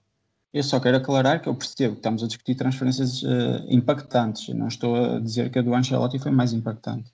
Eu 0.53 0.63
só 0.63 0.81
quero 0.81 0.97
aclarar 0.97 1.43
que 1.43 1.49
eu 1.49 1.55
percebo 1.55 1.95
que 1.95 1.99
estamos 1.99 2.23
a 2.23 2.27
discutir 2.27 2.55
transferências 2.55 3.23
uh, 3.23 3.67
impactantes. 3.69 4.49
Não 4.55 4.69
estou 4.69 5.17
a 5.17 5.21
dizer 5.21 5.51
que 5.51 5.59
a 5.59 5.63
do 5.63 5.75
Ancelotti 5.75 6.19
foi 6.19 6.33
mais 6.33 6.53
impactante. 6.53 7.13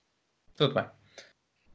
Tudo 0.55 0.75
bem. 0.75 0.85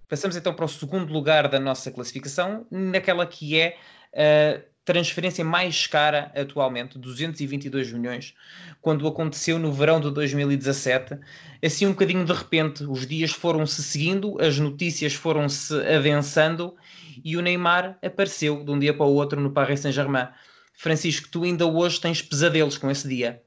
Passamos 0.08 0.38
então 0.38 0.54
para 0.54 0.64
o 0.64 0.70
segundo 0.70 1.12
lugar 1.12 1.50
da 1.50 1.60
nossa 1.60 1.92
classificação, 1.92 2.66
naquela 2.72 3.26
que 3.26 3.60
é 3.60 3.78
a 4.16 4.62
transferência 4.88 5.44
mais 5.44 5.86
cara 5.86 6.32
atualmente, 6.34 6.98
222 6.98 7.92
milhões, 7.92 8.34
quando 8.82 9.06
aconteceu 9.06 9.60
no 9.60 9.70
verão 9.70 10.00
de 10.00 10.10
2017. 10.10 11.18
Assim, 11.62 11.88
um 11.88 11.90
bocadinho 11.90 12.24
de 12.24 12.32
repente, 12.32 12.86
os 12.86 13.06
dias 13.06 13.32
foram-se 13.32 13.84
seguindo, 13.84 14.40
as 14.40 14.58
notícias 14.58 15.14
foram-se 15.14 15.76
adensando 15.86 16.74
e 17.22 17.36
o 17.36 17.42
Neymar 17.42 17.98
apareceu 18.02 18.64
de 18.64 18.72
um 18.72 18.80
dia 18.80 18.94
para 18.94 19.06
o 19.06 19.14
outro 19.14 19.42
no 19.42 19.52
Paris 19.52 19.82
Saint-Germain. 19.82 20.30
Francisco, 20.74 21.28
tu 21.30 21.44
ainda 21.44 21.66
hoje 21.66 22.00
tens 22.00 22.22
pesadelos 22.22 22.78
com 22.78 22.90
esse 22.90 23.10
dia. 23.10 23.42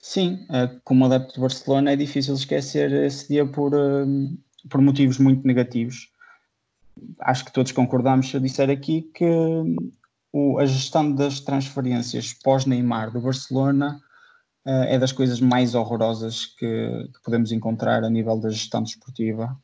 Sim, 0.00 0.46
eh, 0.50 0.70
como 0.84 1.04
adepto 1.04 1.34
de 1.34 1.40
Barcelona 1.40 1.92
é 1.92 1.96
difícil 1.96 2.34
esquecer 2.34 2.90
esse 2.92 3.28
dia 3.28 3.44
por, 3.44 3.74
eh, 3.74 4.06
por 4.70 4.80
motivos 4.80 5.18
muito 5.18 5.46
negativos. 5.46 6.08
Acho 7.20 7.44
que 7.44 7.52
todos 7.52 7.72
concordamos 7.72 8.30
se 8.30 8.36
eu 8.36 8.40
disser 8.40 8.70
aqui 8.70 9.02
que 9.12 9.26
o, 10.36 10.58
a 10.58 10.66
gestão 10.66 11.10
das 11.10 11.40
transferências 11.40 12.34
pós-Neymar 12.34 13.10
do 13.10 13.22
Barcelona 13.22 13.98
uh, 14.66 14.84
é 14.86 14.98
das 14.98 15.10
coisas 15.10 15.40
mais 15.40 15.74
horrorosas 15.74 16.44
que, 16.44 17.08
que, 17.14 17.22
podemos 17.24 17.52
encontrar 17.52 18.04
a 18.04 18.10
nível 18.10 18.38
da 18.38 18.50
gestão 18.50 18.82
desportiva. 18.82 19.58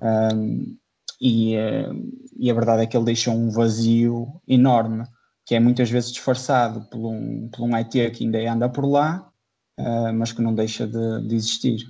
Um, 0.00 0.76
e, 1.20 1.56
uh, 1.56 1.94
e, 2.36 2.50
a 2.50 2.54
verdade 2.54 2.82
é 2.82 2.86
que 2.86 2.96
ele 2.96 3.04
deixou 3.04 3.32
um 3.32 3.48
vazio 3.48 4.26
enorme, 4.48 5.04
que 5.46 5.54
é 5.54 5.60
muitas 5.60 5.88
vezes 5.88 6.10
disfarçado 6.10 6.80
por 6.90 6.98
um, 6.98 7.48
por 7.50 7.62
um 7.62 7.76
IT 7.76 8.10
que 8.10 8.24
ainda 8.24 8.52
anda 8.52 8.68
por 8.68 8.86
lá, 8.86 9.30
uh, 9.78 10.12
mas 10.14 10.32
que 10.32 10.42
não 10.42 10.52
deixa 10.52 10.84
de, 10.84 11.28
de 11.28 11.36
existir. 11.36 11.86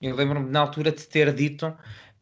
Eu 0.00 0.16
lembro-me 0.16 0.50
na 0.50 0.58
altura 0.58 0.90
de 0.90 1.06
ter 1.06 1.32
dito 1.32 1.72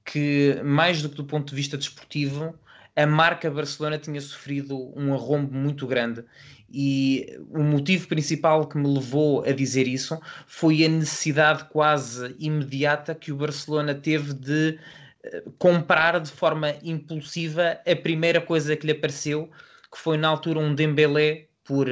que, 0.04 0.60
mais 0.62 1.00
do 1.00 1.08
que 1.08 1.16
do 1.16 1.24
ponto 1.24 1.48
de 1.48 1.56
vista 1.56 1.78
desportivo, 1.78 2.54
a 3.00 3.06
marca 3.06 3.50
Barcelona 3.50 3.98
tinha 3.98 4.20
sofrido 4.20 4.92
um 4.94 5.14
arrombo 5.14 5.54
muito 5.54 5.86
grande. 5.86 6.24
E 6.72 7.26
o 7.48 7.62
motivo 7.62 8.06
principal 8.06 8.68
que 8.68 8.76
me 8.76 8.86
levou 8.86 9.42
a 9.44 9.52
dizer 9.52 9.88
isso 9.88 10.20
foi 10.46 10.84
a 10.84 10.88
necessidade 10.88 11.64
quase 11.64 12.36
imediata 12.38 13.14
que 13.14 13.32
o 13.32 13.36
Barcelona 13.36 13.94
teve 13.94 14.34
de 14.34 14.78
eh, 15.24 15.42
comprar 15.58 16.20
de 16.20 16.30
forma 16.30 16.74
impulsiva 16.82 17.80
a 17.86 17.96
primeira 17.96 18.40
coisa 18.40 18.76
que 18.76 18.86
lhe 18.86 18.92
apareceu, 18.92 19.50
que 19.90 19.98
foi 19.98 20.16
na 20.16 20.28
altura 20.28 20.60
um 20.60 20.74
Dembélé 20.74 21.48
por 21.64 21.88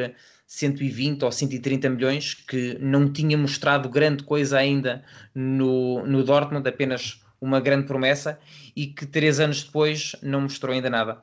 120 0.47 1.25
ou 1.25 1.33
130 1.33 1.91
milhões, 1.91 2.35
que 2.35 2.79
não 2.81 3.11
tinha 3.13 3.37
mostrado 3.37 3.89
grande 3.89 4.23
coisa 4.23 4.59
ainda 4.59 5.03
no, 5.35 6.07
no 6.07 6.23
Dortmund, 6.23 6.69
apenas 6.69 7.21
uma 7.41 7.61
grande 7.61 7.87
promessa, 7.87 8.39
e 8.75 8.87
que 8.87 9.07
três 9.07 9.41
anos 9.41 9.63
depois 9.63 10.17
não 10.23 10.43
mostrou 10.43 10.75
ainda 10.75 10.91
nada. 10.91 11.23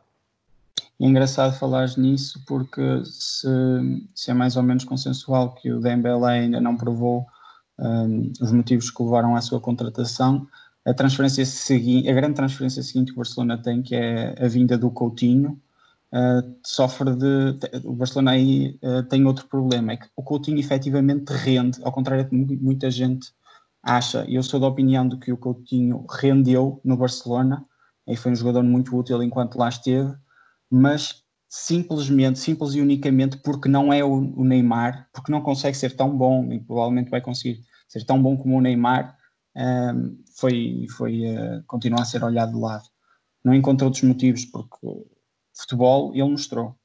É 0.99 1.06
engraçado 1.06 1.58
falar 1.58 1.89
nisso 1.97 2.41
porque 2.47 3.04
se, 3.04 3.47
se, 4.13 4.32
é 4.32 4.34
mais 4.34 4.56
ou 4.56 4.63
menos 4.63 4.86
consensual 4.86 5.54
que 5.54 5.71
o 5.71 5.80
Dembélé 5.82 6.39
ainda 6.39 6.62
não 6.62 6.78
provou 6.78 7.25
um, 7.78 8.32
os 8.41 8.51
motivos 8.51 8.89
que 8.89 9.04
levaram 9.04 9.36
à 9.36 9.41
sua 9.41 9.60
contratação, 9.60 10.47
a 10.86 10.93
transferência 10.93 11.45
seguinte, 11.45 12.10
a 12.10 12.13
grande 12.13 12.36
transferência 12.36 12.82
seguinte 12.82 13.12
que 13.12 13.17
o 13.17 13.21
Barcelona 13.21 13.58
tem, 13.58 13.82
que 13.82 13.95
é 13.95 14.36
a 14.39 14.47
vinda 14.47 14.78
do 14.78 14.89
Coutinho, 14.89 15.60
uh, 16.13 16.56
sofre 16.63 17.13
de. 17.15 17.58
O 17.84 17.93
Barcelona 17.93 18.32
aí 18.32 18.80
uh, 18.82 19.04
tem 19.04 19.25
outro 19.25 19.47
problema, 19.47 19.93
é 19.93 19.97
que 19.97 20.08
o 20.15 20.23
Coutinho 20.23 20.60
efetivamente 20.60 21.30
rende, 21.32 21.80
ao 21.84 21.91
contrário 21.91 22.23
de 22.23 22.56
muita 22.58 22.89
gente 22.89 23.34
acha. 23.85 24.25
Eu 24.27 24.41
sou 24.43 24.59
da 24.59 24.67
opinião 24.67 25.07
de 25.07 25.17
que 25.17 25.31
o 25.31 25.37
Coutinho 25.37 26.05
rendeu 26.09 26.81
no 26.83 26.97
Barcelona, 26.97 27.65
e 28.07 28.15
foi 28.15 28.31
um 28.31 28.35
jogador 28.35 28.63
muito 28.63 28.95
útil 28.97 29.23
enquanto 29.23 29.57
lá 29.57 29.69
esteve, 29.69 30.13
mas 30.69 31.23
simplesmente, 31.47 32.39
simples 32.39 32.73
e 32.73 32.81
unicamente 32.81 33.37
porque 33.37 33.69
não 33.69 33.93
é 33.93 34.03
o, 34.03 34.43
Neymar, 34.43 35.07
porque 35.13 35.31
não 35.31 35.41
consegue 35.41 35.77
ser 35.77 35.95
tão 35.95 36.15
bom 36.15 36.51
e 36.51 36.59
provavelmente 36.59 37.09
vai 37.09 37.21
conseguir 37.21 37.61
ser 37.87 38.03
tão 38.03 38.21
bom 38.21 38.35
como 38.35 38.57
o 38.57 38.61
Neymar, 38.61 39.15
ah, 39.55 39.93
foi, 40.37 40.85
foi 40.97 41.21
uh, 41.21 41.63
continuar 41.65 42.01
a 42.01 42.05
ser 42.05 42.23
olhado 42.23 42.51
de 42.51 42.59
lado. 42.59 42.83
Não 43.43 43.53
encontro 43.53 43.86
outros 43.86 44.03
motivos, 44.03 44.43
porque 44.45 44.75
futebol 45.53 46.11
ele 46.13 46.23
mostrou. 46.23 46.75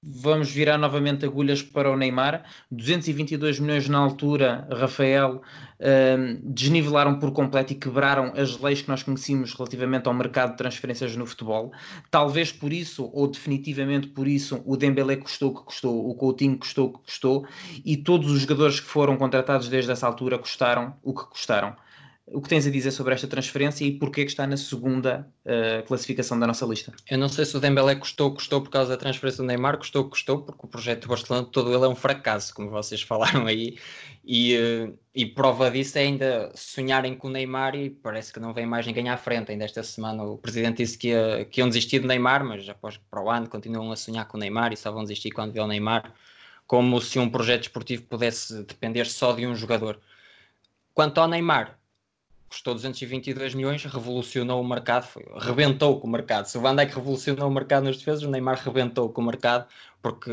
Vamos 0.00 0.50
virar 0.50 0.78
novamente 0.78 1.24
agulhas 1.24 1.60
para 1.60 1.90
o 1.90 1.96
Neymar. 1.96 2.44
222 2.70 3.58
milhões 3.58 3.88
na 3.88 3.98
altura, 3.98 4.68
Rafael, 4.70 5.42
um, 5.80 6.40
desnivelaram 6.44 7.18
por 7.18 7.32
completo 7.32 7.72
e 7.72 7.76
quebraram 7.76 8.32
as 8.36 8.58
leis 8.60 8.80
que 8.80 8.88
nós 8.88 9.02
conhecíamos 9.02 9.52
relativamente 9.54 10.06
ao 10.06 10.14
mercado 10.14 10.52
de 10.52 10.56
transferências 10.56 11.16
no 11.16 11.26
futebol. 11.26 11.72
Talvez 12.12 12.52
por 12.52 12.72
isso, 12.72 13.10
ou 13.12 13.26
definitivamente 13.26 14.06
por 14.06 14.28
isso, 14.28 14.62
o 14.64 14.76
Dembélé 14.76 15.16
custou 15.16 15.50
o 15.50 15.54
que 15.56 15.64
custou, 15.64 16.08
o 16.08 16.14
Coutinho 16.14 16.56
custou 16.56 16.86
o 16.86 16.92
que 16.92 17.04
custou 17.04 17.46
e 17.84 17.96
todos 17.96 18.30
os 18.30 18.42
jogadores 18.42 18.78
que 18.78 18.86
foram 18.86 19.16
contratados 19.16 19.68
desde 19.68 19.90
essa 19.90 20.06
altura 20.06 20.38
custaram 20.38 20.94
o 21.02 21.12
que 21.12 21.24
custaram. 21.28 21.74
O 22.32 22.40
que 22.40 22.48
tens 22.48 22.66
a 22.66 22.70
dizer 22.70 22.90
sobre 22.90 23.14
esta 23.14 23.26
transferência 23.26 23.84
e 23.84 23.92
porquê 23.92 24.24
que 24.24 24.30
está 24.30 24.46
na 24.46 24.56
segunda 24.56 25.26
uh, 25.44 25.86
classificação 25.86 26.38
da 26.38 26.46
nossa 26.46 26.66
lista? 26.66 26.92
Eu 27.08 27.18
não 27.18 27.28
sei 27.28 27.44
se 27.44 27.56
o 27.56 27.60
Dembélé 27.60 27.94
custou, 27.94 28.34
custou 28.34 28.60
por 28.60 28.70
causa 28.70 28.90
da 28.90 28.96
transferência 28.96 29.42
do 29.42 29.46
Neymar, 29.46 29.78
custou, 29.78 30.08
custou, 30.08 30.42
porque 30.42 30.66
o 30.66 30.68
projeto 30.68 31.02
do 31.02 31.08
Barcelona 31.08 31.46
todo 31.50 31.74
ele 31.74 31.84
é 31.84 31.88
um 31.88 31.94
fracasso, 31.94 32.54
como 32.54 32.70
vocês 32.70 33.00
falaram 33.02 33.46
aí, 33.46 33.78
e, 34.24 34.56
uh, 34.56 34.98
e 35.14 35.24
prova 35.26 35.70
disso 35.70 35.98
é 35.98 36.02
ainda 36.02 36.52
sonharem 36.54 37.14
com 37.14 37.28
o 37.28 37.30
Neymar 37.30 37.74
e 37.74 37.90
parece 37.90 38.32
que 38.32 38.40
não 38.40 38.52
vem 38.52 38.66
mais 38.66 38.86
ninguém 38.86 39.08
à 39.08 39.16
frente. 39.16 39.50
Ainda 39.50 39.64
esta 39.64 39.82
semana 39.82 40.22
o 40.22 40.36
presidente 40.36 40.78
disse 40.78 40.98
que, 40.98 41.08
ia, 41.08 41.46
que 41.46 41.60
iam 41.60 41.68
desistir 41.68 42.00
do 42.00 42.08
Neymar, 42.08 42.44
mas 42.44 42.68
após 42.68 42.98
para 43.10 43.22
o 43.22 43.30
ano 43.30 43.48
continuam 43.48 43.90
a 43.90 43.96
sonhar 43.96 44.26
com 44.26 44.36
o 44.36 44.40
Neymar 44.40 44.72
e 44.72 44.76
só 44.76 44.92
vão 44.92 45.02
desistir 45.02 45.30
quando 45.30 45.52
vê 45.52 45.60
o 45.60 45.66
Neymar, 45.66 46.12
como 46.66 47.00
se 47.00 47.18
um 47.18 47.30
projeto 47.30 47.62
esportivo 47.62 48.02
pudesse 48.04 48.62
depender 48.64 49.06
só 49.06 49.32
de 49.32 49.46
um 49.46 49.54
jogador. 49.56 49.98
Quanto 50.92 51.18
ao 51.18 51.28
Neymar, 51.28 51.77
custou 52.48 52.74
222 52.74 53.54
milhões, 53.54 53.84
revolucionou 53.84 54.60
o 54.60 54.66
mercado, 54.66 55.04
foi, 55.06 55.24
rebentou 55.38 56.00
com 56.00 56.06
o 56.06 56.10
mercado. 56.10 56.46
Se 56.46 56.56
o 56.56 56.60
Van 56.60 56.74
Dijk 56.74 56.94
revolucionou 56.94 57.48
o 57.48 57.52
mercado 57.52 57.84
nas 57.84 57.98
defesas, 57.98 58.22
o 58.22 58.30
Neymar 58.30 58.58
rebentou 58.64 59.10
com 59.10 59.20
o 59.20 59.24
mercado, 59.24 59.66
porque 60.02 60.30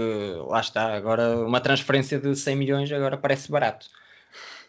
lá 0.47 0.61
está, 0.61 0.95
agora 0.95 1.38
uma 1.45 1.59
transferência 1.59 2.20
de 2.20 2.36
100 2.36 2.55
milhões 2.55 2.91
agora 2.91 3.18
parece 3.18 3.51
barato. 3.51 3.88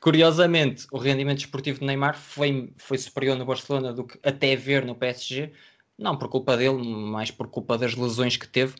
Curiosamente, 0.01 0.87
o 0.93 0.99
rendimento 0.99 1.39
esportivo 1.39 1.81
de 1.81 1.87
Neymar 1.87 2.17
foi, 2.17 2.73
foi 2.77 2.99
superior 2.99 3.37
no 3.37 3.45
Barcelona 3.45 3.93
do 3.93 4.05
que 4.05 4.19
até 4.23 4.55
ver 4.57 4.85
no 4.85 4.95
PSG, 4.95 5.53
não 5.99 6.17
por 6.17 6.29
culpa 6.29 6.57
dele, 6.57 6.83
mas 6.83 7.31
por 7.31 7.49
culpa 7.49 7.79
das 7.79 7.95
lesões 7.95 8.37
que 8.37 8.47
teve. 8.47 8.75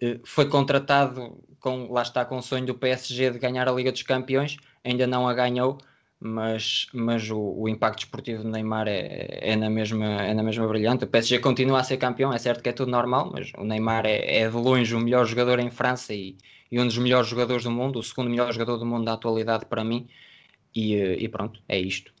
Eh, 0.00 0.20
foi 0.24 0.48
contratado 0.48 1.42
com, 1.58 1.90
lá 1.92 2.02
está, 2.02 2.24
com 2.24 2.38
o 2.38 2.42
sonho 2.42 2.66
do 2.66 2.74
PSG 2.74 3.30
de 3.32 3.38
ganhar 3.38 3.68
a 3.68 3.72
Liga 3.72 3.92
dos 3.92 4.02
Campeões, 4.02 4.56
ainda 4.84 5.06
não 5.06 5.28
a 5.28 5.34
ganhou, 5.34 5.78
mas, 6.20 6.86
mas 6.92 7.30
o, 7.30 7.38
o, 7.38 7.68
impacto 7.68 8.00
esportivo 8.00 8.42
do 8.42 8.50
Neymar 8.50 8.86
é, 8.88 9.38
é, 9.40 9.56
na 9.56 9.70
mesma, 9.70 10.04
é 10.22 10.34
na 10.34 10.42
mesma 10.42 10.68
brilhante. 10.68 11.04
O 11.04 11.08
PSG 11.08 11.38
continua 11.38 11.80
a 11.80 11.84
ser 11.84 11.96
campeão, 11.96 12.32
é 12.32 12.38
certo 12.38 12.62
que 12.62 12.68
é 12.68 12.72
tudo 12.72 12.90
normal, 12.90 13.30
mas 13.32 13.52
o 13.56 13.64
Neymar 13.64 14.04
é, 14.06 14.40
é 14.42 14.48
de 14.48 14.56
longe 14.56 14.94
o 14.94 15.00
melhor 15.00 15.24
jogador 15.26 15.58
em 15.58 15.70
França 15.70 16.12
e, 16.12 16.36
e, 16.70 16.78
um 16.78 16.86
dos 16.86 16.98
melhores 16.98 17.28
jogadores 17.28 17.64
do 17.64 17.70
mundo, 17.70 17.98
o 17.98 18.02
segundo 18.02 18.28
melhor 18.28 18.52
jogador 18.52 18.76
do 18.76 18.86
mundo 18.86 19.06
da 19.06 19.14
atualidade 19.14 19.64
para 19.66 19.82
mim. 19.82 20.08
E, 20.74 20.94
e 20.94 21.28
pronto, 21.28 21.60
é 21.68 21.78
isto. 21.80 22.12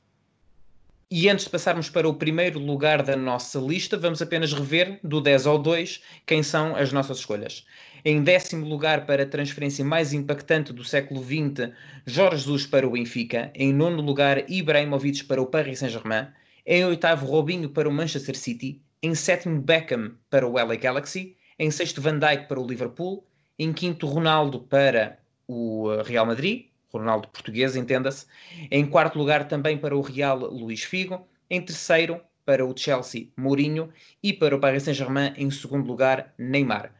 E 1.12 1.28
antes 1.28 1.46
de 1.46 1.50
passarmos 1.50 1.90
para 1.90 2.08
o 2.08 2.14
primeiro 2.14 2.60
lugar 2.60 3.02
da 3.02 3.16
nossa 3.16 3.58
lista, 3.58 3.98
vamos 3.98 4.22
apenas 4.22 4.52
rever, 4.52 5.00
do 5.02 5.20
10 5.20 5.44
ao 5.44 5.58
2, 5.58 6.00
quem 6.24 6.40
são 6.40 6.76
as 6.76 6.92
nossas 6.92 7.18
escolhas. 7.18 7.66
Em 8.04 8.22
décimo 8.22 8.64
lugar, 8.64 9.06
para 9.06 9.24
a 9.24 9.26
transferência 9.26 9.84
mais 9.84 10.12
impactante 10.12 10.72
do 10.72 10.84
século 10.84 11.20
XX, 11.20 11.72
Jorge 12.06 12.44
Jesus 12.44 12.64
para 12.64 12.86
o 12.86 12.92
Benfica. 12.92 13.50
Em 13.56 13.72
nono 13.72 14.00
lugar, 14.00 14.48
Ibrahimovic 14.48 15.24
para 15.24 15.42
o 15.42 15.46
Paris 15.46 15.80
Saint-Germain. 15.80 16.28
Em 16.64 16.84
oitavo, 16.84 17.26
Robinho 17.26 17.70
para 17.70 17.88
o 17.88 17.92
Manchester 17.92 18.36
City. 18.36 18.80
Em 19.02 19.12
sétimo, 19.12 19.60
Beckham 19.60 20.12
para 20.30 20.46
o 20.46 20.52
LA 20.52 20.76
Galaxy. 20.76 21.36
Em 21.58 21.72
sexto, 21.72 22.00
Van 22.00 22.20
Dijk 22.20 22.46
para 22.46 22.60
o 22.60 22.64
Liverpool. 22.64 23.26
Em 23.58 23.72
quinto, 23.72 24.06
Ronaldo 24.06 24.60
para 24.60 25.18
o 25.48 25.92
eh, 25.92 26.04
Real 26.04 26.24
Madrid. 26.24 26.69
Ronaldo 26.92 27.28
português, 27.28 27.76
entenda-se. 27.76 28.26
Em 28.70 28.86
quarto 28.86 29.18
lugar, 29.18 29.46
também 29.46 29.78
para 29.78 29.96
o 29.96 30.00
Real, 30.00 30.38
Luís 30.38 30.82
Figo. 30.82 31.26
Em 31.48 31.60
terceiro, 31.60 32.20
para 32.44 32.64
o 32.64 32.76
Chelsea, 32.76 33.28
Mourinho. 33.36 33.90
E 34.22 34.32
para 34.32 34.56
o 34.56 34.60
Paris 34.60 34.82
Saint-Germain, 34.82 35.32
em 35.36 35.50
segundo 35.50 35.86
lugar, 35.86 36.34
Neymar. 36.38 36.92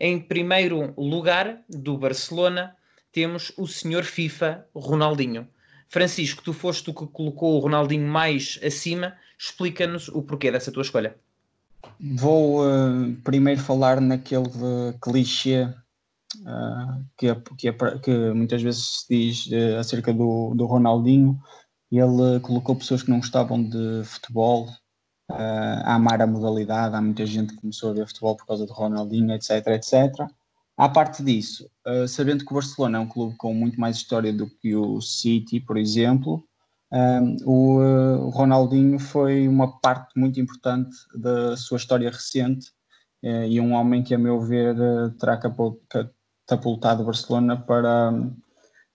Em 0.00 0.18
primeiro 0.18 0.92
lugar, 0.96 1.60
do 1.68 1.96
Barcelona, 1.96 2.76
temos 3.12 3.52
o 3.56 3.66
senhor 3.66 4.04
FIFA, 4.04 4.66
Ronaldinho. 4.74 5.46
Francisco, 5.88 6.42
tu 6.42 6.52
foste 6.52 6.90
o 6.90 6.94
que 6.94 7.06
colocou 7.06 7.56
o 7.56 7.60
Ronaldinho 7.60 8.06
mais 8.08 8.58
acima. 8.64 9.14
Explica-nos 9.38 10.08
o 10.08 10.22
porquê 10.22 10.50
dessa 10.50 10.72
tua 10.72 10.82
escolha. 10.82 11.14
Vou 12.00 12.66
uh, 12.66 13.14
primeiro 13.22 13.60
falar 13.60 14.00
naquele 14.00 14.48
clichê 15.00 15.68
que, 17.16 17.28
é, 17.28 17.34
que, 17.56 17.68
é, 17.68 17.98
que, 17.98 18.32
muitas 18.32 18.62
vezes 18.62 19.00
se 19.00 19.08
diz 19.08 19.46
uh, 19.46 19.78
acerca 19.78 20.12
do, 20.12 20.54
do 20.54 20.66
Ronaldinho. 20.66 21.38
Ele 21.90 22.40
colocou 22.40 22.76
pessoas 22.76 23.02
que 23.02 23.10
não 23.10 23.18
gostavam 23.18 23.62
de 23.62 24.02
futebol 24.04 24.68
uh, 25.30 25.82
a 25.84 25.94
amar 25.94 26.20
a 26.20 26.26
modalidade. 26.26 26.94
Há 26.94 27.00
muita 27.00 27.24
gente 27.26 27.54
que 27.54 27.60
começou 27.60 27.90
a 27.90 27.94
ver 27.94 28.06
futebol 28.06 28.36
por 28.36 28.46
causa 28.46 28.66
do 28.66 28.72
Ronaldinho, 28.72 29.32
etc, 29.32 29.66
etc. 29.68 30.26
À 30.76 30.88
parte 30.88 31.22
disso, 31.22 31.70
uh, 31.86 32.08
sabendo 32.08 32.44
que 32.44 32.50
o 32.50 32.54
Barcelona 32.54 32.98
é 32.98 33.00
um 33.00 33.08
clube 33.08 33.36
com 33.36 33.54
muito 33.54 33.78
mais 33.78 33.96
história 33.96 34.32
do 34.32 34.48
que 34.48 34.74
o 34.74 35.00
City, 35.00 35.60
por 35.60 35.76
exemplo, 35.76 36.44
um, 36.92 37.36
o, 37.44 38.28
Ronaldinho 38.30 38.98
foi 38.98 39.48
uma 39.48 39.80
parte 39.80 40.18
muito 40.18 40.40
importante 40.40 40.94
da 41.14 41.56
sua 41.56 41.76
história 41.76 42.10
recente 42.10 42.68
uh, 43.22 43.44
e 43.48 43.60
um 43.60 43.72
homem 43.72 44.02
que, 44.02 44.14
a 44.14 44.18
meu 44.18 44.40
ver, 44.40 44.76
terá 45.18 45.36
catapultado 46.46 47.02
o 47.02 47.06
Barcelona 47.06 47.56
para, 47.56 48.12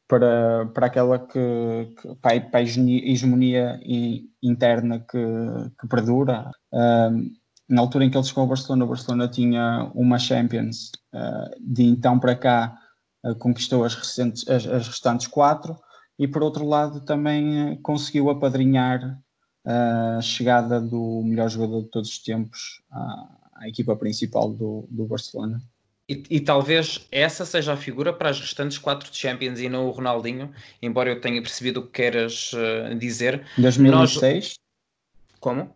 para, 0.07 0.65
para 0.73 0.85
aquela 0.85 1.19
que, 1.19 1.93
que 2.01 2.15
para, 2.15 2.59
a 2.59 2.61
hegemonia 2.61 3.79
interna 4.41 4.99
que, 4.99 5.17
que 5.79 5.87
perdura. 5.87 6.51
Na 7.69 7.81
altura 7.81 8.03
em 8.03 8.09
que 8.09 8.17
ele 8.17 8.25
chegou 8.25 8.41
ao 8.41 8.47
Barcelona, 8.47 8.83
o 8.83 8.87
Barcelona 8.87 9.27
tinha 9.27 9.91
uma 9.93 10.17
Champions, 10.17 10.91
uh, 11.13 11.55
de 11.59 11.83
então 11.83 12.19
para 12.19 12.35
cá 12.35 12.75
uh, 13.23 13.35
conquistou 13.35 13.85
as, 13.85 13.93
recentes, 13.93 14.47
as, 14.49 14.65
as, 14.65 14.87
restantes 14.87 15.27
quatro, 15.27 15.77
e 16.17 16.27
por 16.27 16.41
outro 16.41 16.65
lado 16.65 17.01
também 17.01 17.73
uh, 17.73 17.81
conseguiu 17.83 18.31
apadrinhar 18.31 19.21
a 19.63 20.19
chegada 20.19 20.81
do 20.81 21.21
melhor 21.23 21.47
jogador 21.47 21.83
de 21.83 21.89
todos 21.89 22.09
os 22.09 22.17
tempos 22.17 22.81
à, 22.89 23.37
à 23.57 23.69
equipa 23.69 23.95
principal 23.95 24.51
do, 24.51 24.87
do 24.89 25.05
Barcelona. 25.05 25.61
E, 26.09 26.23
e, 26.27 26.39
talvez 26.39 27.07
essa 27.11 27.45
seja 27.45 27.73
a 27.73 27.77
figura 27.77 28.11
para 28.11 28.31
as 28.31 28.39
restantes 28.39 28.79
quatro 28.79 29.09
Champions 29.13 29.59
e 29.59 29.69
não 29.69 29.85
o 29.85 29.91
Ronaldinho, 29.91 30.51
embora 30.81 31.11
eu 31.11 31.21
tenha 31.21 31.39
percebido 31.39 31.81
o 31.81 31.83
que 31.83 31.91
queres 31.91 32.51
uh, 32.53 32.95
dizer. 32.97 33.43
2006? 33.59 34.33
Nós... 34.33 34.55
Como? 35.39 35.69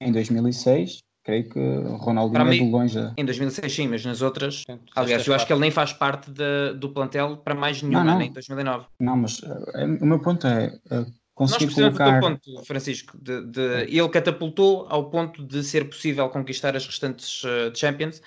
Em 0.00 0.10
2006, 0.12 1.00
creio 1.22 1.50
que 1.50 1.58
o 1.58 1.96
Ronaldinho 1.96 2.42
para 2.42 2.54
é 2.54 2.58
de 2.58 2.70
longe. 2.70 3.12
Em 3.18 3.24
2006 3.26 3.70
sim, 3.70 3.86
mas 3.86 4.02
nas 4.02 4.22
outras... 4.22 4.64
Aliás, 4.96 5.26
eu 5.26 5.34
acho 5.34 5.46
que 5.46 5.52
ele 5.52 5.60
nem 5.60 5.70
faz 5.70 5.92
parte 5.92 6.30
de, 6.30 6.72
do 6.78 6.88
plantel 6.88 7.36
para 7.36 7.54
mais 7.54 7.82
nenhuma, 7.82 8.02
não, 8.02 8.12
não. 8.12 8.18
nem 8.18 8.30
em 8.30 8.32
2009. 8.32 8.86
Não, 8.98 9.16
mas 9.18 9.42
é, 9.74 9.84
o 9.84 10.06
meu 10.06 10.20
ponto 10.20 10.46
é... 10.46 10.74
é 10.90 11.04
conseguir 11.34 11.66
Nós 11.66 11.74
precisamos 11.74 11.98
colocar... 11.98 12.18
do 12.18 12.26
ponto, 12.26 12.64
Francisco, 12.64 13.18
de, 13.20 13.44
de, 13.46 13.60
ele 13.88 14.08
catapultou 14.08 14.86
ao 14.88 15.10
ponto 15.10 15.42
de 15.42 15.62
ser 15.62 15.84
possível 15.86 16.30
conquistar 16.30 16.74
as 16.74 16.86
restantes 16.86 17.44
uh, 17.44 17.74
Champions 17.74 18.22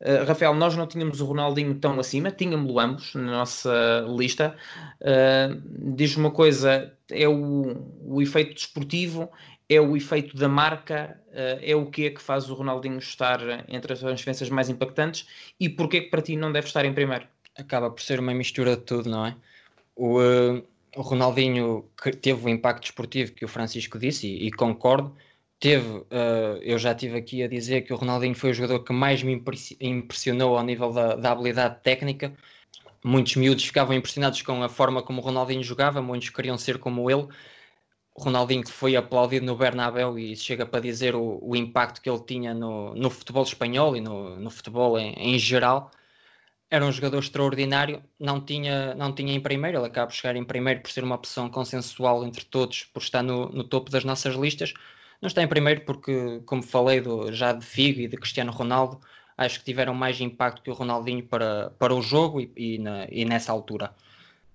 Uh, 0.00 0.24
Rafael, 0.24 0.54
nós 0.54 0.76
não 0.76 0.86
tínhamos 0.86 1.20
o 1.20 1.24
Ronaldinho 1.24 1.74
tão 1.74 1.98
acima, 1.98 2.30
tínhamos-lo 2.30 2.78
ambos 2.78 3.14
na 3.14 3.22
nossa 3.22 4.06
lista. 4.08 4.56
Uh, 5.00 5.94
Diz 5.94 6.16
uma 6.16 6.30
coisa: 6.30 6.92
é 7.10 7.28
o, 7.28 7.84
o 8.04 8.22
efeito 8.22 8.54
desportivo, 8.54 9.28
é 9.68 9.80
o 9.80 9.96
efeito 9.96 10.36
da 10.36 10.48
marca, 10.48 11.20
uh, 11.28 11.58
é 11.60 11.74
o 11.74 11.86
que 11.86 12.06
é 12.06 12.10
que 12.10 12.22
faz 12.22 12.48
o 12.48 12.54
Ronaldinho 12.54 12.98
estar 12.98 13.40
entre 13.68 13.92
as 13.92 13.98
transferências 13.98 14.48
mais 14.50 14.68
impactantes 14.68 15.26
e 15.58 15.68
porquê 15.68 16.02
que 16.02 16.10
para 16.10 16.22
ti 16.22 16.36
não 16.36 16.52
deve 16.52 16.68
estar 16.68 16.84
em 16.84 16.94
primeiro? 16.94 17.26
Acaba 17.56 17.90
por 17.90 18.00
ser 18.00 18.20
uma 18.20 18.32
mistura 18.32 18.76
de 18.76 18.82
tudo, 18.82 19.10
não 19.10 19.26
é? 19.26 19.34
O, 19.96 20.20
o 20.96 21.02
Ronaldinho 21.02 21.84
teve 22.22 22.46
o 22.46 22.48
impacto 22.48 22.82
desportivo 22.82 23.32
que 23.32 23.44
o 23.44 23.48
Francisco 23.48 23.98
disse 23.98 24.28
e, 24.28 24.46
e 24.46 24.52
concordo, 24.52 25.12
teve, 25.60 25.88
uh, 25.88 26.58
eu 26.62 26.78
já 26.78 26.92
estive 26.92 27.18
aqui 27.18 27.42
a 27.42 27.48
dizer 27.48 27.82
que 27.82 27.92
o 27.92 27.96
Ronaldinho 27.96 28.34
foi 28.34 28.50
o 28.50 28.54
jogador 28.54 28.80
que 28.84 28.92
mais 28.92 29.22
me 29.22 29.42
impressionou 29.80 30.56
ao 30.56 30.64
nível 30.64 30.92
da, 30.92 31.16
da, 31.16 31.32
habilidade 31.32 31.80
técnica. 31.82 32.34
Muitos 33.04 33.36
miúdos 33.36 33.64
ficavam 33.64 33.94
impressionados 33.96 34.42
com 34.42 34.62
a 34.62 34.68
forma 34.68 35.02
como 35.02 35.20
o 35.20 35.24
Ronaldinho 35.24 35.62
jogava, 35.62 36.02
muitos 36.02 36.30
queriam 36.30 36.58
ser 36.58 36.78
como 36.78 37.10
ele. 37.10 37.28
O 38.14 38.22
Ronaldinho 38.22 38.64
que 38.64 38.72
foi 38.72 38.96
aplaudido 38.96 39.46
no 39.46 39.56
Bernabéu 39.56 40.18
e 40.18 40.36
chega 40.36 40.66
para 40.66 40.80
dizer 40.80 41.14
o, 41.14 41.38
o 41.42 41.56
impacto 41.56 42.02
que 42.02 42.10
ele 42.10 42.20
tinha 42.24 42.54
no, 42.54 42.94
no 42.94 43.10
futebol 43.10 43.44
espanhol 43.44 43.96
e 43.96 44.00
no, 44.00 44.36
no 44.38 44.50
futebol 44.50 44.98
em, 44.98 45.14
em, 45.14 45.38
geral. 45.38 45.90
Era 46.70 46.84
um 46.84 46.92
jogador 46.92 47.20
extraordinário, 47.20 48.02
não 48.20 48.40
tinha, 48.40 48.94
não 48.94 49.12
tinha 49.14 49.32
em 49.34 49.40
primeiro, 49.40 49.78
ele 49.78 49.86
acaba 49.86 50.10
de 50.10 50.16
chegar 50.16 50.36
em 50.36 50.44
primeiro 50.44 50.82
por 50.82 50.90
ser 50.90 51.04
uma 51.04 51.14
opção 51.14 51.48
consensual 51.48 52.24
entre 52.26 52.44
todos, 52.44 52.84
por 52.84 53.00
estar 53.02 53.22
no, 53.22 53.48
no 53.50 53.64
topo 53.64 53.90
das 53.90 54.04
nossas 54.04 54.34
listas 54.34 54.74
não 55.20 55.26
está 55.26 55.42
em 55.42 55.48
primeiro 55.48 55.82
porque, 55.82 56.40
como 56.46 56.62
falei 56.62 57.00
do, 57.00 57.32
já 57.32 57.52
de 57.52 57.64
Figo 57.64 58.00
e 58.00 58.08
de 58.08 58.16
Cristiano 58.16 58.52
Ronaldo, 58.52 59.00
acho 59.36 59.60
que 59.60 59.64
tiveram 59.64 59.94
mais 59.94 60.20
impacto 60.20 60.62
que 60.62 60.70
o 60.70 60.74
Ronaldinho 60.74 61.24
para, 61.24 61.70
para 61.78 61.94
o 61.94 62.02
jogo 62.02 62.40
e, 62.40 62.50
e, 62.56 62.78
na, 62.78 63.06
e 63.10 63.24
nessa 63.24 63.52
altura. 63.52 63.94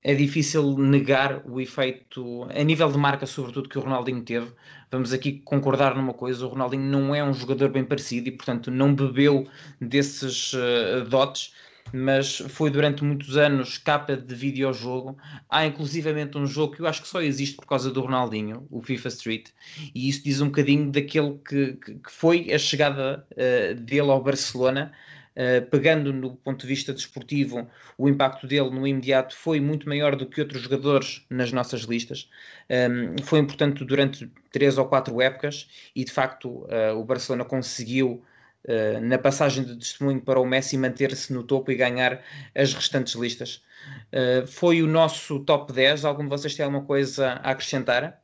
É 0.03 0.14
difícil 0.14 0.78
negar 0.78 1.41
o 1.45 1.61
efeito, 1.61 2.43
a 2.53 2.61
nível 2.61 2.91
de 2.91 2.97
marca, 2.97 3.26
sobretudo, 3.26 3.70
que 3.70 3.78
o 3.78 3.82
Ronaldinho 3.82 4.22
teve. 4.22 4.51
Vamos 4.91 5.14
aqui 5.14 5.39
concordar 5.45 5.95
numa 5.95 6.14
coisa: 6.14 6.45
o 6.45 6.49
Ronaldinho 6.49 6.84
não 6.84 7.16
é 7.16 7.24
um 7.24 7.34
jogador 7.34 7.70
bem 7.70 7.86
parecido 7.86 8.28
e, 8.28 8.32
portanto, 8.32 8.70
não 8.70 8.93
bebeu 8.93 9.47
desses 9.80 10.51
uh, 10.53 11.05
dotes. 11.07 11.53
Mas 11.94 12.39
foi 12.50 12.72
durante 12.72 13.04
muitos 13.04 13.38
anos 13.38 13.78
capa 13.78 14.18
de 14.18 14.34
videojogo. 14.34 15.16
Há 15.48 15.68
inclusivamente 15.68 16.36
um 16.39 16.48
jogo 16.48 16.74
que 16.76 16.82
eu 16.82 16.88
acho 16.88 17.04
que 17.04 17.08
só 17.08 17.22
existe 17.22 17.56
por 17.56 17.68
causa 17.68 17.91
do 17.91 18.02
Ronaldinho, 18.02 18.66
o 18.72 18.82
FIFA 18.82 19.08
Street, 19.10 19.50
e 19.94 20.10
isso 20.10 20.24
diz 20.24 20.41
um 20.41 20.48
bocadinho 20.48 20.91
daquele 20.91 21.38
que, 21.48 21.74
que 21.74 22.12
foi 22.12 22.52
a 22.52 22.58
chegada 22.58 23.26
uh, 23.32 23.76
dele 23.76 24.10
ao 24.10 24.22
Barcelona. 24.22 24.91
Uh, 25.36 25.66
pegando 25.72 26.14
no 26.14 26.36
ponto 26.36 26.62
de 26.62 26.68
vista 26.68 26.94
desportivo, 26.94 27.68
o 27.98 28.08
impacto 28.08 28.46
dele 28.46 28.70
no 28.70 28.86
imediato 28.86 29.36
foi 29.36 29.60
muito 29.60 29.89
maior 29.89 30.16
do 30.16 30.28
que 30.28 30.39
outros 30.39 30.62
jogadores 30.62 31.26
nas 31.28 31.52
nossas 31.52 31.82
listas. 31.82 32.30
Um, 32.70 33.16
foi 33.24 33.39
importante 33.39 33.84
durante 33.84 34.32
três 34.52 34.78
ou 34.78 34.86
quatro 34.86 35.20
épocas 35.20 35.68
e, 35.96 36.06
de 36.06 36.12
facto, 36.12 36.50
uh, 36.50 36.96
o 36.96 37.04
Barcelona 37.04 37.44
conseguiu 37.44 38.24
uh, 38.66 39.01
na 39.01 39.18
passagem 39.18 39.64
de 39.64 39.76
testemunho 39.76 40.22
para 40.22 40.39
o 40.39 40.45
Messi 40.45 40.78
manter-se 40.78 41.32
no 41.34 41.43
topo 41.43 41.72
e 41.72 41.76
ganhar 41.76 42.22
as 42.55 42.74
restantes 42.74 43.16
listas. 43.16 43.64
Uh, 44.11 44.47
foi 44.47 44.82
o 44.82 44.88
nosso 44.88 45.39
top 45.41 45.72
10. 45.72 46.05
Algum 46.05 46.24
de 46.24 46.30
vocês 46.30 46.55
tem 46.55 46.66
alguma 46.66 46.84
coisa 46.84 47.34
a 47.43 47.51
acrescentar? 47.51 48.22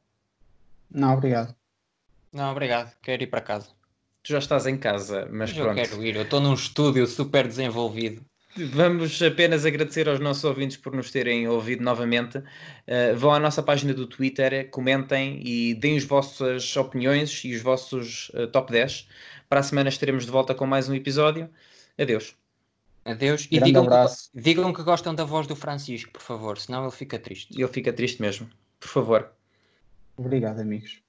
Não, 0.91 1.13
obrigado. 1.13 1.55
Não, 2.31 2.51
obrigado. 2.51 2.95
Quero 3.01 3.23
ir 3.23 3.27
para 3.27 3.41
casa. 3.41 3.67
Tu 4.23 4.33
já 4.33 4.39
estás 4.39 4.67
em 4.67 4.77
casa, 4.77 5.27
mas 5.31 5.55
eu 5.55 5.63
pronto. 5.63 5.79
Eu 5.79 5.85
quero 5.85 6.03
ir. 6.03 6.15
Eu 6.15 6.23
estou 6.23 6.39
num 6.39 6.53
estúdio 6.53 7.05
super 7.07 7.47
desenvolvido. 7.47 8.23
Vamos 8.55 9.21
apenas 9.21 9.63
agradecer 9.63 10.09
aos 10.09 10.19
nossos 10.19 10.43
ouvintes 10.43 10.75
por 10.75 10.93
nos 10.93 11.11
terem 11.11 11.47
ouvido 11.47 11.83
novamente. 11.83 12.39
Uh, 12.39 13.15
vão 13.15 13.31
à 13.31 13.39
nossa 13.39 13.61
página 13.61 13.93
do 13.93 14.07
Twitter, 14.07 14.69
comentem 14.71 15.39
e 15.45 15.75
deem 15.75 15.97
as 15.97 16.03
vossas 16.03 16.75
opiniões 16.75 17.43
e 17.45 17.53
os 17.53 17.61
vossos 17.61 18.29
uh, 18.33 18.47
top 18.47 18.71
10. 18.71 19.07
Para 19.49 19.61
a 19.61 19.63
semana 19.63 19.89
estaremos 19.89 20.25
de 20.25 20.31
volta 20.31 20.53
com 20.53 20.67
mais 20.67 20.87
um 20.87 20.93
episódio. 20.93 21.49
Adeus. 21.97 22.35
Adeus. 23.03 23.47
E 23.49 23.59
digam 23.59 23.83
que, 23.87 24.39
digam 24.39 24.71
que, 24.71 24.83
gostam 24.83 25.15
da 25.15 25.23
voz 25.23 25.47
do 25.47 25.55
Francisco, 25.55 26.11
por 26.11 26.21
favor, 26.21 26.59
senão 26.59 26.83
ele 26.83 26.91
fica 26.91 27.17
triste. 27.17 27.59
Ele 27.59 27.67
fica 27.67 27.91
triste 27.91 28.21
mesmo. 28.21 28.47
Por 28.79 28.89
favor. 28.89 29.31
Obrigado, 30.15 30.59
amigos. 30.59 31.01